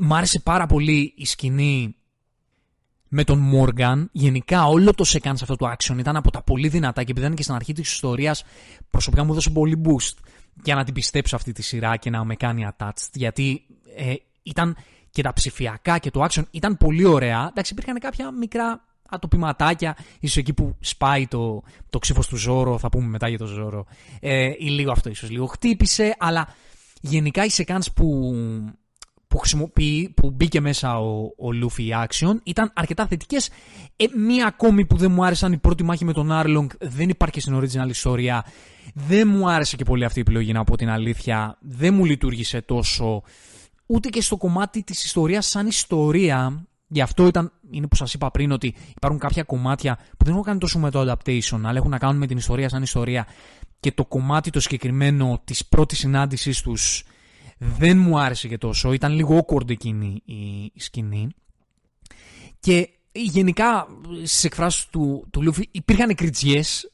μ' 0.00 0.14
άρεσε 0.14 0.40
πάρα 0.40 0.66
πολύ 0.66 1.12
η 1.16 1.24
σκηνή 1.24 1.96
με 3.08 3.24
τον 3.24 3.38
Μόργαν. 3.38 4.08
Γενικά 4.12 4.64
όλο 4.66 4.94
το 4.94 5.04
σε 5.04 5.18
σε 5.22 5.30
αυτό 5.32 5.56
το 5.56 5.74
action 5.76 5.98
ήταν 5.98 6.16
από 6.16 6.30
τα 6.30 6.42
πολύ 6.42 6.68
δυνατά 6.68 7.02
και 7.02 7.10
επειδή 7.10 7.24
ήταν 7.26 7.36
και 7.36 7.42
στην 7.42 7.54
αρχή 7.54 7.72
της 7.72 7.92
ιστορίας 7.92 8.44
προσωπικά 8.90 9.24
μου 9.24 9.32
έδωσε 9.32 9.50
πολύ 9.50 9.82
boost 9.84 10.14
για 10.64 10.74
να 10.74 10.84
την 10.84 10.94
πιστέψω 10.94 11.36
αυτή 11.36 11.52
τη 11.52 11.62
σειρά 11.62 11.96
και 11.96 12.10
να 12.10 12.24
με 12.24 12.34
κάνει 12.34 12.68
attached 12.76 13.10
γιατί 13.12 13.62
ε, 13.96 14.14
ήταν 14.42 14.76
και 15.10 15.22
τα 15.22 15.32
ψηφιακά 15.32 15.98
και 15.98 16.10
το 16.10 16.24
action 16.24 16.42
ήταν 16.50 16.76
πολύ 16.76 17.04
ωραία. 17.04 17.46
Εντάξει, 17.48 17.72
υπήρχαν 17.72 17.98
κάποια 17.98 18.30
μικρά 18.30 18.88
ατοπιματάκια, 19.08 19.96
ίσως 20.20 20.36
εκεί 20.36 20.52
που 20.52 20.76
σπάει 20.80 21.26
το, 21.26 21.62
το 21.90 21.98
ξύφος 21.98 22.26
του 22.26 22.36
Ζόρο, 22.36 22.78
θα 22.78 22.88
πούμε 22.88 23.06
μετά 23.06 23.28
για 23.28 23.38
το 23.38 23.46
Ζόρο. 23.46 23.86
Ε, 24.20 24.52
ή 24.58 24.68
λίγο 24.68 24.90
αυτό 24.90 25.10
ίσως 25.10 25.30
λίγο 25.30 25.46
χτύπησε, 25.46 26.16
αλλά 26.18 26.48
γενικά 27.00 27.44
οι 27.44 27.48
σεκάνς 27.48 27.92
που, 27.92 28.34
που 29.28 29.38
χρησιμοποιεί, 29.38 30.12
που 30.16 30.30
μπήκε 30.30 30.60
μέσα 30.60 30.98
ο, 30.98 31.22
ο 31.22 31.48
Luffy 31.62 32.04
Action 32.04 32.34
ήταν 32.42 32.70
αρκετά 32.74 33.06
θετικές. 33.06 33.50
Ε, 33.96 34.04
μία 34.16 34.46
ακόμη 34.46 34.84
που 34.84 34.96
δεν 34.96 35.10
μου 35.10 35.24
άρεσαν 35.24 35.52
η 35.52 35.58
πρώτη 35.58 35.82
μάχη 35.82 36.04
με 36.04 36.12
τον 36.12 36.28
Arlong 36.30 36.66
δεν 36.80 37.08
υπάρχει 37.08 37.40
στην 37.40 37.60
original 37.60 37.88
ιστορία. 37.88 38.44
Δεν 38.94 39.28
μου 39.28 39.50
άρεσε 39.50 39.76
και 39.76 39.84
πολύ 39.84 40.04
αυτή 40.04 40.18
η 40.18 40.22
επιλογή 40.22 40.52
να 40.52 40.64
πω 40.64 40.76
την 40.76 40.88
αλήθεια. 40.88 41.58
Δεν 41.60 41.94
μου 41.94 42.04
λειτουργήσε 42.04 42.60
τόσο 42.60 43.22
ούτε 43.86 44.08
και 44.08 44.22
στο 44.22 44.36
κομμάτι 44.36 44.82
της 44.82 45.04
ιστορίας 45.04 45.46
σαν 45.46 45.66
ιστορία. 45.66 46.66
Γι' 46.88 47.00
αυτό 47.00 47.26
ήταν, 47.26 47.52
είναι 47.70 47.86
που 47.86 47.96
σας 47.96 48.14
είπα 48.14 48.30
πριν 48.30 48.52
ότι 48.52 48.74
υπάρχουν 48.96 49.20
κάποια 49.20 49.42
κομμάτια 49.42 49.98
που 50.16 50.24
δεν 50.24 50.32
έχουν 50.32 50.44
κάνει 50.44 50.58
τόσο 50.58 50.78
με 50.78 50.90
το 50.90 51.00
adaptation, 51.00 51.60
αλλά 51.62 51.76
έχουν 51.76 51.90
να 51.90 51.98
κάνουν 51.98 52.16
με 52.16 52.26
την 52.26 52.36
ιστορία 52.36 52.68
σαν 52.68 52.82
ιστορία. 52.82 53.26
Και 53.80 53.92
το 53.92 54.04
κομμάτι 54.04 54.50
το 54.50 54.60
συγκεκριμένο 54.60 55.40
της 55.44 55.66
πρώτης 55.66 55.98
συνάντησής 55.98 56.62
τους 56.62 57.04
δεν 57.58 57.98
μου 57.98 58.18
άρεσε 58.18 58.48
και 58.48 58.58
τόσο. 58.58 58.92
Ήταν 58.92 59.12
λίγο 59.12 59.46
awkward 59.46 59.70
εκείνη 59.70 60.22
η, 60.24 60.72
σκηνή. 60.80 61.28
Και 62.60 62.88
γενικά 63.12 63.86
στις 64.18 64.44
εκφράσεις 64.44 64.86
του, 64.86 65.26
του 65.30 65.42
Λούφι 65.42 65.68
υπήρχαν 65.70 66.14
κριτζιές. 66.14 66.92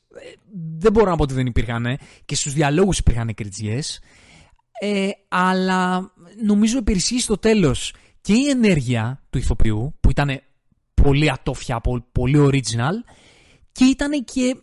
Δεν 0.79 0.92
μπορώ 0.92 1.11
να 1.11 1.16
πω 1.16 1.22
ότι 1.22 1.35
δεν 1.35 1.46
υπήρχαν. 1.46 1.98
Και 2.24 2.35
στους 2.35 2.53
διαλόγους 2.53 2.98
υπήρχαν 2.98 3.35
κριτζιές. 3.35 4.00
Ε, 4.81 5.09
αλλά 5.29 6.12
νομίζω 6.44 6.79
υπηρεσεί 6.79 7.20
στο 7.20 7.38
τέλος 7.38 7.94
και 8.20 8.33
η 8.33 8.48
ενέργεια 8.48 9.22
του 9.31 9.38
ηθοποιού 9.38 9.94
που 10.00 10.11
ήταν 10.11 10.40
πολύ 10.94 11.31
ατόφια, 11.31 11.81
πολύ 12.12 12.38
original 12.38 13.12
και 13.72 13.85
ήταν 13.85 14.24
και 14.24 14.57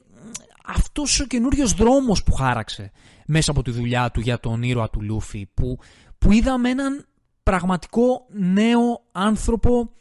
αυτός 0.65 1.19
ο 1.19 1.25
καινούριος 1.25 1.73
δρόμος 1.73 2.23
που 2.23 2.33
χάραξε 2.33 2.91
μέσα 3.25 3.51
από 3.51 3.62
τη 3.62 3.71
δουλειά 3.71 4.12
του 4.12 4.19
για 4.19 4.39
τον 4.39 4.63
ήρωα 4.63 4.89
του 4.89 5.01
Λούφι 5.01 5.49
που, 5.53 5.77
που 6.17 6.31
είδαμε 6.31 6.69
έναν 6.69 7.05
πραγματικό 7.43 8.25
νέο 8.31 9.01
άνθρωπο 9.12 9.91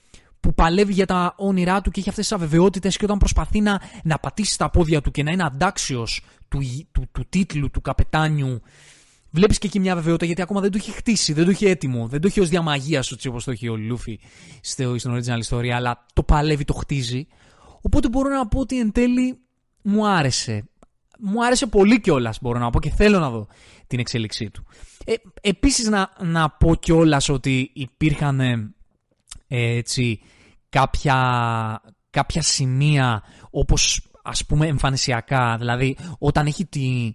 που 0.40 0.54
παλεύει 0.54 0.92
για 0.92 1.06
τα 1.06 1.35
όνειρά 1.37 1.80
του 1.80 1.90
και 1.90 2.00
έχει 2.00 2.09
αυτές 2.09 2.26
τις 2.26 2.37
αβεβαιότητες 2.37 2.96
και 2.96 3.04
όταν 3.04 3.18
προσπαθεί 3.18 3.61
να, 3.61 3.80
να 4.02 4.18
πατήσει 4.18 4.59
τα 4.59 4.70
πόδια 4.70 5.00
του 5.00 5.11
και 5.11 5.22
να 5.22 5.30
είναι 5.30 5.42
αντάξιος 5.42 6.24
του, 6.48 6.61
του, 6.92 7.02
του 7.12 7.26
τίτλου 7.28 7.70
του 7.70 7.80
καπετάνιου 7.80 8.61
Βλέπεις 9.30 9.59
και 9.59 9.66
εκεί 9.66 9.80
μια 9.80 9.94
βεβαιότητα 9.94 10.26
γιατί 10.26 10.42
ακόμα 10.42 10.61
δεν 10.61 10.70
το 10.70 10.78
έχει 10.80 10.90
χτίσει, 10.90 11.33
δεν 11.33 11.44
το 11.44 11.50
έχει 11.50 11.66
έτοιμο, 11.66 12.06
δεν 12.09 12.20
το 12.20 12.26
έχει 12.26 12.40
ως 12.40 12.48
διαμαγείας 12.48 13.06
σου 13.06 13.16
όπως 13.28 13.44
το 13.44 13.50
έχει 13.50 13.68
ο 13.68 13.76
Λούφι 13.76 14.20
στην 14.61 14.88
original 14.90 15.38
ιστορία, 15.38 15.76
αλλά 15.76 16.06
το 16.12 16.22
παλεύει, 16.22 16.64
το 16.64 16.72
χτίζει. 16.72 17.26
Οπότε 17.80 18.09
μπορώ 18.09 18.28
να 18.28 18.48
πω 18.48 18.61
ότι 18.61 18.78
εν 18.78 18.92
τέλει 18.92 19.38
μου 19.83 20.06
άρεσε. 20.06 20.64
Μου 21.20 21.44
άρεσε 21.44 21.66
πολύ 21.66 22.00
κιόλας, 22.00 22.38
μπορώ 22.40 22.59
να 22.59 22.70
πω 22.70 22.80
και 22.80 22.90
θέλω 22.90 23.18
να 23.18 23.30
δω 23.30 23.46
την 23.87 23.98
εξέλιξή 23.98 24.50
του. 24.50 24.64
Ε, 25.04 25.14
Επίσης 25.40 25.88
να, 25.88 26.11
να 26.18 26.50
πω 26.50 26.74
κιόλας 26.74 27.28
ότι 27.28 27.70
υπήρχαν 27.74 28.40
ε, 28.40 28.68
έτσι 29.48 30.20
κάποια, 30.68 31.83
κάποια 32.11 32.42
σημεία 32.42 33.22
όπως 33.50 34.11
ας 34.22 34.46
πούμε 34.46 34.66
εμφανισιακά, 34.66 35.56
δηλαδή 35.59 35.96
όταν 36.18 36.46
έχει 36.46 36.64
τη, 36.66 37.14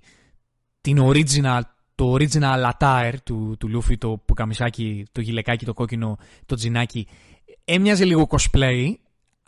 την 0.82 0.98
original 1.02 1.62
το 1.96 2.14
original 2.14 2.72
attire 2.72 3.16
του, 3.24 3.56
του 3.60 3.70
Luffy, 3.74 3.98
το 3.98 4.22
πουκαμισάκι, 4.26 5.06
το 5.12 5.22
γυλεκάκι, 5.22 5.66
το 5.66 5.74
κόκκινο, 5.74 6.18
το 6.46 6.56
τζινάκι, 6.56 7.08
έμοιαζε 7.66 8.06
λίγο 8.06 8.28
cosplay, 8.30 8.94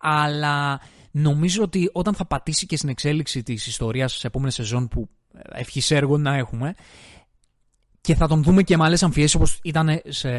αλλά 0.02 0.82
νομίζω 1.12 1.64
ότι 1.64 1.90
όταν 1.94 2.14
θα 2.14 2.26
πατήσει 2.26 2.66
και 2.66 2.78
στην 2.78 2.90
εξέλιξη 2.90 3.44
της 3.44 3.68
ιστορίας 3.68 4.14
σε 4.14 4.28
επόμενη 4.28 4.52
σεζόν 4.52 4.88
που 4.88 5.10
ευχής 5.52 5.92
έργο 5.92 6.18
να 6.18 6.36
έχουμε, 6.36 6.76
και 8.08 8.16
θα 8.16 8.28
τον 8.28 8.44
δούμε 8.44 8.64
και 8.64 8.78
με 8.78 8.84
άλλες 8.84 9.04
αμφιέσει 9.04 9.36
όπως 9.36 9.60
ήταν 9.64 10.02
σε, 10.08 10.30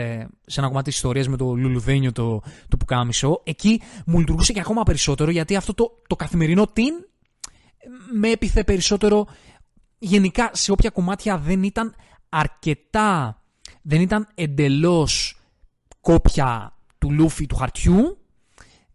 σε 0.46 0.61
ένα 0.61 0.66
κομμάτι 0.66 0.85
της 0.85 0.94
ιστορίας 0.94 1.28
με 1.28 1.37
το 1.37 1.54
Λουλουδένιο 1.54 2.12
το, 2.12 2.42
το 2.68 2.76
Πουκάμισο. 2.76 3.40
Εκεί 3.44 3.81
μου 4.07 4.18
λειτουργούσε 4.18 4.52
και 4.52 4.61
ακόμα 4.61 4.83
περισσότερο 4.83 5.31
γιατί 5.31 5.57
αυτό 5.57 5.74
το, 5.74 6.02
το 6.07 6.16
καθημερινό 6.16 6.66
την 6.66 6.92
με 8.18 8.31
έπιθε 8.31 8.64
περισσότερο 8.64 9.26
γενικά 9.98 10.50
σε 10.52 10.72
όποια 10.72 10.90
κομμάτια 10.90 11.38
δεν 11.38 11.62
ήταν 11.62 11.94
αρκετά, 12.28 13.42
δεν 13.83 14.00
ήταν 14.00 14.28
εντελώς 14.35 15.40
κόπια 16.00 16.76
του 16.98 17.12
Λούφι 17.12 17.46
του 17.46 17.57
χαρτιού, 17.57 18.18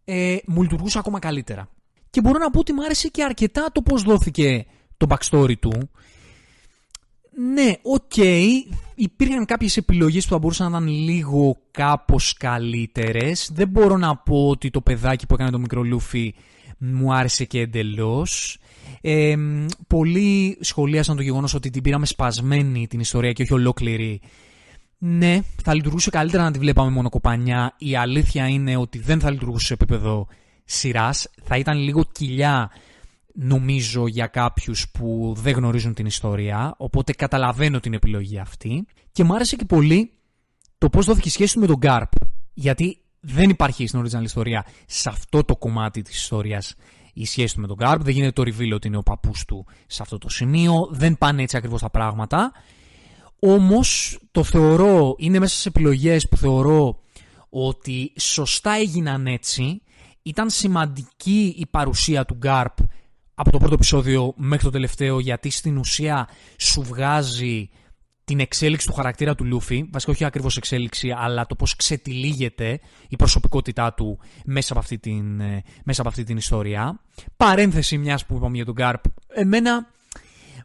ε, 0.06 0.38
μου 0.46 0.62
λειτουργούσε 0.62 0.98
ακόμα 0.98 1.20
καλύτερα. 1.20 1.70
Και 2.10 2.22
μπορώ 2.22 2.38
να 2.38 2.50
πω 2.50 2.60
ότι 2.60 2.74
μου 2.74 2.84
άρεσε 2.84 3.08
και 3.08 3.24
αρκετά 3.24 3.70
το 3.72 3.82
πώς 3.82 4.04
δόθηκε 4.04 4.66
το 4.98 5.08
backstory 5.10 5.58
του. 5.60 5.90
Ναι, 7.54 7.72
OK, 7.82 8.02
okay, 8.16 8.46
υπήρχαν 8.96 9.46
κάποιες 9.46 9.78
επιλογές 9.78 10.24
που 10.24 10.32
θα 10.32 10.38
μπορούσαν 10.38 10.72
να 10.72 10.78
ήταν 10.78 10.90
λίγο 10.90 11.58
κάπως 11.72 12.34
καλύτερες. 12.34 13.52
Δεν 13.54 13.68
μπορώ 13.68 13.98
να 13.98 14.18
πω 14.18 14.48
ότι 14.48 14.70
το 14.70 14.82
παιδάκι 14.82 15.26
που 15.26 15.34
έκανε 15.34 15.50
το 15.50 15.60
μικρό 15.60 15.84
Λούφι 15.84 16.34
μου 16.78 17.14
άρεσε 17.14 17.46
και 17.46 17.60
εντελώς. 17.60 18.58
Ε, 19.02 19.36
πολλοί 19.88 20.58
σχολίασαν 20.62 21.16
το 21.16 21.22
γεγονός 21.22 21.54
ότι 21.54 21.70
την 21.70 21.82
πήραμε 21.82 22.06
σπασμένη 22.06 22.88
την 22.88 23.00
ιστορία 23.00 23.32
και 23.32 23.42
όχι 23.42 23.54
ολόκληρη. 23.54 24.22
Ναι, 25.06 25.40
θα 25.64 25.74
λειτουργούσε 25.74 26.10
καλύτερα 26.10 26.44
να 26.44 26.52
τη 26.52 26.60
βλέπαμε 26.60 26.92
μόνο 26.92 27.10
κοπανιά. 27.10 27.76
Η 27.78 27.96
αλήθεια 27.96 28.48
είναι 28.48 28.76
ότι 28.76 29.00
δεν 29.00 29.20
θα 29.20 29.32
λειτουργούσε 29.32 29.66
σε 29.66 29.74
επίπεδο 29.74 30.28
σειράς. 30.66 31.28
Θα 31.44 31.58
ήταν 31.58 31.78
λίγο 31.78 32.04
κοιλιά, 32.12 32.72
νομίζω, 33.34 34.08
για 34.08 34.28
κάποιους 34.28 34.90
που 34.90 35.36
δεν 35.38 35.54
γνωρίζουν 35.54 35.94
την 35.94 36.06
ιστορία. 36.06 36.74
Οπότε 36.78 37.14
καταλαβαίνω 37.14 37.80
την 37.80 37.94
επιλογή 37.94 38.38
αυτή. 38.40 38.86
Και 39.12 39.24
μου 39.24 39.36
άρεσε 39.36 39.56
και 39.56 39.66
πολύ 39.66 40.12
το 40.78 40.90
πώς 40.90 41.06
δόθηκε 41.06 41.28
η 41.28 41.32
σχέση 41.32 41.54
του 41.54 41.60
με 41.60 41.68
τον 41.68 41.78
Γκάρπ. 41.78 42.12
Γιατί 42.54 42.98
δεν 43.20 43.50
υπάρχει 43.50 43.88
στην 43.88 44.06
original 44.06 44.24
ιστορία 44.24 44.66
σε 44.86 45.10
αυτό 45.10 45.44
το 45.44 45.56
κομμάτι 45.56 46.02
της 46.02 46.16
ιστορίας 46.16 46.76
η 47.14 47.26
σχέση 47.26 47.56
του 47.56 47.62
με 47.62 47.68
τον 47.68 47.76
Γκάρπ. 47.76 48.04
Δεν 48.04 48.14
γίνεται 48.14 48.32
το 48.32 48.42
reveal 48.42 48.74
ότι 48.74 48.88
είναι 48.88 48.98
ο 48.98 49.04
παππούς 49.04 49.46
του 49.46 49.66
σε 49.88 50.02
αυτό 50.02 50.18
το 50.18 50.30
σημείο. 50.30 50.88
Δεν 50.92 51.18
πάνε 51.18 51.42
έτσι 51.42 51.58
ακριβώς 51.58 51.82
τα 51.82 51.90
πράγματα. 51.90 52.52
Όμως 53.46 54.20
το 54.32 54.44
θεωρώ, 54.44 55.16
είναι 55.18 55.40
μέσα 55.40 55.56
σε 55.56 55.70
επιλογές 55.70 56.28
που 56.28 56.38
θεωρώ 56.38 57.00
ότι 57.50 58.14
σωστά 58.20 58.72
έγιναν 58.72 59.28
έτσι. 59.28 59.82
Ήταν 60.22 60.50
σημαντική 60.50 61.56
η 61.58 61.66
παρουσία 61.72 62.26
του 62.26 62.34
Γκάρπ 62.34 62.78
από 63.34 63.52
το 63.52 63.58
πρώτο 63.58 63.74
επεισόδιο 63.74 64.34
μέχρι 64.38 64.66
το 64.66 64.70
τελευταίο 64.70 65.20
γιατί 65.20 65.50
στην 65.50 65.78
ουσία 65.78 66.28
σου 66.58 66.82
βγάζει 66.84 67.70
την 68.24 68.40
εξέλιξη 68.40 68.88
του 68.88 68.94
χαρακτήρα 68.94 69.36
του 69.36 69.46
Λούφι, 69.46 69.90
βασικά 69.92 70.12
όχι 70.12 70.26
ακριβώς 70.26 70.58
εξέλιξη, 70.58 71.12
αλλά 71.18 71.46
το 71.46 71.56
πώς 71.56 71.76
ξετυλίγεται 71.76 72.80
η 73.08 73.16
προσωπικότητά 73.16 73.94
του 73.94 74.20
μέσα 74.46 74.72
από 74.72 74.82
αυτή 74.82 74.98
την, 74.98 75.40
ε, 75.40 75.64
μέσα 75.84 76.02
από 76.02 76.10
αυτή 76.10 76.24
την 76.24 76.38
ιστορία. 76.38 77.00
Παρένθεση 77.38 77.98
μιας 77.98 78.26
που 78.26 78.36
είπαμε 78.36 78.56
για 78.56 78.66
τον 78.66 78.74
Γκάρπ. 78.74 79.04
Εμένα 79.28 79.93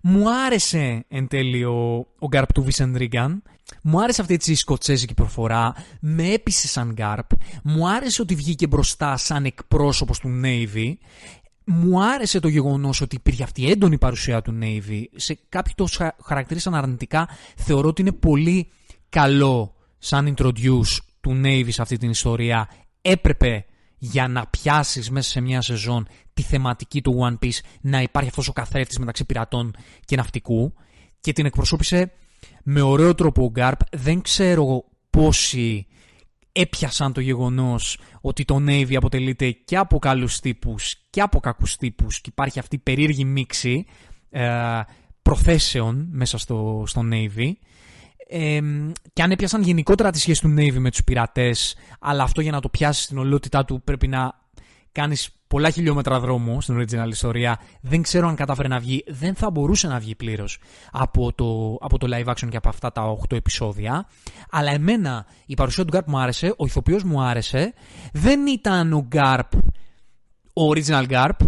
Μου 0.02 0.30
άρεσε 0.30 1.04
εν 1.08 1.28
τέλει 1.28 1.64
ο, 1.64 2.06
ο 2.18 2.26
Γκάρπ 2.26 2.52
του 2.52 2.62
Βίσεν 2.62 2.96
Ρίγκαν. 2.96 3.42
Μου 3.82 4.02
άρεσε 4.02 4.20
αυτή 4.20 4.38
η 4.46 4.54
σκοτσέζικη 4.54 5.14
προφορά. 5.14 5.74
Με 6.00 6.32
έπεισε 6.32 6.68
σαν 6.68 6.92
Γκάρπ. 6.92 7.30
Μου 7.62 7.88
άρεσε 7.88 8.22
ότι 8.22 8.34
βγήκε 8.34 8.66
μπροστά 8.66 9.16
σαν 9.16 9.44
εκπρόσωπος 9.44 10.18
του 10.18 10.40
Navy. 10.44 10.92
Μου 11.64 12.02
άρεσε 12.02 12.40
το 12.40 12.48
γεγονός 12.48 13.00
ότι 13.00 13.16
υπήρχε 13.16 13.42
αυτή 13.42 13.62
η 13.62 13.70
έντονη 13.70 13.98
παρουσία 13.98 14.42
του 14.42 14.58
Navy. 14.62 15.02
Σε 15.14 15.38
κάποιοι 15.48 15.72
το 15.76 15.88
χαρακτήρισαν 16.24 16.74
αρνητικά. 16.74 17.28
Θεωρώ 17.56 17.88
ότι 17.88 18.00
είναι 18.00 18.12
πολύ 18.12 18.70
καλό 19.08 19.74
σαν 19.98 20.34
introduce 20.36 20.96
του 21.20 21.40
Navy 21.44 21.68
σε 21.68 21.82
αυτή 21.82 21.96
την 21.96 22.10
ιστορία. 22.10 22.68
Έπρεπε 23.02 23.64
για 23.98 24.28
να 24.28 24.46
πιάσεις 24.46 25.10
μέσα 25.10 25.30
σε 25.30 25.40
μια 25.40 25.60
σεζόν 25.60 26.08
τη 26.38 26.44
θεματική 26.44 27.02
του 27.02 27.18
One 27.20 27.44
Piece 27.44 27.58
να 27.80 28.02
υπάρχει 28.02 28.28
αυτός 28.28 28.48
ο 28.48 28.52
καθρέφτης 28.52 28.98
μεταξύ 28.98 29.24
πειρατών 29.24 29.74
και 30.04 30.16
ναυτικού 30.16 30.74
και 31.20 31.32
την 31.32 31.46
εκπροσώπησε 31.46 32.12
με 32.62 32.80
ωραίο 32.80 33.14
τρόπο 33.14 33.44
ο 33.44 33.50
Γκάρπ. 33.50 33.80
Δεν 33.92 34.20
ξέρω 34.22 34.84
πόσοι 35.10 35.86
έπιασαν 36.52 37.12
το 37.12 37.20
γεγονός 37.20 37.98
ότι 38.20 38.44
το 38.44 38.56
Navy 38.68 38.94
αποτελείται 38.94 39.50
και 39.50 39.76
από 39.76 39.98
καλούς 39.98 40.40
τύπους 40.40 40.94
και 41.10 41.20
από 41.20 41.40
κακούς 41.40 41.76
τύπους 41.76 42.20
και 42.20 42.28
υπάρχει 42.32 42.58
αυτή 42.58 42.74
η 42.76 42.78
περίεργη 42.78 43.24
μίξη 43.24 43.84
ε, 44.30 44.80
προθέσεων 45.22 46.08
μέσα 46.10 46.38
στο, 46.38 46.84
στο 46.86 47.02
Navy 47.12 47.52
και 49.12 49.22
αν 49.22 49.30
έπιασαν 49.30 49.62
γενικότερα 49.62 50.10
τη 50.10 50.18
σχέση 50.18 50.40
του 50.40 50.54
Navy 50.58 50.78
με 50.78 50.90
τους 50.90 51.04
πειρατές 51.04 51.76
αλλά 52.00 52.22
αυτό 52.22 52.40
για 52.40 52.52
να 52.52 52.60
το 52.60 52.68
πιάσεις 52.68 53.04
στην 53.04 53.18
ολότητά 53.18 53.64
του 53.64 53.82
πρέπει 53.82 54.08
να 54.08 54.32
κάνεις 54.92 55.37
πολλά 55.48 55.70
χιλιόμετρα 55.70 56.20
δρόμο 56.20 56.60
στην 56.60 56.80
original 56.80 57.08
ιστορία. 57.08 57.60
Δεν 57.80 58.02
ξέρω 58.02 58.28
αν 58.28 58.34
κατάφερε 58.34 58.68
να 58.68 58.78
βγει 58.78 59.04
δεν 59.06 59.34
θα 59.34 59.50
μπορούσε 59.50 59.88
να 59.88 59.98
βγει 59.98 60.14
πλήρως 60.14 60.58
από 60.92 61.32
το, 61.32 61.78
από 61.80 61.98
το 61.98 62.06
live 62.10 62.30
action 62.30 62.48
και 62.50 62.56
από 62.56 62.68
αυτά 62.68 62.92
τα 62.92 63.16
8 63.28 63.36
επεισόδια. 63.36 64.06
Αλλά 64.50 64.70
εμένα 64.70 65.26
η 65.46 65.54
παρουσία 65.54 65.84
του 65.84 65.96
Garp 65.96 66.04
μου 66.06 66.18
άρεσε 66.18 66.54
ο 66.56 66.66
ηθοποιός 66.66 67.02
μου 67.02 67.22
άρεσε. 67.22 67.74
Δεν 68.12 68.46
ήταν 68.46 68.92
ο 68.92 69.08
Garp 69.12 69.48
ο 70.52 70.70
original 70.74 71.08
Garp 71.08 71.46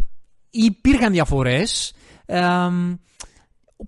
υπήρχαν 0.51 1.13
διαφορές. 1.13 1.93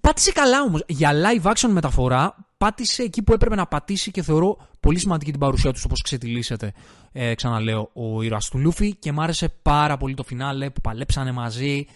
Πάτησε 0.00 0.32
καλά 0.32 0.62
όμως. 0.62 0.84
Για 0.86 1.10
live 1.12 1.52
action 1.52 1.68
μεταφορά 1.68 2.34
πάτησε 2.62 3.02
εκεί 3.02 3.22
που 3.22 3.32
έπρεπε 3.32 3.54
να 3.54 3.66
πατήσει 3.66 4.10
και 4.10 4.22
θεωρώ 4.22 4.56
πολύ 4.80 4.98
σημαντική 4.98 5.30
την 5.30 5.40
παρουσία 5.40 5.70
τους 5.70 5.80
στο 5.80 5.88
πώ 5.88 5.94
ξετυλίσσεται, 5.94 6.72
ε, 7.12 7.34
ξαναλέω, 7.34 7.90
ο 7.92 8.22
ήρωας 8.22 8.48
του 8.48 8.58
Λούφι 8.58 8.94
και 8.94 9.12
μ' 9.12 9.20
άρεσε 9.20 9.48
πάρα 9.62 9.96
πολύ 9.96 10.14
το 10.14 10.22
φινάλε 10.22 10.70
που 10.70 10.80
παλέψανε 10.80 11.32
μαζί, 11.32 11.86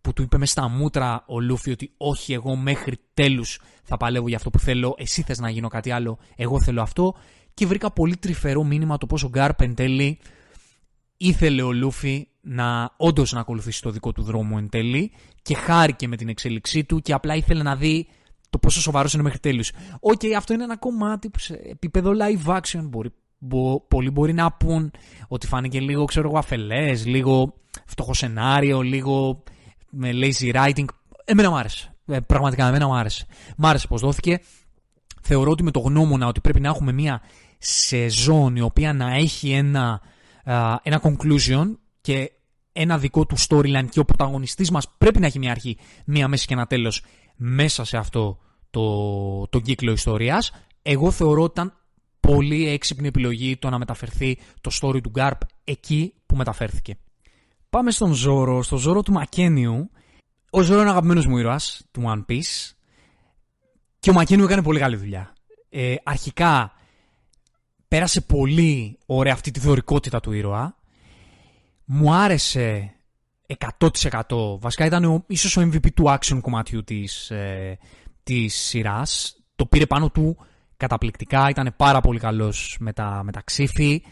που 0.00 0.12
του 0.12 0.22
είπε 0.22 0.38
μες 0.38 0.50
στα 0.50 0.68
μούτρα 0.68 1.24
ο 1.26 1.40
Λούφι 1.40 1.70
ότι 1.70 1.92
όχι 1.96 2.32
εγώ 2.32 2.56
μέχρι 2.56 2.98
τέλους 3.14 3.60
θα 3.82 3.96
παλεύω 3.96 4.28
για 4.28 4.36
αυτό 4.36 4.50
που 4.50 4.58
θέλω, 4.58 4.94
εσύ 4.98 5.22
θες 5.22 5.38
να 5.38 5.50
γίνω 5.50 5.68
κάτι 5.68 5.90
άλλο, 5.90 6.18
εγώ 6.36 6.60
θέλω 6.60 6.82
αυτό 6.82 7.14
και 7.54 7.66
βρήκα 7.66 7.90
πολύ 7.90 8.16
τρυφερό 8.16 8.64
μήνυμα 8.64 8.98
το 8.98 9.06
πόσο 9.06 9.28
Γκάρπ 9.28 9.60
εν 9.60 9.74
τέλει 9.74 10.18
ήθελε 11.16 11.62
ο 11.62 11.72
Λούφι 11.72 12.28
να 12.40 12.94
όντως 12.96 13.32
να 13.32 13.40
ακολουθήσει 13.40 13.82
το 13.82 13.90
δικό 13.90 14.12
του 14.12 14.22
δρόμο 14.22 14.56
εν 14.58 14.68
τέλει 14.68 15.12
και 15.42 15.54
χάρηκε 15.54 16.08
με 16.08 16.16
την 16.16 16.28
εξέλιξή 16.28 16.84
του 16.84 17.00
και 17.00 17.12
απλά 17.12 17.34
ήθελε 17.34 17.62
να 17.62 17.76
δει 17.76 18.08
το 18.54 18.60
πόσο 18.60 18.80
σοβαρός 18.80 19.12
είναι 19.14 19.22
μέχρι 19.22 19.38
τέλους. 19.38 19.72
OK, 20.00 20.20
okay, 20.22 20.30
αυτό 20.36 20.52
είναι 20.52 20.64
ένα 20.64 20.76
κομμάτι 20.76 21.30
που 21.30 21.38
σε 21.38 21.54
επίπεδο 21.54 22.12
live 22.14 22.56
action 22.60 22.82
μπορεί, 22.82 23.10
μπο, 23.38 23.80
πολλοί 23.80 24.10
μπορεί 24.10 24.32
να 24.32 24.52
πουν 24.52 24.90
ότι 25.28 25.46
φάνηκε 25.46 25.80
λίγο, 25.80 26.04
ξέρω 26.04 26.28
εγώ, 26.28 26.38
αφελές, 26.38 27.06
λίγο 27.06 27.54
φτωχό 27.86 28.14
σενάριο, 28.14 28.80
λίγο 28.80 29.42
με 29.90 30.10
lazy 30.12 30.54
writing. 30.54 30.84
Εμένα 31.24 31.50
μου 31.50 31.56
άρεσε. 31.56 31.94
Ε, 32.06 32.20
πραγματικά, 32.20 32.66
εμένα 32.66 32.86
μου 32.86 32.94
άρεσε. 32.94 33.26
Μ' 33.56 33.66
άρεσε 33.66 33.86
πώς 33.86 33.98
δόθηκε. 33.98 34.40
Θεωρώ 35.22 35.50
ότι 35.50 35.62
με 35.62 35.70
το 35.70 35.80
γνώμονα 35.80 36.26
ότι 36.26 36.40
πρέπει 36.40 36.60
να 36.60 36.68
έχουμε 36.68 36.92
μια 36.92 37.20
σεζόν 37.58 38.56
η 38.56 38.60
οποία 38.60 38.92
να 38.92 39.14
έχει 39.14 39.50
ένα, 39.50 40.00
ένα 40.82 41.00
conclusion 41.02 41.74
και 42.00 42.32
ένα 42.72 42.98
δικό 42.98 43.26
του 43.26 43.36
storyline 43.48 43.86
και 43.90 44.00
ο 44.00 44.04
πρωταγωνιστής 44.04 44.70
μας 44.70 44.86
πρέπει 44.98 45.20
να 45.20 45.26
έχει 45.26 45.38
μια 45.38 45.50
αρχή, 45.50 45.76
μια 46.06 46.28
μέση 46.28 46.46
και 46.46 46.54
ένα 46.54 46.66
τέλος 46.66 47.02
μέσα 47.36 47.84
σε 47.84 47.96
αυτό 47.96 48.38
το, 48.70 49.46
το 49.46 49.60
κύκλο 49.60 49.92
ιστορίας. 49.92 50.52
Εγώ 50.82 51.10
θεωρώ 51.10 51.42
ότι 51.42 51.60
ήταν 51.60 51.78
πολύ 52.20 52.68
έξυπνη 52.68 53.06
επιλογή 53.06 53.56
το 53.56 53.70
να 53.70 53.78
μεταφερθεί 53.78 54.38
το 54.60 54.70
story 54.80 55.02
του 55.02 55.10
Γκάρπ 55.10 55.40
εκεί 55.64 56.14
που 56.26 56.36
μεταφέρθηκε. 56.36 56.98
Πάμε 57.70 57.90
στον 57.90 58.12
Ζόρο, 58.12 58.62
στο 58.62 58.76
Ζόρο 58.76 59.02
του 59.02 59.12
Μακένιου. 59.12 59.90
Ο 60.50 60.62
Ζόρο 60.62 60.80
είναι 60.80 60.90
αγαπημένος 60.90 61.26
μου 61.26 61.38
ήρωας 61.38 61.84
του 61.90 62.02
One 62.06 62.24
Piece. 62.30 62.72
Και 63.98 64.10
ο 64.10 64.12
Μακένιου 64.12 64.44
έκανε 64.44 64.62
πολύ 64.62 64.78
καλή 64.78 64.96
δουλειά. 64.96 65.32
Ε, 65.68 65.94
αρχικά 66.02 66.72
πέρασε 67.88 68.20
πολύ 68.20 68.98
ωραία 69.06 69.32
αυτή 69.32 69.50
τη 69.50 69.60
δωρικότητα 69.60 70.20
του 70.20 70.32
ήρωα. 70.32 70.76
Μου 71.84 72.14
άρεσε 72.14 72.93
100%. 73.78 74.58
Βασικά 74.60 74.84
ήταν 74.84 75.04
ο, 75.04 75.24
ίσως 75.26 75.56
ο 75.56 75.60
MVP 75.60 75.92
του 75.94 76.04
action 76.06 76.38
κομματιού 76.40 76.84
της, 76.84 77.30
ε, 77.30 77.78
της 78.22 78.54
σειράς. 78.54 79.36
Το 79.56 79.66
πήρε 79.66 79.86
πάνω 79.86 80.10
του 80.10 80.36
καταπληκτικά, 80.76 81.48
ήταν 81.48 81.74
πάρα 81.76 82.00
πολύ 82.00 82.18
καλός 82.18 82.76
με 82.80 82.92
τα, 82.92 83.20
με 83.24 83.32
τα 83.32 83.42
ξύφη. 83.44 84.02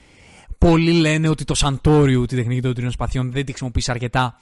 Πολλοί 0.58 0.92
λένε 0.92 1.28
ότι 1.28 1.44
το 1.44 1.54
Σαντόριου, 1.54 2.24
τη 2.24 2.36
τεχνική 2.36 2.60
των 2.60 2.74
τριών 2.74 2.90
σπαθιών, 2.90 3.32
δεν 3.32 3.44
τη 3.44 3.50
χρησιμοποιήσει 3.50 3.90
αρκετά. 3.90 4.38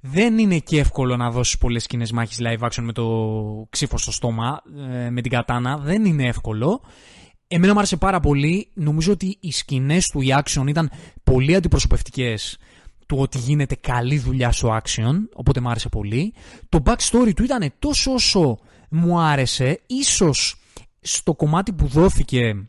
Δεν 0.00 0.38
είναι 0.38 0.58
και 0.58 0.78
εύκολο 0.78 1.16
να 1.16 1.30
δώσεις 1.30 1.58
πολλές 1.58 1.82
σκηνές 1.82 2.12
μάχης 2.12 2.38
live 2.40 2.68
action 2.68 2.82
με 2.82 2.92
το 2.92 3.06
ξύφο 3.70 3.98
στο 3.98 4.12
στόμα, 4.12 4.62
ε, 4.90 5.10
με 5.10 5.20
την 5.20 5.30
κατάνα. 5.30 5.78
Δεν 5.78 6.04
είναι 6.04 6.26
εύκολο. 6.26 6.80
Εμένα 7.48 7.72
μου 7.72 7.78
άρεσε 7.78 7.96
πάρα 7.96 8.20
πολύ. 8.20 8.70
Νομίζω 8.74 9.12
ότι 9.12 9.36
οι 9.40 9.52
σκηνές 9.52 10.06
του, 10.06 10.20
οι 10.20 10.28
action 10.42 10.64
ήταν 10.68 10.90
πολύ 11.24 11.54
αντιπροσωπευτικές 11.54 12.58
του 13.10 13.16
ότι 13.18 13.38
γίνεται 13.38 13.74
καλή 13.74 14.18
δουλειά 14.18 14.52
στο 14.52 14.80
action, 14.82 15.14
οπότε 15.32 15.60
μου 15.60 15.68
άρεσε 15.68 15.88
πολύ. 15.88 16.34
Το 16.68 16.82
backstory 16.84 17.32
του 17.36 17.42
ήταν 17.44 17.72
τόσο 17.78 18.12
όσο 18.12 18.58
μου 18.90 19.20
άρεσε, 19.20 19.80
ίσως 19.86 20.56
στο 21.00 21.34
κομμάτι 21.34 21.72
που 21.72 21.86
δόθηκε 21.86 22.68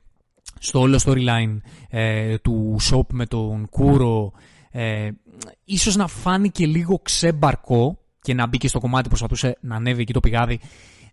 στο 0.59 0.79
όλο 0.79 0.99
storyline 1.05 1.57
ε, 1.89 2.37
του 2.37 2.77
shop 2.91 3.05
με 3.11 3.25
τον 3.25 3.69
Κούρο, 3.69 4.31
ε, 4.71 5.09
ίσως 5.65 5.95
να 5.95 6.07
φάνηκε 6.07 6.65
λίγο 6.65 6.99
ξέμπαρκο 6.99 7.97
και 8.21 8.33
να 8.33 8.47
μπήκε 8.47 8.67
στο 8.67 8.79
κομμάτι 8.79 9.03
που 9.03 9.09
προσπαθούσε 9.09 9.57
να 9.61 9.75
ανέβει 9.75 10.01
εκεί 10.01 10.13
το 10.13 10.19
πηγάδι. 10.19 10.59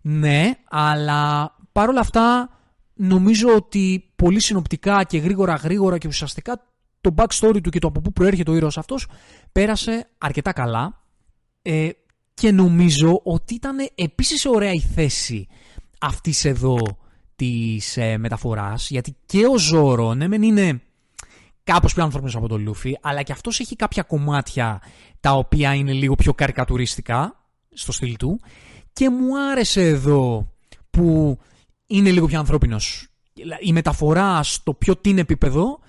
Ναι, 0.01 0.51
αλλά 0.69 1.55
παρόλα 1.71 1.99
αυτά 1.99 2.49
νομίζω 2.93 3.55
ότι 3.55 4.11
πολύ 4.15 4.39
συνοπτικά 4.39 5.03
και 5.03 5.17
γρήγορα 5.17 5.53
γρήγορα 5.53 5.97
και 5.97 6.07
ουσιαστικά 6.07 6.68
το 7.01 7.13
backstory 7.15 7.59
του 7.63 7.69
και 7.69 7.79
το 7.79 7.87
από 7.87 8.01
πού 8.01 8.13
προέρχεται 8.13 8.51
ο 8.51 8.55
ήρωας 8.55 8.77
αυτός 8.77 9.07
πέρασε 9.51 10.09
αρκετά 10.17 10.53
καλά 10.53 11.03
ε, 11.61 11.89
και 12.33 12.51
νομίζω 12.51 13.21
ότι 13.23 13.53
ήταν 13.53 13.77
επίσης 13.95 14.45
ωραία 14.45 14.71
η 14.71 14.79
θέση 14.79 15.47
αυτής 15.99 16.45
εδώ 16.45 16.77
της 17.35 17.97
ε, 17.97 18.17
μεταφοράς 18.17 18.89
γιατί 18.89 19.15
και 19.25 19.45
ο 19.45 19.57
Ζόρο 19.57 20.13
ναι 20.13 20.27
μεν 20.27 20.41
είναι 20.41 20.81
κάπως 21.63 21.93
πιο 21.93 22.03
ανθρώπινος 22.03 22.35
από 22.35 22.47
τον 22.47 22.61
Λούφι 22.61 22.97
αλλά 23.01 23.23
και 23.23 23.31
αυτός 23.31 23.59
έχει 23.59 23.75
κάποια 23.75 24.03
κομμάτια 24.03 24.81
τα 25.19 25.31
οποία 25.31 25.73
είναι 25.73 25.91
λίγο 25.91 26.15
πιο 26.15 26.33
καρικατουριστικά 26.33 27.39
στο 27.73 27.91
στυλ 27.91 28.15
του. 28.15 28.39
Και 28.93 29.09
μου 29.09 29.39
άρεσε 29.51 29.81
εδώ 29.81 30.53
που 30.89 31.37
είναι 31.87 32.11
λίγο 32.11 32.25
πιο 32.25 32.39
ανθρώπινος. 32.39 33.07
Η 33.59 33.71
μεταφορά 33.73 34.43
στο 34.43 34.73
πιο 34.73 34.95
την 34.95 35.17
επίπεδο 35.17 35.79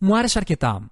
μου 0.00 0.18
άρεσε 0.18 0.38
αρκετά. 0.38 0.90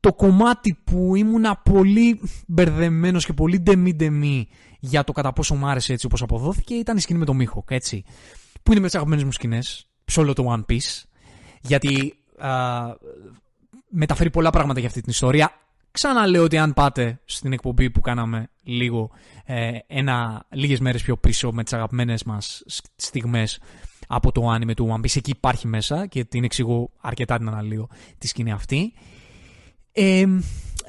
Το 0.00 0.12
κομμάτι 0.12 0.78
που 0.84 1.16
ήμουνα 1.16 1.56
πολύ 1.56 2.20
μπερδεμένος 2.46 3.24
και 3.24 3.32
πολύ 3.32 3.60
ντεμή-ντεμή 3.60 4.48
για 4.80 5.04
το 5.04 5.12
κατά 5.12 5.32
πόσο 5.32 5.54
μου 5.54 5.66
άρεσε 5.66 5.92
έτσι 5.92 6.06
όπως 6.06 6.22
αποδόθηκε 6.22 6.74
ήταν 6.74 6.96
η 6.96 7.00
σκηνή 7.00 7.18
με 7.18 7.24
το 7.24 7.34
Μίχοκ, 7.34 7.70
έτσι. 7.70 8.04
Που 8.62 8.70
είναι 8.70 8.80
με 8.80 8.86
τις 8.86 8.94
αγαπημένες 8.94 9.24
μου 9.24 9.32
σκηνές 9.32 9.88
σε 10.04 10.20
όλο 10.20 10.32
το 10.32 10.54
One 10.54 10.72
Piece. 10.72 11.02
Γιατί 11.60 12.14
α, 12.38 12.50
μεταφέρει 13.88 14.30
πολλά 14.30 14.50
πράγματα 14.50 14.78
για 14.78 14.88
αυτή 14.88 15.00
την 15.00 15.10
ιστορία. 15.10 15.52
Ξαναλέω 15.90 16.42
ότι 16.42 16.58
αν 16.58 16.74
πάτε 16.74 17.20
στην 17.24 17.52
εκπομπή 17.52 17.90
που 17.90 18.00
κάναμε 18.00 18.48
λίγο, 18.62 19.10
ε, 19.44 19.78
ένα, 19.86 20.46
λίγες 20.50 20.80
μέρες 20.80 21.02
πιο 21.02 21.16
πίσω 21.16 21.52
με 21.52 21.62
τις 21.62 21.72
αγαπημένες 21.72 22.24
μας 22.24 22.62
στιγμές 22.96 23.60
από 24.14 24.32
το 24.32 24.54
anime 24.54 24.74
του 24.76 24.88
One 24.96 25.00
Piece. 25.00 25.16
Εκεί 25.16 25.30
υπάρχει 25.30 25.66
μέσα 25.66 26.06
και 26.06 26.24
την 26.24 26.44
εξηγώ 26.44 26.90
αρκετά 27.00 27.38
την 27.38 27.48
αναλύω 27.48 27.88
τη 28.18 28.26
σκηνή 28.26 28.52
αυτή. 28.52 28.92
Ε, 29.92 30.26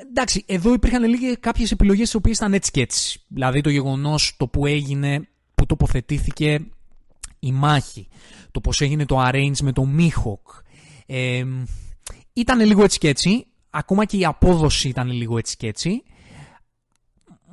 εντάξει, 0.09 0.43
εδώ 0.47 0.73
υπήρχαν 0.73 1.03
λίγες 1.03 1.35
κάποιες 1.39 1.71
επιλογές 1.71 2.13
οι 2.13 2.15
οποίες 2.15 2.37
ήταν 2.37 2.53
έτσι 2.53 2.71
και 2.71 2.81
έτσι. 2.81 3.21
Δηλαδή 3.27 3.61
το 3.61 3.69
γεγονός 3.69 4.35
το 4.37 4.47
που 4.47 4.65
έγινε, 4.65 5.27
που 5.55 5.65
τοποθετήθηκε 5.65 6.65
η 7.39 7.51
μάχη, 7.51 8.07
το 8.51 8.61
πώς 8.61 8.81
έγινε 8.81 9.05
το 9.05 9.27
arrange 9.27 9.59
με 9.61 9.71
το 9.71 9.87
Mihawk. 9.97 10.61
Ε, 11.05 11.43
ήταν 12.33 12.59
λίγο 12.59 12.83
έτσι 12.83 12.99
και 12.99 13.07
έτσι. 13.07 13.47
Ακόμα 13.69 14.05
και 14.05 14.17
η 14.17 14.25
απόδοση 14.25 14.87
ήταν 14.87 15.11
λίγο 15.11 15.37
έτσι 15.37 15.57
και 15.57 15.67
έτσι. 15.67 16.03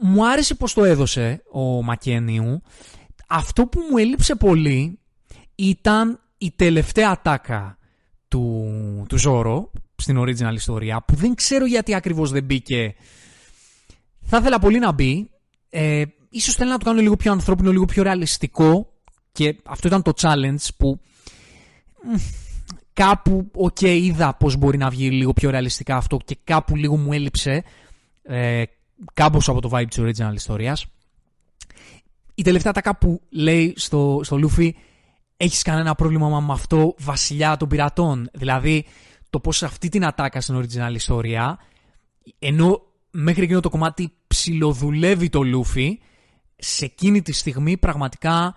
μου 0.00 0.26
άρεσε 0.26 0.54
πως 0.54 0.74
το 0.74 0.84
έδωσε 0.84 1.42
ο 1.52 1.82
Μακένιου. 1.82 2.62
Αυτό 3.28 3.66
που 3.66 3.80
μου 3.90 3.96
έλειψε 3.96 4.34
πολύ 4.34 5.01
ήταν 5.54 6.20
η 6.38 6.52
τελευταία 6.56 7.10
ατάκα 7.10 7.78
του, 8.28 8.66
του 9.08 9.18
Ζόρο 9.18 9.70
στην 9.96 10.18
original 10.18 10.54
ιστορία 10.54 11.02
που 11.06 11.14
δεν 11.14 11.34
ξέρω 11.34 11.66
γιατί 11.66 11.94
ακριβώς 11.94 12.30
δεν 12.30 12.44
μπήκε. 12.44 12.94
Θα 14.20 14.36
ήθελα 14.36 14.58
πολύ 14.58 14.78
να 14.78 14.92
μπει. 14.92 15.30
Ε, 15.70 16.02
ίσως 16.30 16.54
θέλει 16.54 16.70
να 16.70 16.78
το 16.78 16.84
κάνω 16.84 17.00
λίγο 17.00 17.16
πιο 17.16 17.32
ανθρώπινο, 17.32 17.70
λίγο 17.70 17.84
πιο 17.84 18.02
ρεαλιστικό 18.02 18.92
και 19.32 19.56
αυτό 19.64 19.88
ήταν 19.88 20.02
το 20.02 20.12
challenge 20.16 20.68
που 20.76 21.00
κάπου, 22.92 23.50
OK, 23.54 23.76
okay, 23.80 23.98
είδα 24.02 24.34
πώς 24.34 24.56
μπορεί 24.56 24.78
να 24.78 24.90
βγει 24.90 25.10
λίγο 25.10 25.32
πιο 25.32 25.50
ρεαλιστικά 25.50 25.96
αυτό 25.96 26.18
και 26.24 26.36
κάπου 26.44 26.76
λίγο 26.76 26.96
μου 26.96 27.12
έλειψε 27.12 27.64
ε, 28.22 28.62
κάπως 29.14 29.48
από 29.48 29.60
το 29.60 29.70
vibe 29.72 29.86
της 29.88 29.98
original 30.00 30.34
ιστορίας. 30.34 30.86
Η 32.34 32.42
τελευταία 32.42 32.72
ατάκα 32.72 32.96
που 32.96 33.20
λέει 33.30 33.74
στο, 33.76 34.20
στο 34.24 34.38
Λούφι 34.38 34.74
έχεις 35.44 35.62
κανένα 35.62 35.94
πρόβλημα 35.94 36.40
με 36.40 36.52
αυτό 36.52 36.94
βασιλιά 36.98 37.56
των 37.56 37.68
πειρατών. 37.68 38.28
Δηλαδή 38.32 38.86
το 39.30 39.40
πώς 39.40 39.62
αυτή 39.62 39.88
την 39.88 40.04
ατάκα 40.04 40.40
στην 40.40 40.56
original 40.56 40.94
ιστορία 40.94 41.58
ενώ 42.38 42.82
μέχρι 43.10 43.42
εκείνο 43.42 43.60
το 43.60 43.70
κομμάτι 43.70 44.12
ψιλοδουλεύει 44.26 45.28
το 45.28 45.42
Λούφι 45.42 46.00
σε 46.56 46.84
εκείνη 46.84 47.22
τη 47.22 47.32
στιγμή 47.32 47.76
πραγματικά 47.76 48.54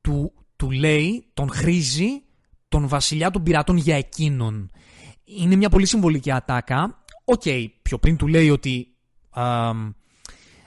του, 0.00 0.32
του 0.56 0.70
λέει, 0.70 1.26
τον 1.34 1.50
χρίζει 1.50 2.22
τον 2.68 2.88
βασιλιά 2.88 3.30
των 3.30 3.42
πειρατών 3.42 3.76
για 3.76 3.96
εκείνον. 3.96 4.70
Είναι 5.24 5.56
μια 5.56 5.68
πολύ 5.68 5.86
συμβολική 5.86 6.30
ατάκα. 6.30 7.02
OK, 7.24 7.42
okay, 7.44 7.66
πιο 7.82 7.98
πριν 7.98 8.16
του 8.16 8.26
λέει 8.26 8.50
ότι 8.50 8.88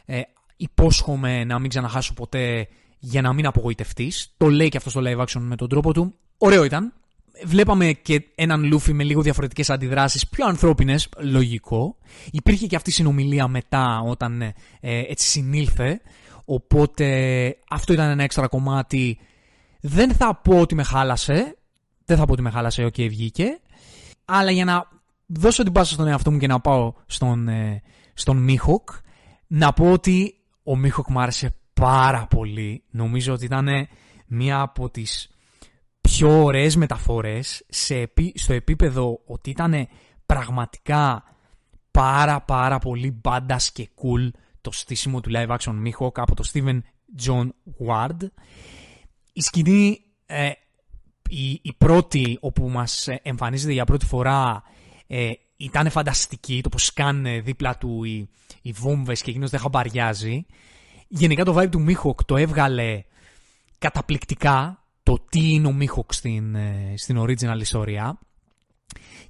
ε, 0.05 0.21
υπόσχομαι 0.57 1.43
να 1.43 1.59
μην 1.59 1.69
ξαναχάσω 1.69 2.13
ποτέ 2.13 2.67
για 2.99 3.21
να 3.21 3.33
μην 3.33 3.45
απογοητευτείς. 3.45 4.33
Το 4.37 4.49
λέει 4.49 4.69
και 4.69 4.77
αυτός 4.77 4.91
στο 4.91 5.01
live 5.05 5.21
action 5.21 5.39
με 5.39 5.55
τον 5.55 5.69
τρόπο 5.69 5.93
του. 5.93 6.13
Ωραίο 6.37 6.63
ήταν. 6.63 6.93
Βλέπαμε 7.45 7.91
και 7.91 8.23
έναν 8.35 8.63
Λούφι 8.63 8.93
με 8.93 9.03
λίγο 9.03 9.21
διαφορετικές 9.21 9.69
αντιδράσεις, 9.69 10.27
πιο 10.27 10.45
ανθρώπινες, 10.45 11.09
λογικό. 11.17 11.97
Υπήρχε 12.31 12.67
και 12.67 12.75
αυτή 12.75 12.89
η 12.89 12.93
συνομιλία 12.93 13.47
μετά, 13.47 13.99
όταν 13.99 14.41
ε, 14.41 14.53
έτσι 14.79 15.27
συνήλθε. 15.27 16.01
Οπότε 16.45 17.07
αυτό 17.69 17.93
ήταν 17.93 18.09
ένα 18.09 18.23
έξτρα 18.23 18.47
κομμάτι. 18.47 19.19
Δεν 19.81 20.13
θα 20.13 20.35
πω 20.35 20.59
ότι 20.59 20.75
με 20.75 20.83
χάλασε. 20.83 21.57
Δεν 22.05 22.17
θα 22.17 22.25
πω 22.25 22.31
ότι 22.31 22.41
με 22.41 22.49
χάλασε, 22.49 22.83
OK, 22.83 22.93
okay, 22.97 23.07
βγήκε. 23.09 23.59
Αλλά 24.25 24.51
για 24.51 24.65
να 24.65 24.87
δώσω 25.25 25.63
την 25.63 25.71
πάσα 25.71 25.93
στον 25.93 26.07
εαυτό 26.07 26.31
μου 26.31 26.37
και 26.37 26.47
να 26.47 26.59
πάω 26.59 26.93
στον, 27.05 27.47
ε, 27.47 27.81
στον 28.13 28.37
Μίχοκ, 28.37 28.89
να 29.47 29.73
πω 29.73 29.91
ότι 29.91 30.35
ο 30.63 30.75
Μίχοκ 30.75 31.09
μου 31.09 31.19
άρεσε 31.19 31.53
πάρα 31.79 32.27
πολύ. 32.27 32.83
Νομίζω 32.89 33.33
ότι 33.33 33.45
ήταν 33.45 33.87
μία 34.27 34.59
από 34.59 34.89
τις 34.89 35.29
πιο 36.01 36.43
ωραίες 36.43 36.75
μεταφορές 36.75 37.65
σε, 37.69 38.11
στο 38.33 38.53
επίπεδο 38.53 39.19
ότι 39.25 39.49
ήταν 39.49 39.87
πραγματικά 40.25 41.23
πάρα 41.91 42.41
πάρα 42.41 42.79
πολύ 42.79 43.11
μπάντα 43.11 43.59
και 43.73 43.89
cool 43.95 44.29
το 44.61 44.71
στήσιμο 44.71 45.21
του 45.21 45.31
live 45.33 45.57
action 45.57 45.73
Mihawk 45.85 46.11
από 46.13 46.35
το 46.35 46.49
Steven 46.53 46.79
John 47.25 47.47
Ward. 47.87 48.17
Η 49.33 49.41
σκηνή, 49.41 49.99
ε, 50.25 50.51
η, 51.29 51.51
η, 51.61 51.73
πρώτη 51.77 52.37
όπου 52.41 52.69
μας 52.69 53.07
εμφανίζεται 53.21 53.73
για 53.73 53.85
πρώτη 53.85 54.05
φορά 54.05 54.63
ε, 55.07 55.31
ήταν 55.57 55.89
φανταστική, 55.89 56.61
το 56.61 56.69
πως 56.69 56.93
κάνε 56.93 57.39
δίπλα 57.39 57.77
του 57.77 58.03
οι, 58.03 58.29
οι 58.61 58.71
βόμβες 58.71 59.21
και 59.21 59.29
εκείνος 59.29 59.49
δεν 59.49 59.59
χαμπαριάζει. 59.59 60.45
Γενικά 61.07 61.43
το 61.43 61.57
vibe 61.57 61.69
του 61.69 61.85
Mihawk 61.87 62.25
το 62.25 62.37
έβγαλε 62.37 63.03
καταπληκτικά 63.77 64.83
το 65.03 65.19
τι 65.29 65.53
είναι 65.53 65.67
ο 65.67 65.75
Mihawk 65.79 66.13
στην, 66.13 66.55
ε, 66.55 66.93
στην 66.97 67.19
original 67.19 67.59
ιστορία. 67.59 68.19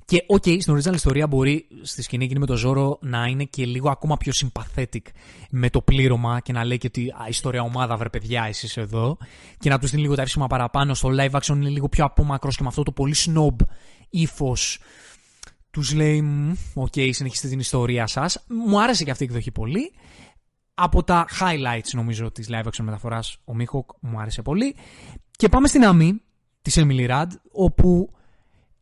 Και 0.06 0.24
OK, 0.28 0.44
okay, 0.46 0.58
στην 0.62 0.78
original 0.78 0.94
ιστορία 0.94 1.28
μπορεί 1.28 1.68
στη 1.82 2.02
σκηνή 2.02 2.24
εκείνη 2.24 2.40
με 2.40 2.46
το 2.46 2.56
Ζόρο 2.56 2.98
να 3.02 3.26
είναι 3.26 3.44
και 3.44 3.66
λίγο 3.66 3.90
ακόμα 3.90 4.18
πιο 4.18 4.32
sympathetic 4.36 5.02
με 5.50 5.70
το 5.70 5.82
πλήρωμα 5.82 6.40
και 6.40 6.54
να 6.54 6.64
λέει 6.66 6.78
και 6.78 6.88
ότι 6.88 7.02
ωραία 7.02 7.62
ομάδα 7.62 7.98
βρε 7.98 8.10
παιδιά 8.10 8.44
εσείς 8.44 8.78
εδώ 8.78 9.18
και 9.60 9.70
να 9.70 9.80
τους 9.80 9.90
δίνει 9.90 10.02
λίγο 10.02 10.16
τα 10.16 10.22
εύσημα 10.22 10.48
παραπάνω. 10.48 10.94
Στο 10.94 11.10
live 11.20 11.32
action 11.32 11.56
είναι 11.56 11.70
λίγο 11.70 11.90
πιο 11.90 12.06
απόμακρος 12.06 12.56
και 12.56 12.64
με 12.64 12.68
αυτό 12.70 12.84
το 12.84 12.92
πολύ 12.92 13.16
snob 13.18 13.56
ύφος 14.10 14.80
τους 15.72 15.94
λέει 15.94 16.24
OK 16.74 16.88
okay, 16.96 17.10
συνεχίστε 17.14 17.48
την 17.48 17.60
ιστορία 17.60 18.08
σας. 18.08 18.46
Μου 18.48 18.82
άρεσε 18.82 19.04
και 19.04 19.12
αυτή 19.12 19.24
η 19.24 19.26
εκδοχή 19.26 19.52
πολύ. 19.52 19.92
Από 20.80 21.04
τα 21.04 21.26
highlights 21.40 21.90
νομίζω 21.94 22.32
της 22.32 22.48
live 22.52 22.64
action 22.64 22.84
μεταφοράς 22.84 23.38
ο 23.46 23.56
Μίχοκ 23.56 23.90
μου 24.00 24.20
άρεσε 24.20 24.42
πολύ. 24.42 24.76
Και 25.32 25.50
πάμε 25.50 25.68
στην 25.68 25.86
αμή 25.86 26.22
της 26.62 26.78
Emily 26.80 27.10
Rudd 27.10 27.28
όπου 27.52 28.10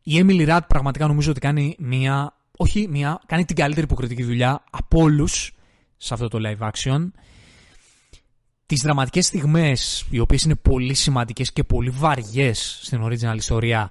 η 0.02 0.20
Emily 0.24 0.48
Rudd 0.48 0.60
πραγματικά 0.68 1.06
νομίζω 1.06 1.30
ότι 1.30 1.40
κάνει 1.40 1.76
μία, 1.78 2.36
όχι 2.56 2.88
μία, 2.88 3.20
κάνει 3.26 3.44
την 3.44 3.56
καλύτερη 3.56 3.86
υποκριτική 3.86 4.22
δουλειά 4.22 4.64
από 4.70 5.00
όλους 5.00 5.54
σε 5.96 6.14
αυτό 6.14 6.28
το 6.28 6.38
live 6.42 6.70
action. 6.70 7.10
Τις 8.66 8.82
δραματικές 8.82 9.26
στιγμές, 9.26 10.06
οι 10.10 10.18
οποίες 10.18 10.42
είναι 10.42 10.54
πολύ 10.54 10.94
σημαντικές 10.94 11.52
και 11.52 11.64
πολύ 11.64 11.90
βαριές 11.90 12.78
στην 12.82 13.00
original 13.04 13.36
ιστορία, 13.36 13.90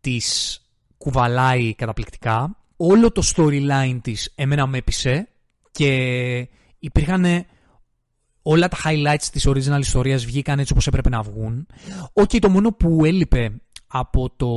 τις 0.00 0.60
κουβαλάει 0.96 1.74
καταπληκτικά. 1.74 2.56
Όλο 2.76 3.12
το 3.12 3.22
storyline 3.36 3.98
της 4.02 4.32
εμένα 4.34 4.66
με 4.66 4.78
έπεισε 4.78 5.28
και 5.70 6.48
υπήρχαν 6.86 7.44
όλα 8.42 8.68
τα 8.68 8.76
highlights 8.84 9.28
της 9.32 9.48
original 9.48 9.80
ιστορίας 9.80 10.24
βγήκαν 10.24 10.58
έτσι 10.58 10.72
όπως 10.72 10.86
έπρεπε 10.86 11.08
να 11.08 11.22
βγουν. 11.22 11.66
Όχι, 12.12 12.38
το 12.38 12.48
μόνο 12.48 12.72
που 12.72 13.04
έλειπε 13.04 13.60
από, 13.86 14.30
το, 14.36 14.48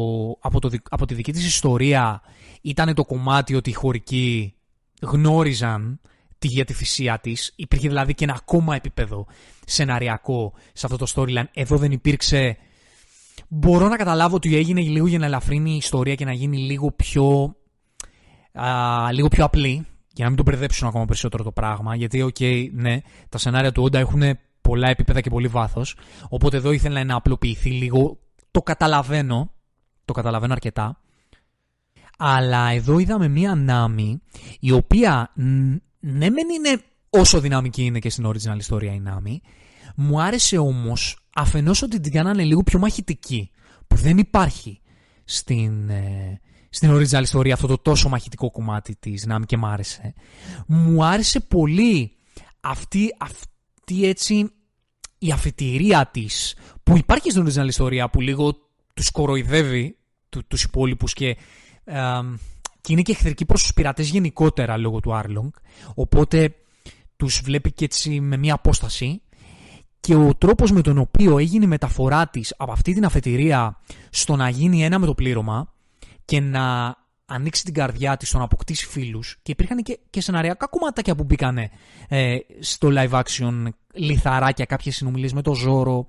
από, 0.41 0.59
το, 0.59 0.69
από 0.89 1.05
τη 1.05 1.13
δική 1.13 1.32
της 1.32 1.45
ιστορία 1.45 2.21
ήταν 2.61 2.93
το 2.93 3.05
κομμάτι 3.05 3.55
ότι 3.55 3.69
οι 3.69 3.73
χωρικοί 3.73 4.53
γνώριζαν 5.01 5.99
τη 6.39 6.47
για 6.47 6.65
τη 6.65 6.73
θυσία 6.73 7.19
της. 7.19 7.53
Υπήρχε 7.55 7.88
δηλαδή 7.88 8.13
και 8.13 8.23
ένα 8.23 8.34
ακόμα 8.38 8.75
επίπεδο 8.75 9.27
σεναριακό 9.65 10.53
σε 10.73 10.86
αυτό 10.86 10.97
το 10.97 11.11
storyline. 11.15 11.47
Εδώ 11.53 11.77
δεν 11.77 11.91
υπήρξε... 11.91 12.57
Μπορώ 13.47 13.88
να 13.88 13.95
καταλάβω 13.97 14.36
ότι 14.36 14.55
έγινε 14.55 14.82
λίγο 14.82 15.07
για 15.07 15.19
να 15.19 15.25
ελαφρύνει 15.25 15.71
η 15.71 15.75
ιστορία 15.75 16.15
και 16.15 16.25
να 16.25 16.34
γίνει 16.34 16.57
λίγο 16.57 16.91
πιο, 16.91 17.55
α, 18.53 19.11
λίγο 19.11 19.27
πιο 19.27 19.45
απλή. 19.45 19.86
Για 20.20 20.28
να 20.28 20.34
μην 20.34 20.45
το 20.45 20.51
μπερδέψουν 20.51 20.88
ακόμα 20.88 21.05
περισσότερο 21.05 21.43
το 21.43 21.51
πράγμα. 21.51 21.95
Γιατί, 21.95 22.22
οκ, 22.22 22.39
ναι, 22.72 22.97
τα 23.30 23.38
σενάρια 23.38 23.72
του 23.72 23.84
Όντα 23.84 23.99
έχουν 23.99 24.22
πολλά 24.61 24.89
επίπεδα 24.89 25.22
και 25.22 25.30
πολύ 25.30 25.47
βάθος. 25.47 25.95
Οπότε 26.30 26.57
εδώ 26.57 26.72
ήθελα 26.72 27.03
να 27.03 27.15
απλοποιηθεί 27.15 27.70
λίγο 27.70 28.20
το 28.51 28.61
καταλαβαίνω, 28.61 29.51
το 30.05 30.13
καταλαβαίνω 30.13 30.53
αρκετά, 30.53 30.99
αλλά 32.17 32.70
εδώ 32.70 32.99
είδαμε 32.99 33.28
μία 33.28 33.55
Νάμι 33.55 34.22
η 34.59 34.72
οποία 34.72 35.32
ναι 35.99 36.30
μεν 36.30 36.49
είναι 36.55 36.82
όσο 37.09 37.39
δυναμική 37.39 37.84
είναι 37.84 37.99
και 37.99 38.09
στην 38.09 38.28
original 38.28 38.57
ιστορία 38.57 38.93
η 38.93 38.99
Νάμι, 38.99 39.41
μου 39.95 40.22
άρεσε 40.22 40.57
όμως 40.57 41.17
αφενός 41.36 41.82
ότι 41.82 41.99
την 41.99 42.11
κάνανε 42.11 42.43
λίγο 42.43 42.63
πιο 42.63 42.80
μαχητική, 42.80 43.51
που 43.88 43.95
δεν 43.95 44.17
υπάρχει 44.17 44.82
στην, 45.24 45.89
ε, 45.89 46.39
στην 46.70 46.91
original 46.91 47.22
ιστορία 47.22 47.53
αυτό 47.53 47.67
το 47.67 47.78
τόσο 47.78 48.09
μαχητικό 48.09 48.51
κομμάτι 48.51 48.95
της 48.95 49.26
Νάμι 49.26 49.45
και 49.45 49.57
μου 49.57 49.67
άρεσε. 49.67 50.13
Μου 50.67 51.05
άρεσε 51.05 51.39
πολύ 51.39 52.11
αυτή, 52.59 53.15
αυτή 53.17 54.05
έτσι 54.05 54.51
η 55.17 55.32
αφετηρία 55.32 56.09
της 56.13 56.55
που 56.84 56.97
υπάρχει 56.97 57.32
στην 57.32 57.47
original 57.47 57.67
ιστορία 57.67 58.09
που 58.09 58.22
λίγο 58.22 58.53
τους 58.93 59.11
κοροϊδεύει 59.11 59.97
του, 60.30 60.47
τους 60.47 60.63
υπόλοιπους 60.63 61.13
και, 61.13 61.38
και 62.82 62.91
είναι 62.91 63.01
και 63.01 63.11
εχθρική 63.11 63.45
προς 63.45 63.61
τους 63.61 63.74
πειρατές 63.74 64.09
γενικότερα 64.09 64.78
λόγω 64.78 64.99
του 64.99 65.13
Άρλονγκ 65.13 65.51
οπότε 65.93 66.55
τους 67.15 67.41
βλέπει 67.43 67.72
και 67.72 67.86
έτσι 67.86 68.20
με 68.20 68.38
μια 68.38 68.53
απόσταση 68.53 69.22
και 69.99 70.15
ο 70.15 70.36
τρόπος 70.36 70.72
με 70.72 70.82
τον 70.82 70.97
οποίο 70.97 71.38
έγινε 71.38 71.65
η 71.65 71.67
μεταφορά 71.67 72.28
της 72.28 72.53
από 72.57 72.72
αυτή 72.72 72.93
την 72.93 73.05
αφετηρία 73.05 73.80
στο 74.09 74.36
να 74.36 74.49
γίνει 74.49 74.84
ένα 74.84 74.99
με 74.99 75.05
το 75.05 75.13
πλήρωμα 75.13 75.74
και 76.30 76.39
να 76.39 76.95
ανοίξει 77.25 77.63
την 77.63 77.73
καρδιά 77.73 78.17
της 78.17 78.27
στο 78.27 78.38
να 78.38 78.43
αποκτήσει 78.43 78.86
φίλους 78.86 79.38
και 79.41 79.51
υπήρχαν 79.51 79.84
και, 79.84 79.99
και 80.09 80.21
σεναριακά 80.21 80.67
κομματάκια 80.67 81.15
που 81.15 81.23
μπήκανε 81.23 81.69
ε, 82.07 82.38
στο 82.59 82.89
live 82.91 83.21
action 83.21 83.63
λιθαράκια, 83.93 84.65
κάποιες 84.65 84.95
συνομιλίες 84.95 85.34
με 85.34 85.41
το 85.41 85.53
Ζόρο 85.53 86.07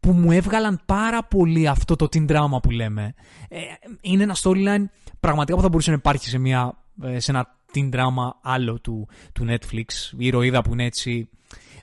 που 0.00 0.12
μου 0.12 0.32
έβγαλαν 0.32 0.80
πάρα 0.86 1.24
πολύ 1.24 1.68
αυτό 1.68 1.96
το 1.96 2.08
teen 2.12 2.26
drama 2.30 2.62
που 2.62 2.70
λέμε. 2.70 3.14
Ε, 3.48 3.58
είναι 4.00 4.22
ένα 4.22 4.36
storyline 4.42 4.84
πραγματικά 5.20 5.56
που 5.56 5.62
θα 5.62 5.68
μπορούσε 5.68 5.90
να 5.90 5.96
υπάρχει 5.96 6.28
σε, 6.28 6.38
μια, 6.38 6.84
ε, 7.02 7.20
σε 7.20 7.30
ένα 7.30 7.46
teen 7.74 7.90
drama 7.94 8.30
άλλο 8.42 8.80
του, 8.80 9.08
του 9.32 9.46
Netflix. 9.48 9.86
Η 10.18 10.26
ηρωίδα 10.26 10.62
που 10.62 10.72
είναι 10.72 10.84
έτσι 10.84 11.28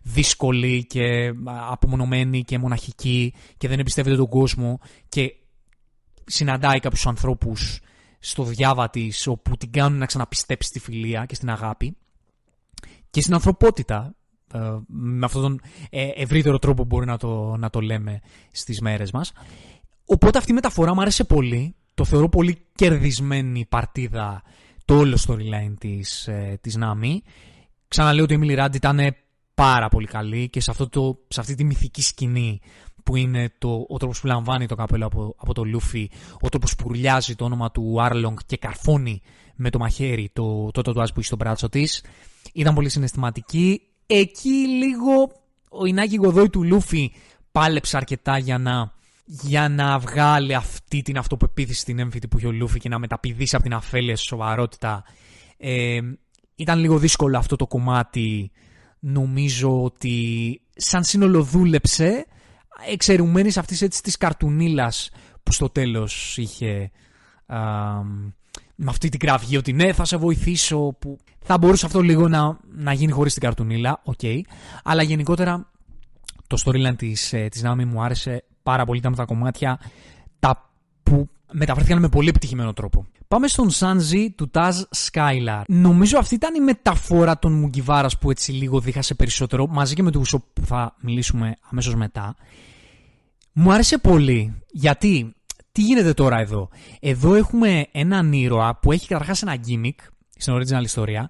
δύσκολη 0.03 0.85
και 0.85 1.33
απομονωμένη 1.71 2.43
και 2.43 2.57
μοναχική 2.57 3.33
και 3.57 3.67
δεν 3.67 3.79
εμπιστεύεται 3.79 4.15
τον 4.15 4.27
κόσμο 4.27 4.79
και 5.09 5.33
συναντάει 6.25 6.79
κάποιους 6.79 7.07
ανθρώπους 7.07 7.79
στο 8.19 8.43
διάβα 8.43 8.89
της 8.89 9.27
όπου 9.27 9.57
την 9.57 9.71
κάνουν 9.71 9.97
να 9.97 10.05
ξαναπιστέψει 10.05 10.69
στη 10.69 10.79
φιλία 10.79 11.25
και 11.25 11.35
στην 11.35 11.49
αγάπη 11.49 11.97
και 13.09 13.21
στην 13.21 13.33
ανθρωπότητα 13.33 14.15
ε, 14.53 14.59
με 14.87 15.25
αυτόν 15.25 15.41
τον 15.41 15.61
ε, 15.89 16.07
ευρύτερο 16.15 16.59
τρόπο 16.59 16.81
που 16.81 16.87
μπορεί 16.87 17.05
να 17.05 17.17
το, 17.17 17.55
να 17.57 17.69
το 17.69 17.81
λέμε 17.81 18.19
στις 18.51 18.81
μέρες 18.81 19.11
μας. 19.11 19.31
Οπότε 20.05 20.37
αυτή 20.37 20.51
η 20.51 20.53
μεταφορά 20.53 20.93
μου 20.93 21.01
άρεσε 21.01 21.23
πολύ. 21.23 21.75
Το 21.93 22.05
θεωρώ 22.05 22.29
πολύ 22.29 22.65
κερδισμένη 22.75 23.65
παρτίδα 23.69 24.43
το 24.85 24.97
όλο 24.97 25.17
storyline 25.27 25.73
της, 25.79 26.27
ε, 26.27 26.57
της 26.61 26.77
Nami. 26.79 27.17
Ξαναλέω 27.87 28.23
ότι 28.23 28.33
η 28.33 28.39
Emily 28.41 28.65
Rand 28.65 28.75
ήταν 28.75 29.15
πάρα 29.53 29.89
πολύ 29.89 30.07
καλή 30.07 30.49
και 30.49 30.59
σε, 30.59 30.71
αυτό 30.71 30.89
το, 30.89 31.19
σε 31.27 31.39
αυτή 31.39 31.55
τη 31.55 31.63
μυθική 31.63 32.01
σκηνή 32.01 32.61
που 33.03 33.15
είναι 33.15 33.51
το, 33.57 33.85
ο 33.89 33.97
τρόπος 33.97 34.19
που 34.21 34.27
λαμβάνει 34.27 34.65
το 34.65 34.75
καπέλο 34.75 35.05
από, 35.05 35.35
από 35.37 35.53
το 35.53 35.63
Λούφι, 35.63 36.09
ο 36.41 36.49
τρόπος 36.49 36.75
που 36.75 36.87
ρουλιάζει 36.87 37.35
το 37.35 37.45
όνομα 37.45 37.71
του 37.71 38.01
Άρλονγκ 38.01 38.37
και 38.45 38.57
καρφώνει 38.57 39.21
με 39.55 39.69
το 39.69 39.79
μαχαίρι 39.79 40.29
το, 40.33 40.71
το 40.71 40.81
τατουάζ 40.81 41.09
που 41.09 41.15
έχει 41.17 41.27
στο 41.27 41.35
μπράτσο 41.35 41.69
της. 41.69 42.03
Ήταν 42.53 42.73
πολύ 42.73 42.89
συναισθηματική. 42.89 43.81
Εκεί 44.07 44.67
λίγο 44.67 45.31
ο 45.69 45.85
Ινάκη 45.85 46.15
Γοδόη 46.15 46.49
του 46.49 46.63
Λούφι 46.63 47.11
πάλεψε 47.51 47.97
αρκετά 47.97 48.37
για 48.37 48.57
να, 48.57 48.93
για 49.25 49.69
να 49.69 49.99
βγάλει 49.99 50.55
αυτή 50.55 51.01
την 51.01 51.17
αυτοπεποίθηση 51.17 51.79
στην 51.79 51.99
έμφυτη 51.99 52.27
που 52.27 52.37
έχει 52.37 52.47
ο 52.47 52.51
Λούφι 52.51 52.79
και 52.79 52.89
να 52.89 52.99
μεταπηδήσει 52.99 53.55
από 53.55 53.63
την 53.63 53.73
αφέλεια 53.73 54.15
στη 54.15 54.25
σοβαρότητα. 54.25 55.03
Ε, 55.57 55.99
ήταν 56.55 56.79
λίγο 56.79 56.97
δύσκολο 56.97 57.37
αυτό 57.37 57.55
το 57.55 57.67
κομμάτι. 57.67 58.51
Νομίζω 58.99 59.83
ότι 59.83 60.61
σαν 60.75 61.03
σύνολο 61.03 61.43
δούλεψε 61.43 62.25
εξαιρουμένης 62.91 63.57
αυτής 63.57 63.81
έτσι 63.81 64.01
της 64.01 64.17
καρτουνίλας 64.17 65.09
που 65.43 65.51
στο 65.51 65.69
τέλος 65.69 66.37
είχε 66.37 66.91
με 68.75 68.89
αυτή 68.89 69.09
την 69.09 69.19
κραυγή 69.19 69.57
ότι 69.57 69.73
ναι 69.73 69.93
θα 69.93 70.05
σε 70.05 70.17
βοηθήσω 70.17 70.95
που 70.99 71.17
θα 71.39 71.57
μπορούσε 71.57 71.85
αυτό 71.85 72.01
λίγο 72.01 72.27
να, 72.27 72.57
να 72.75 72.93
γίνει 72.93 73.11
χωρίς 73.11 73.33
την 73.33 73.41
καρτουνίλα, 73.41 74.01
OK. 74.03 74.19
Okay. 74.21 74.41
Αλλά 74.83 75.03
γενικότερα 75.03 75.71
το 76.47 76.57
storyline 76.65 76.95
της, 76.97 77.33
ε, 77.33 77.47
της 77.47 77.61
Νάμι 77.61 77.85
μου 77.85 78.03
άρεσε 78.03 78.43
πάρα 78.63 78.85
πολύ, 78.85 78.99
ήταν 78.99 79.15
τα 79.15 79.25
κομμάτια 79.25 79.79
τα 80.39 80.69
που 81.03 81.29
μεταφερθήκαν 81.51 81.99
με 81.99 82.09
πολύ 82.09 82.29
επιτυχημένο 82.29 82.73
τρόπο. 82.73 83.05
Πάμε 83.27 83.47
στον 83.47 83.69
Σάνζι 83.69 84.31
του 84.31 84.49
Τάζ 84.49 84.81
Σκάιλαρ. 84.89 85.63
Νομίζω 85.67 86.17
αυτή 86.17 86.35
ήταν 86.35 86.55
η 86.55 86.59
μεταφορά 86.59 87.39
των 87.39 87.53
Μουγκιβάρα 87.53 88.09
που 88.19 88.31
έτσι 88.31 88.51
λίγο 88.51 88.79
δίχασε 88.79 89.13
περισσότερο, 89.13 89.67
μαζί 89.67 89.93
και 89.93 90.03
με 90.03 90.11
τους 90.11 90.35
που 90.53 90.65
θα 90.65 90.95
μιλήσουμε 90.99 91.55
αμέσως 91.69 91.95
μετά. 91.95 92.35
Μου 93.53 93.73
άρεσε 93.73 93.97
πολύ, 93.97 94.61
γιατί 94.71 95.35
τι 95.71 95.81
γίνεται 95.81 96.13
τώρα 96.13 96.39
εδώ; 96.39 96.69
Εδώ 96.99 97.33
έχουμε 97.33 97.87
έναν 97.91 98.33
ήρωα 98.33 98.79
που 98.79 98.91
έχει 98.91 99.07
καταρχάς 99.07 99.41
ένα 99.41 99.55
gimmick 99.67 100.07
στην 100.37 100.53
original 100.53 100.83
ιστορία 100.83 101.29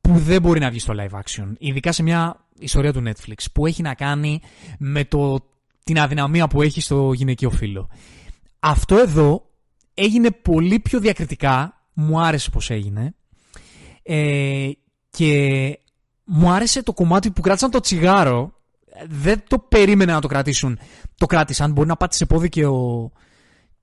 που 0.00 0.18
δεν 0.18 0.42
μπορεί 0.42 0.60
να 0.60 0.70
βγει 0.70 0.78
στο 0.78 0.94
live 0.96 1.18
action. 1.18 1.52
Ειδικά 1.58 1.92
σε 1.92 2.02
μια 2.02 2.46
ιστορία 2.58 2.92
του 2.92 3.02
Netflix 3.06 3.44
που 3.52 3.66
έχει 3.66 3.82
να 3.82 3.94
κάνει 3.94 4.40
με 4.78 5.04
το, 5.04 5.38
την 5.84 5.98
αδυναμία 5.98 6.48
που 6.48 6.62
έχει 6.62 6.80
στο 6.80 7.12
γυναικείο 7.12 7.50
φύλλο. 7.50 7.88
Αυτό 8.58 8.96
εδώ 8.96 9.50
έγινε 9.94 10.30
πολύ 10.30 10.80
πιο 10.80 11.00
διακριτικά. 11.00 11.72
Μου 11.92 12.20
άρεσε 12.20 12.50
πως 12.50 12.70
έγινε. 12.70 13.14
Ε, 14.02 14.70
και 15.10 15.78
μου 16.24 16.50
άρεσε 16.50 16.82
το 16.82 16.92
κομμάτι 16.92 17.30
που 17.30 17.40
κράτησαν 17.40 17.70
το 17.70 17.80
τσιγάρο. 17.80 18.52
Δεν 19.06 19.42
το 19.48 19.58
περίμενα 19.58 20.12
να 20.12 20.20
το 20.20 20.28
κρατήσουν. 20.28 20.78
Το 21.16 21.26
κράτησαν. 21.26 21.72
Μπορεί 21.72 21.88
να 21.88 21.96
πάτησε 21.96 22.26
πόδι 22.26 22.48
και 22.48 22.66
ο, 22.66 23.10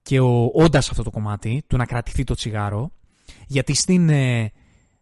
και 0.02 0.20
ο 0.20 0.52
Όντας 0.54 0.90
αυτό 0.90 1.04
το 1.04 1.12
κομμάτι, 1.12 1.64
του 1.68 1.78
να 1.78 1.86
κρατηθεί 1.86 2.24
το 2.24 2.34
τσιγάρο. 2.34 2.92
Γιατί 3.48 3.74
στην, 3.74 4.10
ε, 4.10 4.52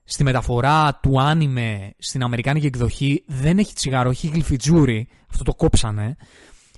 στη 0.03 0.23
μεταφορά 0.23 0.99
του 1.01 1.21
άνιμε 1.21 1.93
στην 1.97 2.23
Αμερικάνικη 2.23 2.65
εκδοχή 2.65 3.23
δεν 3.27 3.57
έχει 3.57 3.73
τσιγάρο, 3.73 4.09
έχει 4.09 4.27
γλυφιτζούρι. 4.27 5.07
Αυτό 5.31 5.43
το 5.43 5.53
κόψανε. 5.53 6.15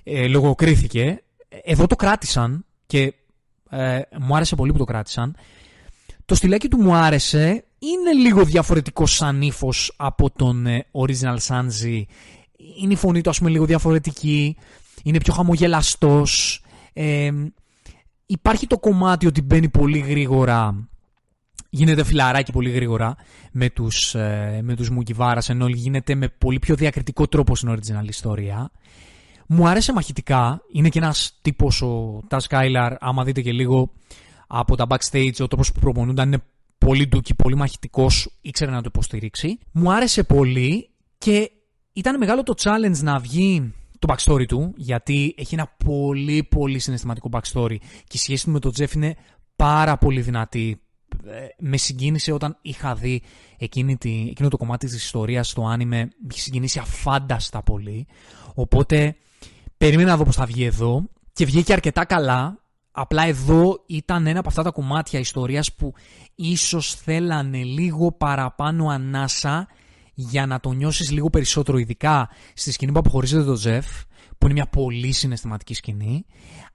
Ε, 0.02 0.26
λογοκρίθηκε. 0.26 1.22
Εδώ 1.64 1.86
το 1.86 1.96
κράτησαν 1.96 2.64
και 2.86 3.14
ε, 3.70 4.00
μου 4.20 4.36
άρεσε 4.36 4.56
πολύ 4.56 4.72
που 4.72 4.78
το 4.78 4.84
κράτησαν. 4.84 5.36
Το 6.24 6.34
στυλάκι 6.34 6.68
του 6.68 6.80
μου 6.80 6.94
άρεσε. 6.94 7.64
Είναι 7.78 8.12
λίγο 8.12 8.44
διαφορετικό 8.44 9.06
σαν 9.06 9.42
ύφος 9.42 9.92
από 9.96 10.30
τον 10.30 10.66
ε, 10.66 10.86
Original 10.92 11.36
Sanji. 11.48 12.02
Είναι 12.80 12.92
η 12.92 12.96
φωνή 12.96 13.20
του, 13.20 13.30
ας 13.30 13.38
πούμε, 13.38 13.50
λίγο 13.50 13.64
διαφορετική. 13.64 14.56
Είναι 15.02 15.18
πιο 15.18 15.32
χαμογελαστός. 15.32 16.62
Ε, 16.92 17.30
υπάρχει 18.26 18.66
το 18.66 18.78
κομμάτι 18.78 19.26
ότι 19.26 19.42
μπαίνει 19.42 19.68
πολύ 19.68 19.98
γρήγορα 19.98 20.88
γίνεται 21.76 22.04
φιλαράκι 22.04 22.52
πολύ 22.52 22.70
γρήγορα 22.70 23.16
με 23.52 23.70
τους, 23.70 24.14
ε, 24.14 24.60
με 24.62 24.74
τους 24.74 24.90
Μουκιβάρας 24.90 25.48
ενώ 25.48 25.68
γίνεται 25.68 26.14
με 26.14 26.28
πολύ 26.28 26.58
πιο 26.58 26.74
διακριτικό 26.74 27.26
τρόπο 27.26 27.56
στην 27.56 27.70
original 27.70 28.08
ιστορία. 28.08 28.70
Μου 29.46 29.68
άρεσε 29.68 29.92
μαχητικά. 29.92 30.62
Είναι 30.72 30.88
και 30.88 30.98
ένας 30.98 31.38
τύπος 31.42 31.82
ο 31.82 32.22
Τας 32.28 32.44
Σκάιλαρ, 32.44 32.92
άμα 32.98 33.24
δείτε 33.24 33.40
και 33.40 33.52
λίγο 33.52 33.90
από 34.46 34.76
τα 34.76 34.86
backstage, 34.88 35.34
ο 35.38 35.46
τρόπος 35.46 35.72
που 35.72 35.80
προπονούνταν 35.80 36.26
είναι 36.26 36.42
πολύ 36.78 37.08
ντούκι, 37.08 37.34
πολύ 37.34 37.54
μαχητικός, 37.54 38.38
ήξερε 38.40 38.70
να 38.70 38.82
το 38.82 38.88
υποστηρίξει. 38.92 39.58
Μου 39.72 39.92
άρεσε 39.92 40.22
πολύ 40.22 40.90
και 41.18 41.50
ήταν 41.96 42.18
μεγάλο 42.18 42.42
το 42.42 42.54
challenge 42.56 42.98
να 43.02 43.18
βγει 43.18 43.74
το 43.98 44.14
backstory 44.14 44.46
του, 44.46 44.72
γιατί 44.76 45.34
έχει 45.38 45.54
ένα 45.54 45.74
πολύ 45.84 46.44
πολύ 46.44 46.78
συναισθηματικό 46.78 47.28
backstory 47.32 47.76
και 47.78 48.12
η 48.12 48.18
σχέση 48.18 48.44
του 48.44 48.50
με 48.50 48.58
τον 48.58 48.72
Τζεφ 48.72 48.92
είναι 48.92 49.16
πάρα 49.56 49.96
πολύ 49.96 50.20
δυνατή. 50.20 50.80
Ε, 51.26 51.46
με 51.58 51.76
συγκίνησε 51.76 52.32
όταν 52.32 52.58
είχα 52.62 52.94
δει 52.94 53.22
εκείνη 53.58 53.96
τη, 53.96 54.26
εκείνο 54.30 54.48
το 54.48 54.56
κομμάτι 54.56 54.86
της 54.86 54.96
ιστορίας 54.96 55.48
στο 55.48 55.62
άνιμε, 55.62 55.96
με 55.96 56.10
έχει 56.30 56.40
συγκινήσει 56.40 56.78
αφάνταστα 56.78 57.62
πολύ. 57.62 58.06
Οπότε 58.54 59.16
περίμενα 59.76 60.10
να 60.10 60.16
δω 60.16 60.24
πώς 60.24 60.36
θα 60.36 60.46
βγει 60.46 60.64
εδώ 60.64 61.04
και 61.32 61.44
βγήκε 61.44 61.72
αρκετά 61.72 62.04
καλά. 62.04 62.60
Απλά 62.90 63.26
εδώ 63.26 63.82
ήταν 63.86 64.26
ένα 64.26 64.38
από 64.38 64.48
αυτά 64.48 64.62
τα 64.62 64.70
κομμάτια 64.70 65.18
ιστορίας 65.18 65.74
που 65.74 65.94
ίσως 66.34 66.94
θέλανε 66.94 67.62
λίγο 67.62 68.12
παραπάνω 68.12 68.88
ανάσα 68.88 69.68
για 70.18 70.46
να 70.46 70.60
το 70.60 70.72
νιώσεις 70.72 71.10
λίγο 71.10 71.30
περισσότερο, 71.30 71.78
ειδικά 71.78 72.28
στη 72.54 72.72
σκηνή 72.72 72.92
που 72.92 72.98
αποχωρίζεται 72.98 73.44
το 73.44 73.54
Τζεφ, 73.54 73.86
που 74.38 74.44
είναι 74.46 74.52
μια 74.52 74.66
πολύ 74.66 75.12
συναισθηματική 75.12 75.74
σκηνή. 75.74 76.26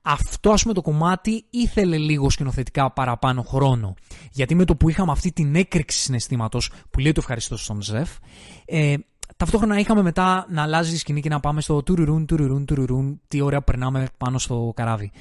Αυτό, 0.02 0.52
ας 0.52 0.62
πούμε, 0.62 0.74
το 0.74 0.82
κομμάτι 0.82 1.46
ήθελε 1.50 1.98
λίγο 1.98 2.30
σκηνοθετικά 2.30 2.92
παραπάνω 2.92 3.42
χρόνο. 3.42 3.94
Γιατί 4.32 4.56
με 4.56 4.66
το 4.66 4.76
που 4.76 4.89
είχαμε 4.89 5.12
αυτή 5.12 5.32
την 5.32 5.56
έκρηξη 5.56 6.00
συναισθήματος 6.00 6.72
που 6.89 7.00
λέει 7.00 7.12
το 7.12 7.20
ευχαριστώ 7.20 7.58
στον 7.58 7.80
Τζεφ, 7.80 8.10
ε, 8.66 8.96
ταυτόχρονα 9.38 9.80
είχαμε 9.80 10.02
μετά 10.02 10.46
να 10.50 10.62
αλλάζει 10.62 10.94
η 10.94 10.98
σκηνή 10.98 11.22
και 11.22 11.30
να 11.30 11.39
πάμε 11.39 11.62
στο 11.62 11.84
τουρουρούν, 11.84 12.26
τουρουρούν, 12.26 12.66
τουρουρούν, 12.66 13.22
τι 13.28 13.42
ωραία 13.42 13.60
που 13.60 13.66
περνάμε 13.66 14.08
πάνω 14.18 14.38
στο 14.38 14.72
καράβι. 14.76 15.12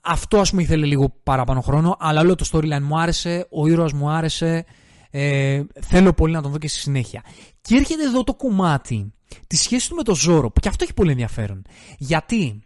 Αυτό, 0.00 0.38
ας 0.38 0.50
πούμε, 0.50 0.62
ήθελε 0.62 0.86
λίγο 0.86 1.14
παραπάνω 1.22 1.60
χρόνο, 1.60 1.96
αλλά 1.98 2.20
όλο 2.20 2.34
το 2.34 2.48
storyline 2.52 2.82
μου 2.82 3.00
άρεσε, 3.00 3.46
ο 3.50 3.66
ήρωας 3.66 3.92
μου 3.92 4.10
άρεσε, 4.10 4.64
ε, 5.10 5.62
θέλω 5.80 6.12
πολύ 6.12 6.32
να 6.32 6.42
τον 6.42 6.50
δω 6.50 6.58
και 6.58 6.68
στη 6.68 6.78
συνέχεια. 6.78 7.22
Και 7.60 7.74
έρχεται 7.76 8.02
εδώ 8.02 8.24
το 8.24 8.34
κομμάτι 8.34 9.12
της 9.46 9.60
σχέσης 9.60 9.88
του 9.88 9.94
με 9.94 10.02
το 10.02 10.14
Ζόρο, 10.14 10.50
που 10.50 10.60
και 10.60 10.68
αυτό 10.68 10.84
έχει 10.84 10.94
πολύ 10.94 11.10
ενδιαφέρον. 11.10 11.62
Γιατί 11.98 12.62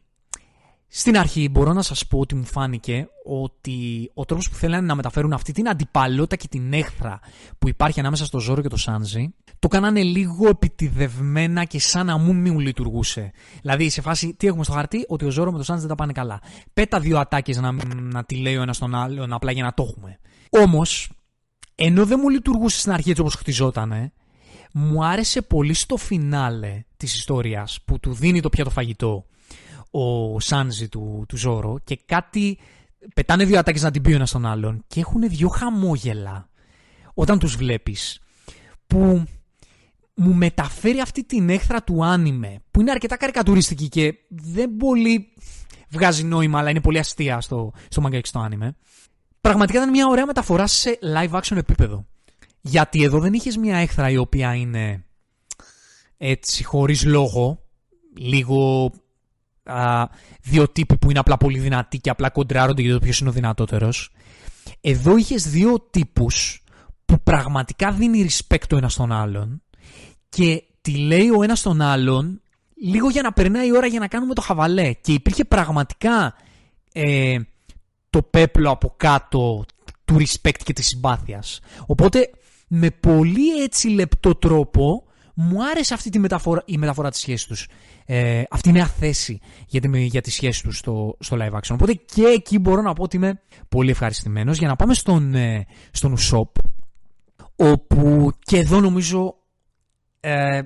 στην 0.95 1.18
αρχή 1.18 1.49
μπορώ 1.49 1.72
να 1.72 1.82
σας 1.82 2.07
πω 2.07 2.18
ότι 2.18 2.34
μου 2.34 2.45
φάνηκε 2.45 3.09
ότι 3.24 4.11
ο 4.14 4.24
τρόπος 4.24 4.51
που 4.51 4.55
θέλανε 4.55 4.86
να 4.86 4.95
μεταφέρουν 4.95 5.32
αυτή 5.32 5.53
την 5.53 5.68
αντιπαλότητα 5.68 6.36
και 6.36 6.49
την 6.49 6.72
έχθρα 6.72 7.20
που 7.59 7.68
υπάρχει 7.68 8.01
ανάμεσα 8.01 8.24
στο 8.24 8.38
Ζόρο 8.38 8.62
και 8.62 8.68
το 8.68 8.76
Σάνζι, 8.76 9.34
το 9.59 9.68
κάνανε 9.68 10.03
λίγο 10.03 10.49
επιτιδευμένα 10.49 11.64
και 11.64 11.78
σαν 11.78 12.07
να 12.07 12.16
μου 12.16 12.34
μην 12.34 12.59
λειτουργούσε. 12.59 13.32
Δηλαδή 13.61 13.88
σε 13.88 14.01
φάση 14.01 14.34
τι 14.34 14.47
έχουμε 14.47 14.64
στο 14.64 14.72
χαρτί, 14.72 15.05
ότι 15.09 15.24
ο 15.24 15.30
Ζόρο 15.30 15.53
με 15.53 15.59
το 15.59 15.64
Σάνζι 15.64 15.80
δεν 15.80 15.90
τα 15.90 15.95
πάνε 15.95 16.12
καλά. 16.12 16.40
Πέτα 16.74 17.01
δύο 17.01 17.18
ατάκες 17.18 17.57
να, 17.57 17.72
να 17.95 18.24
τη 18.24 18.36
λέει 18.36 18.57
ο 18.57 18.62
ένας 18.62 18.78
τον 18.78 18.95
άλλον 18.95 19.32
απλά 19.32 19.53
για 19.53 19.64
να 19.64 19.74
το 19.74 19.82
έχουμε. 19.82 20.18
Όμως 20.51 21.11
ενώ 21.85 22.07
δεν 22.07 22.18
μου 22.22 22.28
λειτουργούσε 22.28 22.78
στην 22.78 22.93
αρχή 22.93 23.09
έτσι 23.09 23.20
όπως 23.20 23.35
χτιζότανε, 23.35 24.12
μου 24.72 25.05
άρεσε 25.05 25.43
πολύ 25.43 25.74
στο 25.74 25.97
φινάλε 25.97 26.85
της 26.97 27.14
ιστορίας 27.14 27.78
που 27.85 28.01
του 28.01 28.12
δίνει 28.12 28.41
το 28.41 28.49
πιάτο 28.49 28.70
φαγητό 28.70 29.26
ο 29.91 30.41
Σάνζι 30.41 30.89
του, 30.89 31.24
του 31.28 31.37
Ζόρο 31.37 31.78
και 31.85 31.99
κάτι 32.07 32.59
πετάνε 33.14 33.45
δύο 33.45 33.59
ατάκες 33.59 33.83
να 33.83 33.91
την 33.91 34.03
πει 34.03 34.12
ο 34.12 34.14
ένας 34.14 34.30
τον 34.30 34.47
άλλον 34.47 34.85
και 34.87 35.01
έχουν 35.01 35.28
δύο 35.28 35.49
χαμόγελα 35.49 36.49
όταν 37.14 37.39
τους 37.39 37.57
βλέπεις 37.57 38.20
που 38.87 39.24
μου 40.14 40.35
μεταφέρει 40.35 41.01
αυτή 41.01 41.24
την 41.24 41.49
έχθρα 41.49 41.83
του 41.83 42.05
άνιμε 42.05 42.59
που 42.70 42.80
είναι 42.80 42.91
αρκετά 42.91 43.16
καρικατουριστική 43.16 43.89
και 43.89 44.14
δεν 44.28 44.76
πολύ 44.76 45.33
βγάζει 45.89 46.24
νόημα 46.24 46.59
αλλά 46.59 46.70
είναι 46.70 46.80
πολύ 46.80 46.99
αστεία 46.99 47.41
στο, 47.41 47.72
στο 47.89 48.01
μαγκα 48.01 48.20
και 48.20 48.26
στο 48.26 48.39
άνιμε 48.39 48.76
πραγματικά 49.43 49.78
ήταν 49.78 49.90
μια 49.90 50.07
ωραία 50.07 50.26
μεταφορά 50.26 50.66
σε 50.66 50.99
live 51.03 51.40
action 51.40 51.57
επίπεδο. 51.57 52.07
Γιατί 52.61 53.03
εδώ 53.03 53.18
δεν 53.18 53.32
είχες 53.32 53.57
μια 53.57 53.76
έχθρα 53.76 54.11
η 54.11 54.16
οποία 54.16 54.55
είναι 54.55 55.05
έτσι 56.16 56.64
χωρίς 56.64 57.05
λόγο, 57.05 57.62
λίγο 58.16 58.93
α, 59.62 60.05
δύο 60.43 60.68
τύποι 60.68 60.97
που 60.97 61.11
είναι 61.11 61.18
απλά 61.18 61.36
πολύ 61.36 61.59
δυνατοί 61.59 61.99
και 61.99 62.11
απλά 62.11 62.30
κοντράρονται 62.30 62.82
για 62.82 62.93
το 62.93 62.99
ποιος 62.99 63.20
είναι 63.20 63.28
ο 63.28 63.32
δυνατότερος. 63.32 64.12
Εδώ 64.80 65.16
είχες 65.16 65.49
δύο 65.49 65.80
τύπους 65.90 66.64
που 67.05 67.20
πραγματικά 67.22 67.93
δίνει 67.93 68.28
respect 68.28 68.64
το 68.66 68.76
ένας 68.76 68.93
στον 68.93 69.12
άλλον 69.12 69.62
και 70.28 70.62
τη 70.80 70.97
λέει 70.97 71.28
ο 71.28 71.43
ένας 71.43 71.62
τον 71.62 71.80
άλλον 71.80 72.40
λίγο 72.74 73.09
για 73.09 73.22
να 73.22 73.32
περνάει 73.32 73.66
η 73.66 73.76
ώρα 73.76 73.86
για 73.86 74.01
να 74.01 74.09
κάνουμε 74.09 74.34
το 74.34 74.40
χαβαλέ. 74.40 74.93
Και 74.93 75.12
υπήρχε 75.12 75.45
πραγματικά 75.45 76.34
ε, 76.93 77.36
το 78.12 78.22
πέπλο 78.22 78.70
από 78.70 78.94
κάτω 78.96 79.64
του 80.04 80.16
respect 80.16 80.58
και 80.64 80.72
της 80.72 80.86
συμπάθειας. 80.86 81.60
Οπότε 81.86 82.30
με 82.68 82.90
πολύ 82.90 83.62
έτσι 83.62 83.88
λεπτό 83.88 84.34
τρόπο 84.34 85.04
μου 85.34 85.64
άρεσε 85.64 85.94
αυτή 85.94 86.10
τη 86.10 86.18
μεταφορά, 86.18 86.62
η 86.66 86.78
μεταφορά 86.78 87.10
της 87.10 87.20
σχέσης 87.20 87.46
τους. 87.46 87.68
Ε, 88.06 88.42
αυτή 88.50 88.68
η 88.68 88.72
νέα 88.72 88.86
θέση 88.86 89.40
για 89.66 89.80
τη, 89.80 90.00
για 90.04 90.20
τη 90.20 90.30
σχέση 90.30 90.62
τους 90.62 90.78
στο, 90.78 91.16
στο 91.20 91.36
live 91.40 91.52
action. 91.52 91.70
Οπότε 91.72 91.92
και 91.92 92.22
εκεί 92.22 92.58
μπορώ 92.58 92.82
να 92.82 92.92
πω 92.92 93.02
ότι 93.02 93.16
είμαι 93.16 93.40
πολύ 93.68 93.90
ευχαριστημένος 93.90 94.58
για 94.58 94.68
να 94.68 94.76
πάμε 94.76 94.94
στον, 94.94 95.34
ε, 95.34 95.66
στον 95.90 96.16
Usopp 96.18 96.50
όπου 97.56 98.30
και 98.38 98.58
εδώ 98.58 98.80
νομίζω 98.80 99.34
ε, 100.20 100.60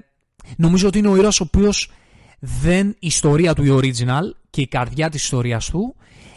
νομίζω 0.57 0.89
ότι 0.89 0.99
είναι 0.99 1.09
ο 1.09 1.17
ήρωας 1.17 1.41
ο 1.41 1.45
οποίος 1.47 1.91
δεν 2.39 2.89
η 2.89 3.07
ιστορία 3.07 3.55
του 3.55 3.65
η 3.65 3.69
original 3.71 4.23
και 4.51 4.61
η 4.61 4.67
καρδιά 4.67 5.11
της 5.11 5.23
ιστορίας 5.23 5.71
του 5.71 5.97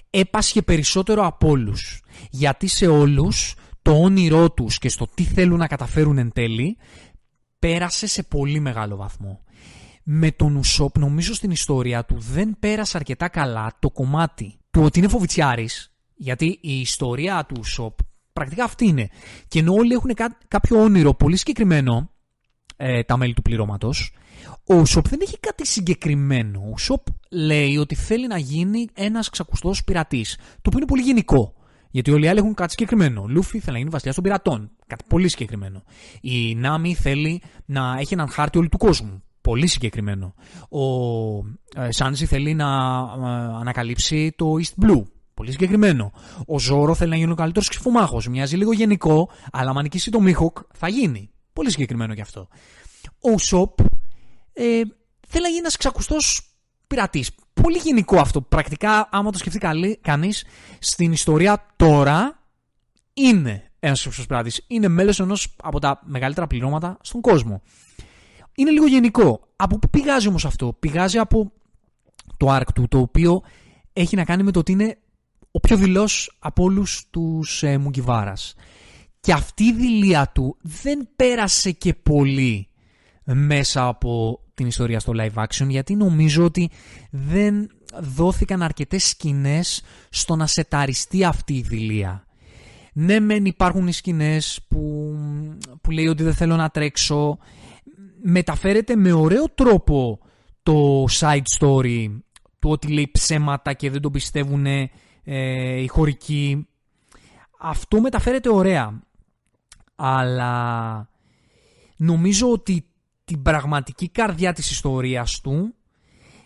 έπασχε 0.10 0.62
περισσότερο 0.62 1.26
από 1.26 1.48
όλους. 1.48 2.02
Γιατί 2.30 2.68
σε 2.68 2.88
όλους 2.88 3.56
το 3.82 3.92
όνειρό 3.92 4.52
τους 4.52 4.78
και 4.78 4.90
στο 4.90 5.08
τι 5.14 5.24
θέλουν 5.24 5.58
να 5.58 5.68
καταφέρουν 5.68 6.18
εν 6.18 6.32
τέλει 6.32 6.78
πέρασε 7.60 8.08
σε 8.08 8.24
πολύ 8.24 8.60
μεγάλο 8.60 8.96
βαθμό. 8.96 9.44
Με 10.04 10.32
τον 10.32 10.56
Ουσόπ 10.56 10.98
νομίζω 10.98 11.34
στην 11.34 11.52
ιστορία 11.52 12.06
του 12.06 12.16
δεν 12.20 12.56
πέρασε 12.60 12.98
αρκετά 12.98 13.28
καλά 13.28 13.76
το 13.80 13.90
κομμάτι 13.90 14.60
του 14.72 14.82
ότι 14.84 15.00
είναι 15.00 15.08
φοβητσιάρης 15.08 15.94
γιατί 16.16 16.60
η 16.62 16.80
ιστορία 16.80 17.46
του 17.46 17.56
Ουσόπ 17.60 18.00
πρακτικά 18.34 18.64
αυτή 18.64 18.86
είναι. 18.86 19.10
Και 19.48 19.60
ενώ 19.60 19.74
όλοι 19.74 19.94
έχουν 19.94 20.12
κάποιο 20.48 20.82
όνειρο 20.82 21.14
πολύ 21.14 21.38
συγκεκριμένο 21.38 22.12
ε, 22.78 23.04
τα 23.04 23.18
μέλη 23.18 23.34
του 23.34 23.42
πληρώματος 23.42 24.12
ο 24.70 24.76
Ουσόπ 24.76 25.08
δεν 25.08 25.20
έχει 25.22 25.40
κάτι 25.40 25.68
συγκεκριμένο. 25.68 26.60
Ο 26.60 26.70
Ουσόπ 26.74 27.08
λέει 27.30 27.78
ότι 27.78 27.96
θέλει 27.96 28.28
να 28.28 28.38
γίνει 28.38 28.88
ένας 28.94 29.30
ξακουστός 29.30 29.84
πειρατής. 29.84 30.36
Το 30.38 30.62
οποίο 30.64 30.78
είναι 30.78 30.86
πολύ 30.86 31.02
γενικό. 31.02 31.54
Γιατί 31.92 32.12
όλοι 32.12 32.26
οι 32.26 32.28
άλλοι 32.28 32.40
έχουν 32.40 32.54
κάτι 32.54 32.72
συγκεκριμένο. 32.72 33.22
Ο 33.22 33.28
Λούφι 33.28 33.60
θέλει 33.60 33.72
να 33.72 33.78
γίνει 33.78 33.90
βασιλιάς 33.90 34.16
των 34.16 34.24
πειρατών. 34.24 34.72
Κάτι 34.88 35.04
πολύ 35.08 35.28
συγκεκριμένο. 35.28 35.84
Η 36.22 36.56
Νάμι 36.56 36.96
θέλει 36.96 37.42
να 37.66 37.96
έχει 38.00 38.14
έναν 38.14 38.30
χάρτη 38.30 38.58
όλου 38.58 38.70
του 38.70 38.78
κόσμου. 38.78 39.24
Πολύ 39.42 39.68
συγκεκριμένο. 39.68 40.34
Ο 40.70 40.84
ε, 41.76 41.92
Σάντζι 41.92 42.26
θέλει 42.26 42.54
να 42.54 42.66
ε, 42.66 43.30
ανακαλύψει 43.60 44.34
το 44.36 44.54
East 44.60 44.86
Blue. 44.86 45.04
Πολύ 45.34 45.52
συγκεκριμένο. 45.52 46.12
Ο 46.46 46.60
Ζόρο 46.60 46.94
θέλει 46.94 47.10
να 47.10 47.16
γίνει 47.16 47.32
ο 47.32 47.36
καλύτερος 47.36 47.68
ξυφομάχος. 47.68 48.28
Μοιάζει 48.28 48.58
λίγο 48.58 48.74
γενικό, 48.74 49.30
αλλά 49.52 49.70
αν 49.70 49.82
νικήσει 49.82 50.12
το 50.12 50.20
Μίχοκ 50.20 50.58
θα 50.74 50.88
γίνει. 50.88 51.30
Πολύ 51.54 51.72
συγκεκριμένο 51.72 52.14
κι 52.14 52.22
αυτό. 52.22 52.48
Ο 53.22 53.32
Ουσόπ 53.32 53.80
ε, 54.60 54.82
θέλει 55.28 55.44
να 55.44 55.48
γίνει 55.48 55.58
ένας 55.60 55.78
ξακουστό 55.78 56.16
πειρατής. 56.88 57.32
Πολύ 57.54 57.78
γενικό 57.78 58.20
αυτό. 58.20 58.42
Πρακτικά, 58.42 59.10
άμα 59.12 59.32
το 59.32 59.38
σκεφτεί 59.38 59.60
κανείς, 60.02 60.46
στην 60.80 61.12
ιστορία 61.12 61.66
τώρα 61.76 62.40
είναι 63.14 63.72
ένας 63.80 64.00
ξακουστό 64.00 64.26
πειρατής. 64.26 64.64
Είναι 64.68 64.88
μέλος 64.88 65.20
ενός 65.20 65.56
από 65.64 65.80
τα 65.80 66.00
μεγαλύτερα 66.04 66.48
πληρώματα 66.48 66.98
στον 67.02 67.22
κόσμο. 67.22 67.62
Είναι 68.56 68.72
λίγο 68.72 68.88
γενικό. 68.88 69.40
Από 69.56 69.80
πού 69.80 69.90
πηγάζει 69.90 70.28
όμως 70.28 70.46
αυτό, 70.46 70.74
Πηγάζει 70.80 71.18
από 71.18 71.52
το 72.38 72.56
arc 72.56 72.68
του, 72.74 72.88
το 72.88 73.00
οποίο 73.00 73.42
έχει 73.94 74.16
να 74.16 74.24
κάνει 74.26 74.44
με 74.44 74.52
το 74.52 74.60
ότι 74.60 74.72
είναι 74.72 74.98
ο 75.52 75.60
πιο 75.60 75.78
δηλό 75.78 76.10
από 76.40 76.64
όλους 76.64 77.10
τους 77.10 77.64
ε, 77.64 77.78
Μουγκιβάρα. 77.78 78.34
Και 79.20 79.34
αυτή 79.34 79.64
η 79.64 79.74
δηλία 79.74 80.32
του 80.34 80.58
δεν 80.62 81.10
πέρασε 81.16 81.72
και 81.72 81.94
πολύ 81.94 82.70
μέσα 83.34 83.88
από 83.88 84.42
την 84.60 84.68
ιστορία 84.68 85.00
στο 85.00 85.14
live 85.16 85.44
action 85.44 85.68
γιατί 85.68 85.96
νομίζω 85.96 86.44
ότι 86.44 86.70
δεν 87.12 87.70
δόθηκαν 88.00 88.62
αρκετές 88.62 89.04
σκηνές 89.08 89.84
στο 90.10 90.36
να 90.36 90.48
σεταριστεί 90.48 91.24
αυτή 91.24 91.54
η 91.54 91.62
δηλία. 91.62 92.26
Ναι 92.94 93.20
μεν 93.20 93.46
υπάρχουν 93.46 93.88
οι 93.88 93.92
σκηνές 93.92 94.60
που, 94.68 95.14
που 95.82 95.92
λέει 95.92 96.08
ότι 96.08 96.24
δεν 96.24 96.34
θέλω 96.34 96.56
να 96.56 96.70
τρέξω. 96.70 97.38
Μεταφέρεται 98.22 98.96
με 98.96 99.12
ωραίο 99.12 99.46
τρόπο 99.56 100.20
το 100.64 101.06
side 101.10 101.42
story 101.60 102.20
του 102.60 102.70
ότι 102.70 102.88
λέει 102.88 103.10
ψέματα 103.12 103.74
και 103.74 103.90
δεν 103.90 104.02
το 104.02 104.12
πιστεύουν 104.12 104.66
ε, 104.66 105.82
οι 105.82 105.88
χωρικοί. 105.88 106.68
Αυτό 107.60 108.02
μεταφέρεται 108.02 108.50
ωραία. 108.50 109.02
Αλλά 109.96 111.10
νομίζω 111.98 112.52
ότι 112.52 112.89
την 113.30 113.42
πραγματική 113.42 114.10
καρδιά 114.10 114.54
της 114.54 114.72
ιστορίας 114.72 115.42
του 115.42 115.74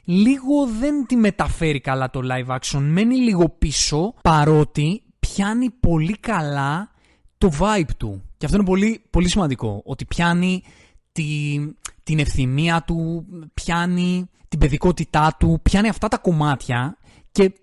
λίγο 0.04 0.66
δεν 0.80 1.06
τη 1.06 1.16
μεταφέρει 1.16 1.80
καλά 1.80 2.10
το 2.10 2.20
live 2.24 2.58
action. 2.58 2.80
Μένει 2.82 3.16
λίγο 3.16 3.50
πίσω 3.50 4.14
παρότι 4.22 5.04
πιάνει 5.20 5.70
πολύ 5.70 6.18
καλά 6.18 6.92
το 7.38 7.52
vibe 7.60 7.90
του. 7.98 8.22
Και 8.38 8.46
αυτό 8.46 8.58
είναι 8.58 8.66
πολύ, 8.66 9.04
πολύ 9.10 9.30
σημαντικό. 9.30 9.82
Ότι 9.86 10.06
πιάνει 10.06 10.64
τη, 11.12 11.58
την 12.04 12.20
ευθυμία 12.20 12.84
του, 12.84 13.26
πιάνει 13.54 14.30
την 14.48 14.60
παιδικότητά 14.60 15.36
του, 15.40 15.60
πιάνει 15.62 15.90
αυτά 15.90 16.08
τα 16.08 16.18
κομμάτια 16.18 16.98
και 17.32 17.54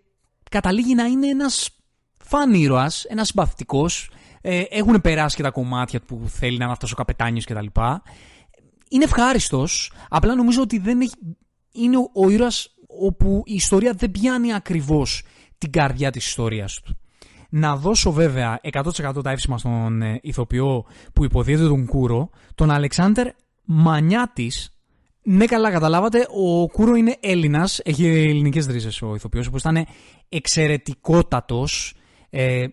καταλήγει 0.50 0.94
να 0.94 1.04
είναι 1.04 1.28
ένας 1.28 1.70
φαν 2.24 2.54
ήρωας, 2.54 3.04
ένας 3.04 3.26
συμπαθητικός. 3.26 4.10
Ε, 4.40 4.62
έχουν 4.68 5.00
περάσει 5.00 5.36
και 5.36 5.42
τα 5.42 5.50
κομμάτια 5.50 6.00
που 6.00 6.22
θέλει 6.26 6.58
να 6.58 6.64
είναι 6.64 6.72
αυτός 6.72 6.92
ο 6.92 6.94
καπετάνιος 6.94 7.44
κτλ 7.44 7.66
είναι 8.90 9.04
ευχάριστος. 9.04 9.92
Απλά 10.08 10.34
νομίζω 10.34 10.62
ότι 10.62 10.78
δεν 10.78 11.00
έχει, 11.00 11.14
είναι 11.72 11.96
ο, 11.96 12.10
ο 12.14 12.30
ήρωας 12.30 12.74
όπου 12.86 13.42
η 13.44 13.54
ιστορία 13.54 13.92
δεν 13.92 14.10
πιάνει 14.10 14.54
ακριβώς 14.54 15.22
την 15.58 15.70
καρδιά 15.70 16.10
της 16.10 16.26
ιστορίας 16.26 16.80
του. 16.80 16.96
Να 17.50 17.76
δώσω 17.76 18.12
βέβαια 18.12 18.60
100% 18.72 19.22
τα 19.22 19.30
εύσημα 19.30 19.58
στον 19.58 20.02
ε, 20.02 20.18
ηθοποιό 20.22 20.84
που 21.12 21.24
υποδύεται 21.24 21.66
τον 21.66 21.86
Κούρο, 21.86 22.30
τον 22.54 22.70
Αλεξάνδρ 22.70 23.26
Μανιάτης. 23.64 24.74
Ναι, 25.22 25.44
καλά, 25.44 25.70
καταλάβατε. 25.70 26.26
Ο 26.30 26.66
Κούρο 26.66 26.94
είναι 26.94 27.16
Έλληνας, 27.20 27.80
έχει 27.84 28.06
ελληνικές 28.06 28.66
ρίζες 28.66 29.02
ο 29.02 29.14
ηθοποιός, 29.14 29.46
όπως 29.46 29.60
ήταν 29.60 29.86
εξαιρετικότατος. 30.28 31.94
Ε, 32.30 32.66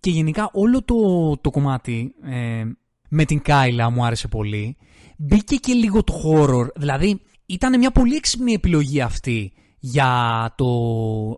και 0.00 0.10
γενικά 0.10 0.50
όλο 0.52 0.82
το, 0.82 0.96
το 1.40 1.50
κομμάτι 1.50 2.14
ε, 2.22 2.64
με 3.08 3.24
την 3.24 3.42
Κάιλα 3.42 3.90
μου 3.90 4.04
άρεσε 4.04 4.28
πολύ 4.28 4.76
μπήκε 5.18 5.56
και 5.56 5.72
λίγο 5.72 6.04
το 6.04 6.14
horror. 6.24 6.66
Δηλαδή, 6.76 7.20
ήταν 7.46 7.78
μια 7.78 7.90
πολύ 7.90 8.14
έξυπνη 8.14 8.52
επιλογή 8.52 9.00
αυτή 9.00 9.52
για, 9.78 10.54
το, 10.56 10.66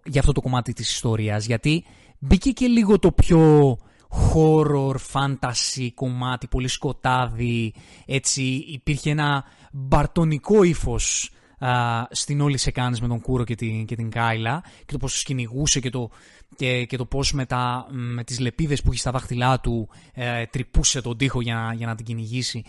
για 0.04 0.20
αυτό 0.20 0.32
το 0.32 0.40
κομμάτι 0.40 0.72
της 0.72 0.92
ιστορίας. 0.92 1.46
Γιατί 1.46 1.84
μπήκε 2.18 2.50
και 2.50 2.66
λίγο 2.66 2.98
το 2.98 3.12
πιο 3.12 3.78
horror, 4.34 4.94
fantasy 5.12 5.88
κομμάτι, 5.94 6.46
πολύ 6.46 6.68
σκοτάδι. 6.68 7.74
Έτσι, 8.06 8.42
υπήρχε 8.68 9.10
ένα 9.10 9.44
μπαρτονικό 9.72 10.62
ύφος 10.62 11.30
στην 12.10 12.40
όλη 12.40 12.56
σεκάνες 12.56 13.00
με 13.00 13.08
τον 13.08 13.20
Κούρο 13.20 13.44
και 13.44 13.54
την, 13.54 13.84
και 13.84 13.96
την 13.96 14.10
Κάιλα 14.10 14.62
και 14.78 14.92
το 14.92 14.98
πώς 14.98 15.12
τους 15.12 15.22
κυνηγούσε 15.22 15.80
και 15.80 15.90
το, 15.90 16.10
και, 16.56 16.84
και 16.84 16.96
το 16.96 17.04
πώς 17.04 17.32
με, 17.32 17.46
τα, 17.46 17.86
με 17.90 18.24
τις 18.24 18.38
λεπίδες 18.38 18.82
που 18.82 18.92
είχε 18.92 19.00
στα 19.00 19.10
δάχτυλά 19.10 19.60
του 19.60 19.88
ε, 20.12 20.46
τρυπούσε 20.46 21.00
τον 21.00 21.16
τοίχο 21.16 21.40
για, 21.40 21.74
για 21.76 21.86
να 21.86 21.94
την 21.94 22.04
κυνηγήσει 22.04 22.64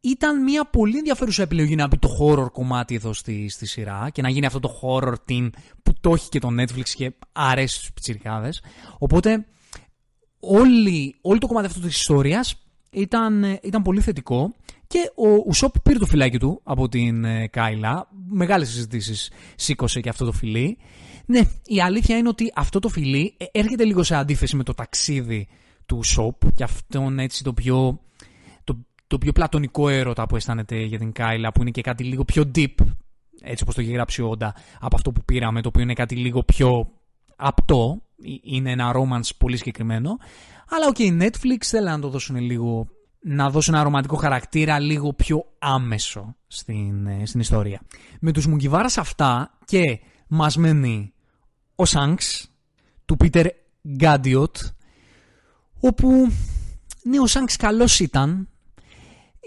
ήταν 0.00 0.42
μια 0.42 0.64
πολύ 0.64 0.98
ενδιαφέρουσα 0.98 1.42
επιλογή 1.42 1.74
να 1.74 1.86
μπει 1.86 1.98
το 1.98 2.08
horror 2.20 2.52
κομμάτι 2.52 2.94
εδώ 2.94 3.12
στη, 3.12 3.48
στη 3.48 3.66
σειρά 3.66 4.10
και 4.12 4.22
να 4.22 4.28
γίνει 4.28 4.46
αυτό 4.46 4.60
το 4.60 4.80
horror 4.82 5.14
team 5.28 5.48
που 5.82 5.92
το 6.00 6.12
έχει 6.12 6.28
και 6.28 6.38
το 6.38 6.48
Netflix 6.60 6.88
και 6.94 7.12
αρέσει 7.32 7.76
στους 7.76 7.92
πιτσιρικάδες. 7.92 8.62
Οπότε 8.98 9.46
όλη, 10.40 11.16
όλο 11.20 11.38
το 11.38 11.46
κομμάτι 11.46 11.66
αυτό 11.66 11.80
της 11.80 11.96
ιστορίας 11.96 12.62
ήταν, 12.90 13.58
ήταν 13.62 13.82
πολύ 13.82 14.00
θετικό 14.00 14.54
και 14.86 15.12
ο 15.14 15.28
Ουσόπ 15.46 15.78
πήρε 15.80 15.98
το 15.98 16.06
φυλάκι 16.06 16.38
του 16.38 16.60
από 16.64 16.88
την 16.88 17.24
ε, 17.24 17.46
Κάιλα. 17.46 18.08
Μεγάλες 18.28 18.68
συζητήσεις 18.68 19.30
σήκωσε 19.56 20.00
και 20.00 20.08
αυτό 20.08 20.24
το 20.24 20.32
φιλί. 20.32 20.78
Ναι, 21.26 21.40
η 21.64 21.80
αλήθεια 21.80 22.16
είναι 22.16 22.28
ότι 22.28 22.52
αυτό 22.54 22.78
το 22.78 22.88
φιλί 22.88 23.34
ε, 23.36 23.44
έρχεται 23.52 23.84
λίγο 23.84 24.02
σε 24.02 24.14
αντίθεση 24.14 24.56
με 24.56 24.62
το 24.62 24.74
ταξίδι 24.74 25.48
του 25.86 25.96
Ουσόπ 25.98 26.52
και 26.54 26.62
αυτόν 26.62 27.18
έτσι 27.18 27.44
το 27.44 27.52
πιο 27.52 28.00
το 29.08 29.18
πιο 29.18 29.32
πλατωνικό 29.32 29.88
έρωτα 29.88 30.26
που 30.26 30.36
αισθάνεται 30.36 30.76
για 30.76 30.98
την 30.98 31.12
Κάιλα, 31.12 31.52
που 31.52 31.60
είναι 31.60 31.70
και 31.70 31.80
κάτι 31.80 32.04
λίγο 32.04 32.24
πιο 32.24 32.50
deep, 32.54 32.74
έτσι 33.42 33.62
όπως 33.62 33.74
το 33.74 33.80
έχει 33.80 33.90
γράψει 33.90 34.22
ο 34.22 34.28
Όντα, 34.28 34.54
από 34.80 34.96
αυτό 34.96 35.12
που 35.12 35.24
πήραμε, 35.24 35.62
το 35.62 35.68
οποίο 35.68 35.82
είναι 35.82 35.92
κάτι 35.92 36.16
λίγο 36.16 36.42
πιο 36.42 36.90
απτό, 37.36 38.02
είναι 38.42 38.70
ένα 38.70 38.92
romance 38.94 39.30
πολύ 39.38 39.56
συγκεκριμένο. 39.56 40.16
Αλλά 40.68 40.86
OK, 40.86 40.96
okay, 40.98 41.22
Netflix 41.22 41.58
θέλει 41.60 41.86
να 41.86 42.00
το 42.00 42.08
δώσουν 42.08 42.36
λίγο, 42.36 42.88
να 43.20 43.50
δώσουν 43.50 43.74
ένα 43.74 43.82
ρομαντικό 43.82 44.16
χαρακτήρα 44.16 44.78
λίγο 44.78 45.12
πιο 45.12 45.44
άμεσο 45.58 46.36
στην, 46.46 47.06
ε, 47.06 47.26
στην 47.26 47.40
ιστορία. 47.40 47.80
Με 48.20 48.32
τους 48.32 48.46
Mugiwaras 48.46 48.98
αυτά 48.98 49.58
και 49.64 50.00
μας 50.28 50.56
μένει 50.56 51.12
ο 51.74 51.84
Σάνξ 51.84 52.50
του 53.04 53.16
Πίτερ 53.16 53.46
Γκάντιοτ, 53.96 54.56
όπου 55.80 56.32
ναι, 57.02 57.20
ο 57.20 57.26
Σάνξ 57.26 57.56
καλός 57.56 58.00
ήταν, 58.00 58.48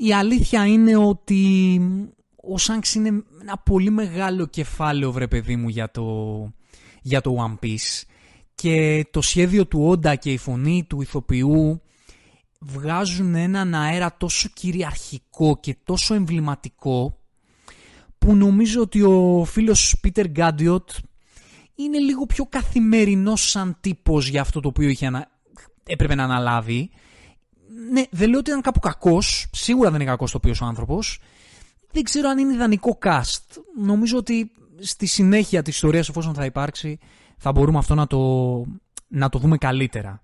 η 0.03 0.13
αλήθεια 0.13 0.65
είναι 0.65 0.95
ότι 0.95 1.79
ο 2.35 2.57
Σάνξ 2.57 2.95
είναι 2.95 3.23
ένα 3.41 3.57
πολύ 3.57 3.89
μεγάλο 3.89 4.47
κεφάλαιο, 4.47 5.11
βρε 5.11 5.27
παιδί 5.27 5.55
μου, 5.55 5.69
για 5.69 5.91
το, 5.91 6.05
για 7.01 7.21
το 7.21 7.35
One 7.39 7.65
Piece. 7.65 8.03
Και 8.55 9.05
το 9.11 9.21
σχέδιο 9.21 9.65
του 9.67 9.83
Όντα 9.83 10.15
και 10.15 10.31
η 10.31 10.37
φωνή 10.37 10.85
του 10.89 11.01
ηθοποιού 11.01 11.81
βγάζουν 12.59 13.35
έναν 13.35 13.75
αέρα 13.75 14.15
τόσο 14.17 14.49
κυριαρχικό 14.53 15.57
και 15.59 15.75
τόσο 15.83 16.13
εμβληματικό 16.13 17.17
που 18.17 18.35
νομίζω 18.35 18.81
ότι 18.81 19.01
ο 19.01 19.43
φίλος 19.47 19.97
Πίτερ 20.01 20.27
Γκάντιοτ 20.27 20.89
είναι 21.75 21.99
λίγο 21.99 22.25
πιο 22.25 22.45
καθημερινός 22.45 23.49
σαν 23.49 23.77
τύπος 23.81 24.27
για 24.27 24.41
αυτό 24.41 24.59
το 24.59 24.67
οποίο 24.67 24.89
είχε 24.89 25.05
ανα... 25.05 25.27
έπρεπε 25.85 26.15
να 26.15 26.23
αναλάβει. 26.23 26.89
Ναι, 27.91 28.03
δεν 28.09 28.29
λέω 28.29 28.39
ότι 28.39 28.49
ήταν 28.49 28.61
κάπου 28.61 28.79
κακός, 28.79 29.47
σίγουρα 29.51 29.91
δεν 29.91 30.01
είναι 30.01 30.09
κακός 30.09 30.31
το 30.31 30.37
οποίος 30.37 30.61
ο 30.61 30.65
άνθρωπος. 30.65 31.19
Δεν 31.91 32.03
ξέρω 32.03 32.29
αν 32.29 32.37
είναι 32.37 32.53
ιδανικό 32.53 32.97
cast. 33.03 33.61
Νομίζω 33.83 34.17
ότι 34.17 34.51
στη 34.79 35.05
συνέχεια 35.05 35.61
της 35.61 35.73
ιστορίας 35.73 36.09
εφόσον 36.09 36.33
θα 36.33 36.45
υπάρξει 36.45 36.99
θα 37.37 37.51
μπορούμε 37.51 37.77
αυτό 37.77 37.95
να 37.95 38.07
το, 38.07 38.19
να 39.07 39.29
το 39.29 39.39
δούμε 39.39 39.57
καλύτερα. 39.57 40.21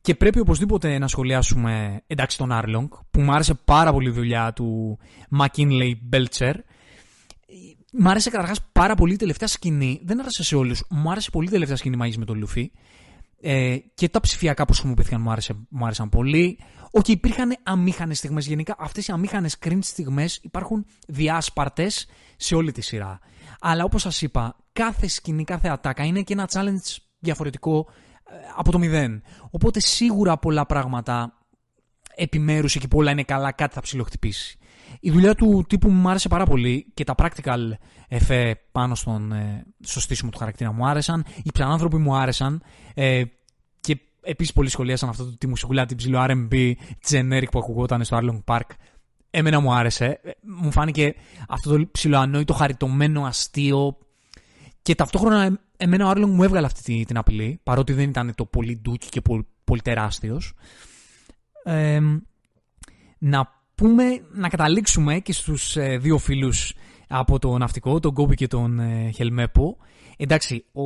Και 0.00 0.14
πρέπει 0.14 0.40
οπωσδήποτε 0.40 0.98
να 0.98 1.08
σχολιάσουμε 1.08 2.02
εντάξει 2.06 2.38
τον 2.38 2.52
Άρλονγκ 2.52 2.88
που 3.10 3.20
μου 3.20 3.32
άρεσε 3.32 3.54
πάρα 3.54 3.92
πολύ 3.92 4.08
η 4.08 4.12
δουλειά 4.12 4.52
του 4.52 4.98
McKinley 5.38 5.92
Belcher. 6.12 6.54
Μ' 7.92 8.08
άρεσε 8.08 8.30
καταρχάς 8.30 8.60
πάρα 8.72 8.94
πολύ 8.94 9.12
η 9.12 9.16
τελευταία 9.16 9.48
σκηνή. 9.48 10.00
Δεν 10.04 10.20
άρεσε 10.20 10.44
σε 10.44 10.56
όλους. 10.56 10.84
Μου 10.90 11.10
άρεσε 11.10 11.30
πολύ 11.30 11.46
η 11.46 11.50
τελευταία 11.50 11.76
σκηνή 11.76 11.96
μαγική 11.96 12.18
με 12.18 12.24
τον 12.24 12.38
Λουφί. 12.38 12.70
Ε, 13.40 13.76
και 13.94 14.08
τα 14.08 14.20
ψηφιακά 14.20 14.64
που 14.64 14.72
χρησιμοποιήθηκαν 14.72 15.20
μου, 15.20 15.30
άρεσε, 15.30 15.54
μου 15.68 15.84
άρεσαν 15.84 16.08
πολύ. 16.08 16.58
Όχι, 16.90 17.12
υπήρχαν 17.12 17.56
αμήχανες 17.62 18.18
στιγμές. 18.18 18.46
Γενικά 18.46 18.74
αυτές 18.78 19.08
οι 19.08 19.12
αμήχανες 19.12 19.56
cringe 19.64 19.78
στιγμές 19.80 20.38
υπάρχουν 20.42 20.86
διάσπαρτες 21.06 22.06
σε 22.36 22.54
όλη 22.54 22.72
τη 22.72 22.80
σειρά. 22.80 23.18
Αλλά 23.60 23.84
όπως 23.84 24.02
σας 24.02 24.22
είπα, 24.22 24.56
κάθε 24.72 25.08
σκηνή, 25.08 25.44
κάθε 25.44 25.68
ατάκα 25.68 26.04
είναι 26.04 26.22
και 26.22 26.32
ένα 26.32 26.48
challenge 26.52 26.96
διαφορετικό 27.18 27.86
ε, 28.24 28.34
από 28.56 28.70
το 28.70 28.78
μηδέν. 28.78 29.22
Οπότε 29.50 29.80
σίγουρα 29.80 30.38
πολλά 30.38 30.66
πράγματα 30.66 31.32
επιμέρους 32.14 32.76
εκεί 32.76 32.88
που 32.88 32.98
όλα 32.98 33.10
είναι 33.10 33.22
καλά, 33.22 33.52
κάτι 33.52 33.74
θα 33.74 33.80
ψιλοχτυπήσει. 33.80 34.58
Η 35.00 35.10
δουλειά 35.10 35.34
του 35.34 35.64
τύπου 35.68 35.90
μου 35.90 36.08
άρεσε 36.08 36.28
πάρα 36.28 36.44
πολύ 36.44 36.86
και 36.94 37.04
τα 37.04 37.14
practical 37.18 37.70
εφέ 38.08 38.60
πάνω 38.72 38.94
στον, 38.94 39.32
ε, 39.32 39.66
στο 39.80 40.00
στήσιμο 40.00 40.30
του 40.30 40.38
χαρακτήρα 40.38 40.72
μου 40.72 40.86
άρεσαν. 40.86 41.24
Οι 41.42 41.50
ψανάνθρωποι 41.52 41.96
μου 41.96 42.14
άρεσαν 42.14 42.62
ε, 42.94 43.22
και 43.80 43.98
επίσης 44.20 44.52
πολλοί 44.52 44.68
σχολίασαν 44.68 45.08
αυτό 45.08 45.24
το 45.24 45.36
τη 45.36 45.46
μουσικούλα, 45.46 45.86
την 45.86 45.96
ψηλό 45.96 46.24
R&B 46.28 46.72
generic 47.10 47.46
που 47.50 47.58
ακουγόταν 47.58 48.04
στο 48.04 48.18
Arlong 48.22 48.54
Park. 48.54 48.70
Εμένα 49.30 49.60
μου 49.60 49.72
άρεσε. 49.72 50.20
Ε, 50.22 50.30
μου 50.42 50.72
φάνηκε 50.72 51.14
αυτό 51.48 51.76
το 51.76 51.88
ψηλοανόητο 51.92 52.52
χαριτωμένο 52.52 53.24
αστείο 53.24 53.98
και 54.82 54.94
ταυτόχρονα 54.94 55.60
εμένα 55.76 56.06
ο 56.06 56.08
Άρλονγκ 56.08 56.34
μου 56.34 56.42
έβγαλε 56.42 56.66
αυτή 56.66 57.04
την 57.06 57.16
απειλή, 57.16 57.60
παρότι 57.62 57.92
δεν 57.92 58.08
ήταν 58.08 58.34
το 58.34 58.44
πολύ 58.44 58.78
ντούκι 58.82 59.08
και 59.08 59.20
πολύ, 59.20 59.46
πολύ 59.64 59.80
τεράστιος. 59.80 60.54
να 63.18 63.57
πούμε, 63.78 64.04
να 64.32 64.48
καταλήξουμε 64.48 65.18
και 65.18 65.32
στους 65.32 65.76
ε, 65.76 65.96
δύο 65.98 66.18
φίλους 66.18 66.72
από 67.08 67.38
το 67.38 67.58
ναυτικό, 67.58 68.00
τον 68.00 68.12
Γκόμπι 68.12 68.34
και 68.34 68.46
τον 68.46 68.78
ε, 68.78 69.10
Χελμέπο. 69.10 69.76
Εντάξει, 70.16 70.64
ο, 70.72 70.82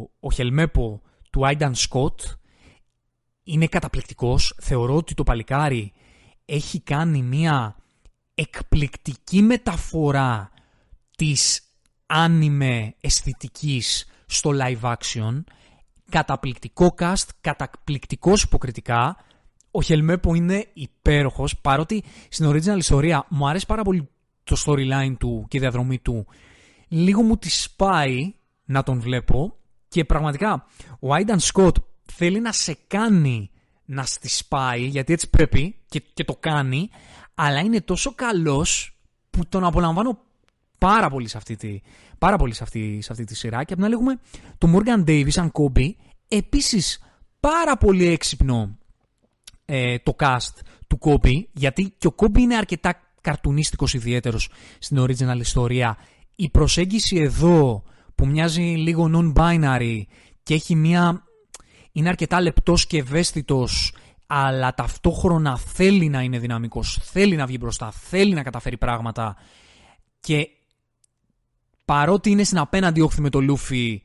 ο 0.00 0.32
Χελμέπο 0.32 1.02
του 1.30 1.46
Άινταν 1.46 1.74
Σκοτ 1.74 2.20
είναι 3.44 3.66
καταπληκτικός. 3.66 4.56
Θεωρώ 4.60 4.96
ότι 4.96 5.14
το 5.14 5.22
παλικάρι 5.22 5.92
έχει 6.44 6.80
κάνει 6.80 7.22
μια 7.22 7.76
εκπληκτική 8.34 9.42
μεταφορά 9.42 10.50
της 11.16 11.60
άνιμε 12.06 12.94
αισθητικής 13.00 14.06
στο 14.26 14.50
live 14.54 14.94
action. 14.94 15.42
Καταπληκτικό 16.10 16.94
cast, 16.98 17.28
καταπληκτικός 17.40 18.42
υποκριτικά. 18.42 19.16
Ο 19.76 19.82
Χελμέπο 19.82 20.34
είναι 20.34 20.66
υπέροχος, 20.72 21.56
παρότι 21.58 22.04
στην 22.28 22.50
original 22.50 22.76
ιστορία 22.76 23.26
μου 23.28 23.48
αρέσει 23.48 23.66
πάρα 23.66 23.82
πολύ 23.82 24.08
το 24.44 24.56
storyline 24.66 25.14
του 25.18 25.46
και 25.48 25.56
η 25.56 25.60
διαδρομή 25.60 25.98
του. 25.98 26.26
Λίγο 26.88 27.22
μου 27.22 27.36
τη 27.36 27.50
σπάει 27.50 28.34
να 28.64 28.82
τον 28.82 29.00
βλέπω 29.00 29.56
και 29.88 30.04
πραγματικά 30.04 30.66
ο 31.00 31.14
Άινταν 31.14 31.40
Σκοτ 31.40 31.76
θέλει 32.12 32.40
να 32.40 32.52
σε 32.52 32.76
κάνει 32.86 33.50
να 33.84 34.02
στη 34.04 34.28
σπάει, 34.28 34.84
γιατί 34.84 35.12
έτσι 35.12 35.30
πρέπει 35.30 35.76
και, 35.88 36.02
και 36.14 36.24
το 36.24 36.36
κάνει, 36.40 36.90
αλλά 37.34 37.60
είναι 37.60 37.80
τόσο 37.80 38.14
καλός 38.14 38.98
που 39.30 39.46
τον 39.46 39.64
απολαμβάνω 39.64 40.18
πάρα 40.78 41.10
πολύ 41.10 41.28
σε 41.28 41.36
αυτή 41.36 41.56
τη, 41.56 41.80
πάρα 42.18 42.36
πολύ 42.36 42.54
σε 42.54 42.62
αυτή, 42.62 42.98
σε 43.02 43.12
αυτή 43.12 43.24
τη 43.24 43.34
σειρά. 43.34 43.64
Και 43.64 43.72
απ' 43.72 43.78
την 43.78 43.84
άλλη 43.84 43.94
έχουμε 43.94 44.20
τον 44.58 44.74
Morgan 44.76 45.08
Davis 45.08 45.30
σαν 45.30 45.52
κόμπι. 45.52 45.96
Επίσης 46.28 47.02
πάρα 47.40 47.76
πολύ 47.76 48.06
έξυπνο 48.06 48.78
ε, 49.64 49.98
το 49.98 50.16
cast 50.18 50.58
του 50.86 50.98
κόμπι, 50.98 51.48
γιατί 51.52 51.94
και 51.98 52.06
ο 52.06 52.12
κόμπι 52.12 52.42
είναι 52.42 52.56
αρκετά 52.56 53.00
καρτουνίστικος 53.20 53.94
ιδιαίτερος 53.94 54.48
στην 54.78 54.98
original 55.00 55.38
ιστορία. 55.40 55.96
Η 56.34 56.50
προσέγγιση 56.50 57.16
εδώ 57.16 57.82
που 58.14 58.26
μοιάζει 58.26 58.62
λίγο 58.62 59.10
non-binary 59.14 60.02
και 60.42 60.54
έχει 60.54 60.74
μια... 60.74 61.22
είναι 61.92 62.08
αρκετά 62.08 62.40
λεπτός 62.40 62.86
και 62.86 62.98
ευαίσθητος 62.98 63.92
αλλά 64.26 64.74
ταυτόχρονα 64.74 65.58
θέλει 65.58 66.08
να 66.08 66.22
είναι 66.22 66.38
δυναμικός, 66.38 66.98
θέλει 67.02 67.36
να 67.36 67.46
βγει 67.46 67.56
μπροστά, 67.60 67.90
θέλει 67.90 68.34
να 68.34 68.42
καταφέρει 68.42 68.76
πράγματα 68.76 69.36
και 70.20 70.48
παρότι 71.84 72.30
είναι 72.30 72.44
στην 72.44 72.58
απέναντι 72.58 73.00
όχθη 73.00 73.20
με 73.20 73.30
το 73.30 73.40
Λούφι, 73.40 74.02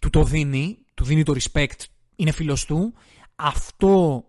του 0.00 0.10
το 0.10 0.24
δίνει, 0.24 0.78
του 0.94 1.04
δίνει 1.04 1.22
το 1.22 1.34
respect, 1.42 1.84
είναι 2.16 2.30
φίλος 2.30 2.64
του. 2.64 2.94
Αυτό, 3.36 4.24
ε, 4.24 4.27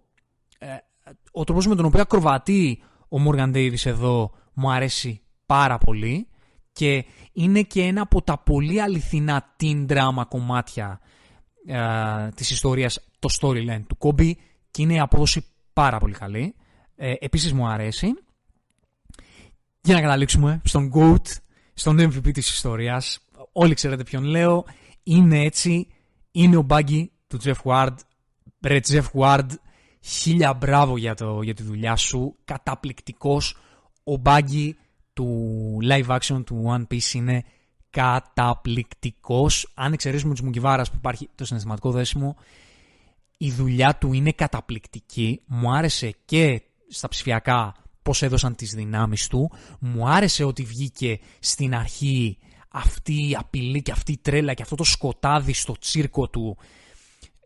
ο 1.31 1.43
τρόπος 1.43 1.67
με 1.67 1.75
τον 1.75 1.85
οποίο 1.85 2.01
ακροβατεί 2.01 2.83
ο 3.09 3.17
Morgan 3.27 3.55
Davis 3.55 3.85
εδώ 3.85 4.31
μου 4.53 4.71
αρέσει 4.71 5.21
πάρα 5.45 5.77
πολύ 5.77 6.27
και 6.71 7.05
είναι 7.33 7.61
και 7.61 7.81
ένα 7.81 8.01
από 8.01 8.21
τα 8.21 8.37
πολύ 8.37 8.81
αληθινά 8.81 9.55
teen 9.59 9.85
drama 9.87 10.23
κομμάτια 10.29 10.99
ε, 11.67 12.29
της 12.35 12.51
ιστορίας, 12.51 12.99
το 13.19 13.29
storyline 13.39 13.83
του 13.87 13.97
Kobe 13.99 14.31
και 14.71 14.81
είναι 14.81 14.93
η 14.93 14.99
απόδοση 14.99 15.45
πάρα 15.73 15.99
πολύ 15.99 16.13
καλή. 16.13 16.55
Ε, 16.95 17.13
επίσης 17.19 17.53
μου 17.53 17.67
αρέσει. 17.67 18.07
Για 19.81 19.93
να 19.93 20.01
καταλήξουμε 20.01 20.61
στον 20.63 20.91
GOAT 20.95 21.25
στον 21.73 21.99
MVP 21.99 22.33
της 22.33 22.49
ιστορίας. 22.49 23.19
Όλοι 23.51 23.73
ξέρετε 23.73 24.03
ποιον 24.03 24.23
λέω. 24.23 24.65
Είναι 25.03 25.43
έτσι. 25.43 25.87
Είναι 26.31 26.57
ο 26.57 26.61
μπάγκι 26.61 27.11
του 27.27 27.39
Jeff 27.43 27.61
Ward. 27.63 27.95
Ρε 28.65 28.79
Jeff 28.87 29.05
Ward, 29.13 29.47
χίλια 30.01 30.53
μπράβο 30.53 30.97
για, 30.97 31.15
το, 31.15 31.41
για 31.41 31.53
τη 31.53 31.63
δουλειά 31.63 31.95
σου. 31.95 32.35
Καταπληκτικός. 32.45 33.57
Ο 34.03 34.17
μπάγκι 34.17 34.77
του 35.13 35.77
live 35.83 36.17
action 36.19 36.43
του 36.45 36.63
One 36.67 36.93
Piece 36.93 37.13
είναι 37.13 37.43
καταπληκτικός. 37.89 39.71
Αν 39.73 39.93
εξαιρέσουμε 39.93 40.33
τους 40.33 40.41
Μουγκιβάρας 40.41 40.89
που 40.89 40.95
υπάρχει 40.97 41.29
το 41.35 41.45
συναισθηματικό 41.45 41.91
δέσιμο, 41.91 42.35
η 43.37 43.51
δουλειά 43.51 43.95
του 43.95 44.13
είναι 44.13 44.31
καταπληκτική. 44.31 45.41
Μου 45.45 45.71
άρεσε 45.71 46.15
και 46.25 46.61
στα 46.89 47.07
ψηφιακά 47.07 47.75
πώς 48.01 48.21
έδωσαν 48.21 48.55
τις 48.55 48.73
δυνάμεις 48.73 49.27
του. 49.27 49.51
Μου 49.79 50.09
άρεσε 50.09 50.43
ότι 50.43 50.63
βγήκε 50.63 51.19
στην 51.39 51.75
αρχή 51.75 52.37
αυτή 52.69 53.29
η 53.29 53.35
απειλή 53.35 53.81
και 53.81 53.91
αυτή 53.91 54.11
η 54.11 54.17
τρέλα 54.17 54.53
και 54.53 54.61
αυτό 54.61 54.75
το 54.75 54.83
σκοτάδι 54.83 55.53
στο 55.53 55.75
τσίρκο 55.79 56.29
του 56.29 56.57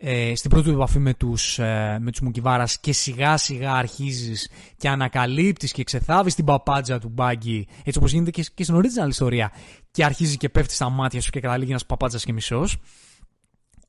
ε, 0.06 0.36
στην 0.36 0.50
πρώτη 0.50 0.70
του 0.70 0.76
επαφή 0.76 1.00
με 1.00 1.14
τους, 1.14 1.60
ε, 1.60 1.98
με 2.02 2.12
τους 2.12 2.20
Μουκιβάρας 2.20 2.80
και 2.80 2.94
σιγά 2.94 3.38
σιγά 3.38 3.74
αρχίζεις 3.74 4.50
και 4.78 4.90
ανακαλύπτεις 4.90 5.72
και 5.72 5.84
ξεθάβεις 5.84 6.36
την 6.36 6.46
παπάντζα 6.46 7.00
του 7.00 7.10
Μπάγκη 7.10 7.68
έτσι 7.84 7.98
όπως 7.98 8.12
γίνεται 8.12 8.32
και, 8.32 8.46
και 8.54 8.64
στην 8.64 8.76
original 8.76 9.10
ιστορία 9.10 9.52
και 9.92 10.04
αρχίζει 10.06 10.38
και 10.38 10.50
πέφτει 10.50 10.74
στα 10.74 10.90
μάτια 10.90 11.22
σου 11.22 11.30
και 11.30 11.40
καταλήγει 11.40 11.70
ένας 11.70 11.86
παπάντζας 11.86 12.24
και 12.24 12.34
μισός. 12.34 12.78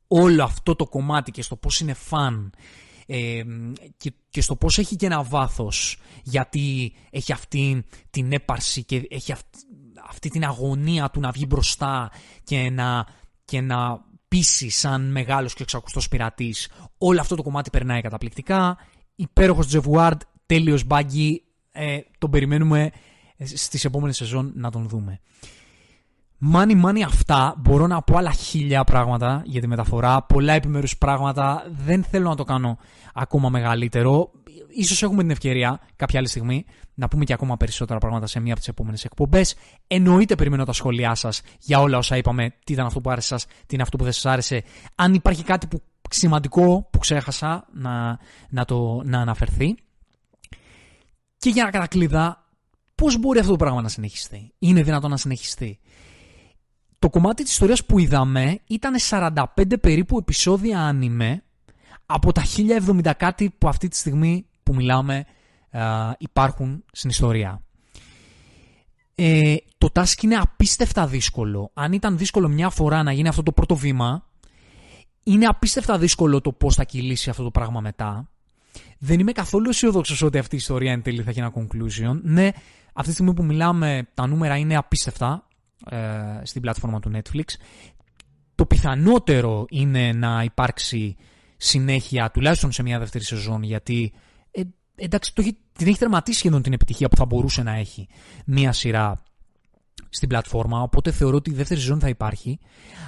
Όλο 0.09 0.43
αυτό 0.45 0.77
το 0.77 0.87
κομμάτι 0.87 1.31
και 1.31 1.43
στο 1.43 1.57
πώς 1.57 1.81
είναι 1.81 1.95
φαν 1.95 2.53
ε, 3.07 3.43
και, 3.97 4.13
και 4.31 4.41
στο 4.41 4.57
πώς 4.57 4.79
έχει 4.79 4.97
και 4.97 5.07
ένα 5.07 5.23
βάθος 5.23 5.99
γιατί 6.23 6.95
έχει 7.11 7.33
αυτή 7.33 7.85
την 8.11 8.33
έπαρση 8.33 8.85
και 8.85 9.07
έχει 9.11 9.33
αυτή, 10.09 10.29
την 10.29 10.45
αγωνία 10.45 11.11
του 11.11 11.21
να 11.21 11.31
βγει 11.31 11.45
μπροστά 11.49 12.11
και 12.45 12.71
να, 12.71 13.07
και 13.45 13.61
να 13.61 14.13
πείσει 14.35 14.69
σαν 14.69 15.11
μεγάλος 15.11 15.55
και 15.55 15.63
εξακουστός 15.63 16.09
πειρατής. 16.09 16.69
Όλο 16.99 17.21
αυτό 17.21 17.37
το 17.37 17.43
κομμάτι 17.43 17.71
περνάει 17.71 18.01
καταπληκτικά. 18.01 18.79
Υπέροχος 19.15 19.67
Τζεβουάρντ, 19.67 20.21
τέλειος 20.47 20.85
μπάγκι. 20.85 21.45
Ε, 21.73 21.99
τον 22.19 22.31
περιμένουμε 22.31 22.91
στις 23.39 23.85
επόμενες 23.85 24.17
σεζόν 24.17 24.53
να 24.55 24.71
τον 24.71 24.89
δούμε. 24.89 25.21
Money 26.53 26.85
money 26.85 27.01
αυτά, 27.07 27.55
μπορώ 27.59 27.87
να 27.87 28.03
πω 28.03 28.17
άλλα 28.17 28.33
χίλια 28.33 28.85
πράγματα 28.85 29.43
για 29.45 29.61
τη 29.61 29.67
μεταφορά, 29.67 30.23
πολλά 30.23 30.53
επιμέρους 30.53 30.99
πράγματα, 30.99 31.67
δεν 31.85 32.05
θέλω 32.05 32.29
να 32.29 32.37
το 32.37 32.45
κάνω 32.45 32.79
ακόμα 33.15 33.49
μεγαλύτερο. 33.49 34.31
ίσως 34.69 35.03
έχουμε 35.03 35.23
την 35.23 35.31
ευκαιρία 35.31 35.81
κάποια 35.97 36.19
άλλη 36.19 36.29
στιγμή 36.29 36.65
να 36.95 37.09
πούμε 37.09 37.25
και 37.25 37.33
ακόμα 37.33 37.57
περισσότερα 37.57 37.99
πράγματα 37.99 38.27
σε 38.27 38.41
μία 38.41 38.51
από 38.53 38.61
τις 38.61 38.69
επόμενες 38.69 39.05
εκπομπές. 39.05 39.55
Εννοείται 39.87 40.35
περιμένω 40.35 40.65
τα 40.65 40.73
σχόλιά 40.73 41.15
σας 41.15 41.43
για 41.61 41.81
όλα 41.81 41.99
όσα 41.99 42.17
είπαμε, 42.17 42.55
τι 42.65 42.73
ήταν 42.73 42.87
αυτό 42.87 43.01
που 43.01 43.11
άρεσε 43.11 43.29
σας, 43.29 43.47
τι 43.47 43.75
είναι 43.75 43.83
αυτό 43.83 43.97
που 43.97 44.05
δεν 44.05 44.13
σας 44.13 44.27
άρεσε. 44.27 44.65
Αν 44.95 45.15
υπάρχει 45.15 45.43
κάτι 45.43 45.67
που 45.67 45.83
σημαντικό 46.11 46.89
που 46.91 46.99
ξέχασα 46.99 47.67
να, 47.73 48.19
να, 48.49 48.65
το, 48.65 49.03
να 49.05 49.21
αναφερθεί. 49.21 49.77
Και 51.39 51.51
για 51.51 51.65
να 51.65 51.71
κατακλείδα, 51.71 52.45
πώς 52.95 53.19
μπορεί 53.19 53.39
αυτό 53.39 53.51
το 53.51 53.57
πράγμα 53.57 53.83
να 53.83 53.89
συνεχιστεί; 53.89 54.53
Είναι 54.59 54.83
δυνατόν 54.83 55.11
να 55.11 55.17
συνεχιστεί; 55.17 55.79
Το 57.05 57.11
κομμάτι 57.11 57.43
της 57.43 57.53
ιστορίας 57.53 57.85
που 57.85 57.99
είδαμε 57.99 58.61
ήταν 58.67 58.95
45 59.11 59.45
περίπου 59.81 60.19
επεισόδια 60.19 60.81
άνιμε 60.81 61.43
από 62.07 62.33
τα 62.33 62.43
1070 63.03 63.11
κάτι 63.17 63.55
που 63.59 63.69
αυτή 63.69 63.89
τη 63.89 63.97
στιγμή 63.97 64.47
που 64.63 64.75
μιλάμε 64.75 65.25
υπάρχουν 66.19 66.85
στην 66.93 67.11
ιστορία. 67.11 67.63
Ε, 69.15 69.55
το 69.79 69.89
task 69.95 70.23
είναι 70.23 70.35
απίστευτα 70.35 71.07
δύσκολο. 71.07 71.71
Αν 71.75 71.93
ήταν 71.93 72.19
δύσκολο 72.19 72.49
μια 72.49 72.71
φορά 72.71 73.03
να 73.03 73.13
γίνει 73.13 73.29
αυτό 73.29 73.43
το 73.43 73.53
πρώτο 73.53 73.77
βήμα, 73.77 74.27
είναι 75.25 75.47
απίστευτα 75.47 75.99
δύσκολο 75.99 76.41
το 76.41 76.53
πώς 76.53 76.75
θα 76.75 76.85
κυλήσει 76.85 77.31
αυτό 77.31 77.43
το 77.43 77.51
πράγμα 77.51 77.81
μετά. 77.81 78.29
Δεν 78.99 79.21
είμαι 79.21 79.33
καθόλου 79.33 79.69
αισιόδοξος 79.69 80.23
ότι 80.23 80.39
αυτή 80.39 80.55
η 80.55 80.59
ιστορία 80.59 80.93
εν 80.93 81.03
τέλει 81.03 81.23
θα 81.23 81.31
έχει 81.31 81.39
ένα 81.39 81.53
conclusion. 81.55 82.21
Ναι, 82.23 82.51
αυτή 82.93 83.09
τη 83.09 83.13
στιγμή 83.13 83.35
που 83.35 83.45
μιλάμε 83.45 84.09
τα 84.15 84.27
νούμερα 84.27 84.57
είναι 84.57 84.77
απίστευτα 84.77 85.47
ε, 85.91 85.99
στην 86.43 86.61
πλατφόρμα 86.61 87.01
του 87.01 87.11
Netflix. 87.15 87.45
Το 88.55 88.67
πιθανότερο 88.67 89.65
είναι 89.69 90.13
να 90.13 90.43
υπάρξει 90.43 91.17
συνέχεια, 91.57 92.31
τουλάχιστον 92.31 92.73
σε 92.73 92.83
μια 92.83 92.99
δεύτερη 92.99 93.25
σεζόν, 93.25 93.63
γιατί 93.63 94.13
ε, 94.51 94.63
εντάξει, 94.95 95.35
το 95.35 95.43
έχει, 95.43 95.57
την 95.73 95.87
έχει 95.87 95.99
τερματίσει 95.99 96.39
σχεδόν 96.39 96.63
την 96.63 96.73
επιτυχία 96.73 97.09
που 97.09 97.17
θα 97.17 97.25
μπορούσε 97.25 97.63
να 97.63 97.75
έχει 97.75 98.09
μια 98.45 98.73
σειρά 98.73 99.23
στην 100.09 100.29
πλατφόρμα, 100.29 100.83
οπότε 100.83 101.11
θεωρώ 101.11 101.37
ότι 101.37 101.51
η 101.51 101.55
δεύτερη 101.55 101.81
σεζόν 101.81 102.01
θα 102.01 102.09
υπάρχει. 102.09 102.59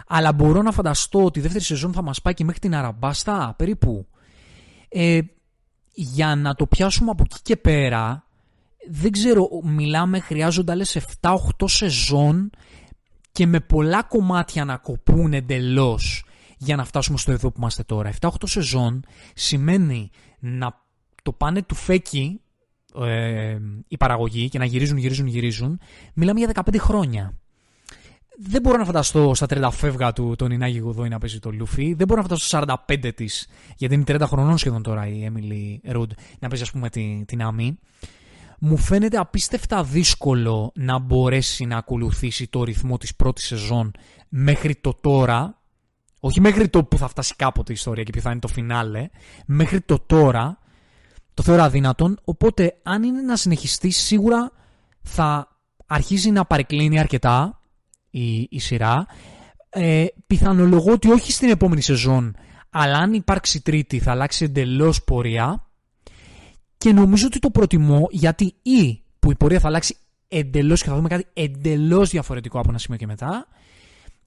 Αλλά 0.06 0.32
μπορώ 0.32 0.62
να 0.62 0.72
φανταστώ 0.72 1.24
ότι 1.24 1.38
η 1.38 1.42
δεύτερη 1.42 1.64
σεζόν 1.64 1.92
θα 1.92 2.02
μας 2.02 2.22
πάει 2.22 2.34
και 2.34 2.44
μέχρι 2.44 2.60
την 2.60 2.74
Αραμπάστα, 2.74 3.54
περίπου. 3.58 4.06
Ε, 4.88 5.20
για 5.92 6.34
να 6.34 6.54
το 6.54 6.66
πιάσουμε 6.66 7.10
από 7.10 7.22
εκεί 7.26 7.40
και 7.42 7.56
πέρα, 7.56 8.25
δεν 8.88 9.10
ξέρω, 9.10 9.48
μιλάμε, 9.62 10.20
χρειάζονται 10.20 10.72
άλλες 10.72 10.98
7-8 11.20 11.34
σεζόν 11.64 12.50
και 13.32 13.46
με 13.46 13.60
πολλά 13.60 14.02
κομμάτια 14.02 14.64
να 14.64 14.76
κοπούν 14.76 15.32
εντελώς 15.32 16.24
για 16.58 16.76
να 16.76 16.84
φτάσουμε 16.84 17.18
στο 17.18 17.32
εδώ 17.32 17.48
που 17.48 17.56
είμαστε 17.58 17.82
τώρα. 17.82 18.12
7-8 18.20 18.28
σεζόν 18.44 19.04
σημαίνει 19.34 20.10
να 20.38 20.84
το 21.22 21.32
πάνε 21.32 21.62
του 21.62 21.74
φέκι 21.74 22.40
ε, 23.00 23.58
η 23.88 23.96
παραγωγή 23.96 24.48
και 24.48 24.58
να 24.58 24.64
γυρίζουν, 24.64 24.96
γυρίζουν, 24.96 25.26
γυρίζουν. 25.26 25.80
Μιλάμε 26.14 26.38
για 26.38 26.50
15 26.54 26.76
χρόνια. 26.78 27.38
Δεν 28.38 28.60
μπορώ 28.62 28.76
να 28.76 28.84
φανταστώ 28.84 29.34
στα 29.34 29.46
30 29.50 29.68
φεύγα 29.72 30.12
του 30.12 30.34
τον 30.38 30.50
Ινάγη 30.50 30.78
Γουδόη 30.78 31.08
να 31.08 31.18
παίζει 31.18 31.38
το 31.38 31.50
Λούφι. 31.50 31.94
Δεν 31.94 32.06
μπορώ 32.06 32.22
να 32.22 32.28
φανταστώ 32.28 32.46
στα 32.46 32.84
45 32.88 33.14
της, 33.14 33.48
γιατί 33.76 33.94
είναι 33.94 34.04
30 34.06 34.20
χρονών 34.26 34.58
σχεδόν 34.58 34.82
τώρα 34.82 35.06
η 35.06 35.24
Έμιλι 35.24 35.80
Ρουντ, 35.84 36.10
να 36.38 36.48
παίζει 36.48 36.62
ας 36.62 36.70
πούμε 36.70 36.90
την, 36.90 37.24
την 37.24 37.42
Άμι 37.42 37.78
μου 38.60 38.76
φαίνεται 38.76 39.16
απίστευτα 39.16 39.84
δύσκολο 39.84 40.72
να 40.74 40.98
μπορέσει 40.98 41.64
να 41.64 41.76
ακολουθήσει 41.76 42.48
το 42.48 42.64
ρυθμό 42.64 42.96
της 42.96 43.16
πρώτης 43.16 43.46
σεζόν 43.46 43.92
μέχρι 44.28 44.74
το 44.74 44.98
τώρα, 45.00 45.60
όχι 46.20 46.40
μέχρι 46.40 46.68
το 46.68 46.84
που 46.84 46.98
θα 46.98 47.08
φτάσει 47.08 47.34
κάποτε 47.36 47.72
η 47.72 47.74
ιστορία 47.74 48.02
και 48.02 48.12
ποιο 48.12 48.20
θα 48.20 48.30
είναι 48.30 48.40
το 48.40 48.48
φινάλε, 48.48 49.08
μέχρι 49.46 49.80
το 49.80 49.98
τώρα. 49.98 50.58
Το 51.34 51.42
θεωρώ 51.42 51.62
αδύνατον, 51.62 52.18
οπότε 52.24 52.76
αν 52.82 53.02
είναι 53.02 53.20
να 53.20 53.36
συνεχιστεί 53.36 53.90
σίγουρα 53.90 54.52
θα 55.02 55.48
αρχίσει 55.86 56.30
να 56.30 56.44
παρεκκλίνει 56.44 56.98
αρκετά 56.98 57.60
η, 58.10 58.46
η 58.50 58.58
σειρά. 58.58 59.06
Ε, 59.68 60.06
πιθανολογώ 60.26 60.92
ότι 60.92 61.10
όχι 61.10 61.32
στην 61.32 61.48
επόμενη 61.48 61.80
σεζόν, 61.80 62.36
αλλά 62.70 62.96
αν 62.98 63.12
υπάρξει 63.12 63.62
τρίτη 63.62 63.98
θα 63.98 64.10
αλλάξει 64.10 64.44
εντελώς 64.44 65.04
πορεία 65.04 65.65
και 66.78 66.92
νομίζω 66.92 67.26
ότι 67.26 67.38
το 67.38 67.50
προτιμώ 67.50 68.06
γιατί 68.10 68.54
ή 68.62 69.02
που 69.18 69.30
η 69.30 69.34
πορεία 69.34 69.60
θα 69.60 69.68
αλλάξει 69.68 69.96
εντελώς 70.28 70.82
και 70.82 70.88
θα 70.88 70.94
δούμε 70.94 71.08
κάτι 71.08 71.26
εντελώς 71.32 72.10
διαφορετικό 72.10 72.58
από 72.58 72.68
ένα 72.68 72.78
σημείο 72.78 72.98
και 72.98 73.06
μετά, 73.06 73.48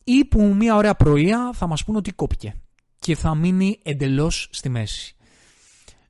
ή 0.04 0.26
που 0.26 0.42
μια 0.42 0.76
ωραία 0.76 0.96
πρωία 0.96 1.52
θα 1.54 1.68
μας 1.68 1.84
πούνε 1.84 1.98
ότι 1.98 2.12
κόπηκε 2.12 2.56
και 3.00 3.16
θα 3.16 3.36
μείνει 3.36 3.80
εντελώς 3.84 4.48
στη 4.52 4.70
μέση. 4.70 5.16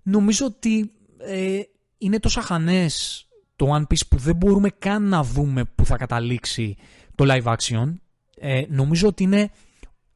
Νομίζω 0.01 0.45
ότι 0.45 0.91
ε, 1.17 1.59
είναι 1.97 2.19
τόσο 2.19 2.41
χανές 2.41 3.23
το 3.55 3.75
One 3.75 3.81
Piece 3.81 4.07
που 4.09 4.17
δεν 4.17 4.35
μπορούμε 4.35 4.69
καν 4.69 5.03
να 5.03 5.23
δούμε 5.23 5.65
που 5.65 5.85
θα 5.85 5.97
καταλήξει 5.97 6.77
το 7.15 7.25
live 7.27 7.55
action. 7.55 7.93
Ε, 8.39 8.63
νομίζω 8.69 9.07
ότι 9.07 9.23
είναι 9.23 9.51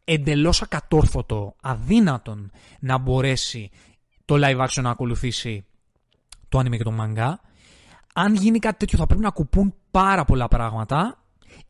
εντελώς 0.04 0.62
ακατόρθωτο, 0.62 1.56
αδύνατον 1.62 2.52
να 2.80 2.98
μπορέσει 2.98 3.70
το 4.26 4.36
live 4.38 4.68
action 4.68 4.82
να 4.82 4.90
ακολουθήσει 4.90 5.66
το 6.54 6.60
anime 6.60 6.78
και 6.78 6.84
το 6.84 6.94
manga. 7.00 7.34
Αν 8.14 8.36
γίνει 8.36 8.60
κάτι 8.60 8.78
τέτοιο 8.78 8.98
θα 8.98 9.06
πρέπει 9.06 9.22
να 9.22 9.30
κουπούν 9.30 9.74
πάρα 9.92 10.26
πολλά 10.26 10.48
πράγματα 10.48 11.24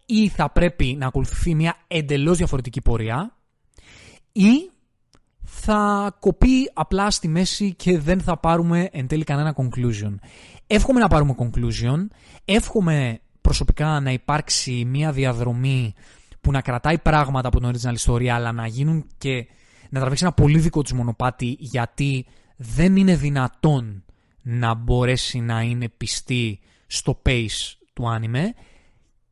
ή 0.06 0.28
θα 0.28 0.50
πρέπει 0.50 0.96
να 1.00 1.08
ακολουθηθεί 1.08 1.56
μια 1.56 1.76
εντελώς 1.88 2.38
διαφορετική 2.38 2.82
πορεία 2.82 3.36
ή 4.32 4.72
θα 5.44 6.16
κοπεί 6.20 6.72
απλά 6.74 7.12
στη 7.12 7.28
μέση 7.28 7.74
και 7.74 8.00
δεν 8.00 8.22
θα 8.22 8.38
πάρουμε 8.38 8.90
εν 8.92 9.08
τέλει 9.08 9.24
κανένα 9.24 9.56
conclusion. 9.56 10.16
Εύχομαι 10.68 11.00
να 11.00 11.08
πάρουμε 11.08 11.36
conclusion, 11.38 12.08
εύχομαι 12.46 13.20
προσωπικά 13.42 14.00
να 14.00 14.12
υπάρξει 14.12 14.86
μια 14.86 15.12
διαδρομή 15.12 15.94
που 16.42 16.52
να 16.52 16.62
κρατάει 16.62 16.98
πράγματα 17.00 17.48
από 17.48 17.60
την 17.60 17.70
original 17.70 17.94
ιστορία 17.94 18.36
αλλά 18.36 18.52
να 18.52 18.68
γίνουν 18.68 19.06
και 19.18 19.48
να 19.90 20.00
τραβήξει 20.00 20.24
ένα 20.24 20.34
πολύ 20.34 20.60
δικό 20.60 20.82
τους 20.82 20.94
μονοπάτι 20.94 21.56
γιατί 21.60 22.26
δεν 22.58 22.96
είναι 22.96 23.16
δυνατόν 23.16 24.04
να 24.44 24.74
μπορέσει 24.74 25.40
να 25.40 25.62
είναι 25.62 25.90
πιστή 25.90 26.60
στο 26.88 27.22
pace 27.26 27.74
του 27.94 28.04
anime. 28.04 28.46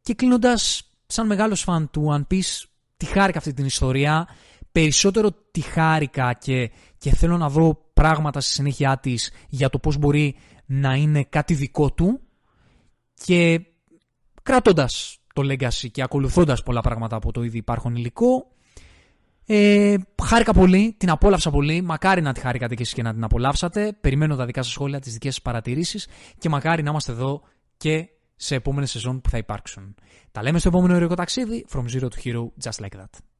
Και 0.01 0.13
κλείνοντας 0.13 0.89
σαν 1.07 1.27
μεγάλος 1.27 1.61
φαν 1.61 1.89
του 1.89 2.07
One 2.11 2.33
Piece 2.33 2.63
τη 2.97 3.05
χάρηκα 3.05 3.37
αυτή 3.37 3.53
την 3.53 3.65
ιστορία. 3.65 4.27
Περισσότερο 4.71 5.31
τη 5.51 5.61
χάρηκα 5.61 6.33
και, 6.33 6.71
και 6.97 7.15
θέλω 7.15 7.37
να 7.37 7.49
δω 7.49 7.91
πράγματα 7.93 8.39
στη 8.39 8.51
συνέχεια 8.51 8.97
της 8.97 9.31
για 9.49 9.69
το 9.69 9.79
πώς 9.79 9.97
μπορεί 9.97 10.35
να 10.65 10.95
είναι 10.95 11.23
κάτι 11.23 11.53
δικό 11.53 11.91
του. 11.91 12.19
Και 13.13 13.61
κρατώντας 14.43 15.17
το 15.33 15.41
legacy 15.41 15.91
και 15.91 16.01
ακολουθώντας 16.01 16.63
πολλά 16.63 16.81
πράγματα 16.81 17.15
από 17.15 17.31
το 17.31 17.43
ήδη 17.43 17.57
υπάρχον 17.57 17.95
υλικό 17.95 18.51
ε, 19.45 19.95
χάρηκα 20.23 20.53
πολύ, 20.53 20.95
την 20.97 21.09
απόλαυσα 21.09 21.51
πολύ. 21.51 21.81
Μακάρι 21.81 22.21
να 22.21 22.33
τη 22.33 22.39
χάρηκατε 22.39 22.75
και 22.75 22.81
εσείς 22.81 22.93
και 22.93 23.01
να 23.01 23.13
την 23.13 23.23
απολαύσατε. 23.23 23.97
Περιμένω 24.01 24.35
τα 24.35 24.45
δικά 24.45 24.63
σας 24.63 24.71
σχόλια, 24.71 24.99
τις 24.99 25.13
δικές 25.13 25.33
σας 25.33 25.41
παρατηρήσεις 25.41 26.07
και 26.37 26.49
μακάρι 26.49 26.83
να 26.83 26.89
είμαστε 26.89 27.11
εδώ 27.11 27.41
και 27.77 28.09
σε 28.35 28.55
επόμενες 28.55 28.91
σεζόν 28.91 29.21
που 29.21 29.29
θα 29.29 29.37
υπάρξουν. 29.37 29.95
Τα 30.31 30.41
λέμε 30.41 30.59
στο 30.59 30.67
επόμενο 30.67 30.93
ερωτικό 30.93 31.15
ταξίδι. 31.15 31.65
From 31.73 31.83
zero 31.99 32.07
to 32.07 32.23
hero, 32.23 32.49
just 32.63 32.85
like 32.85 32.97
that. 32.99 33.30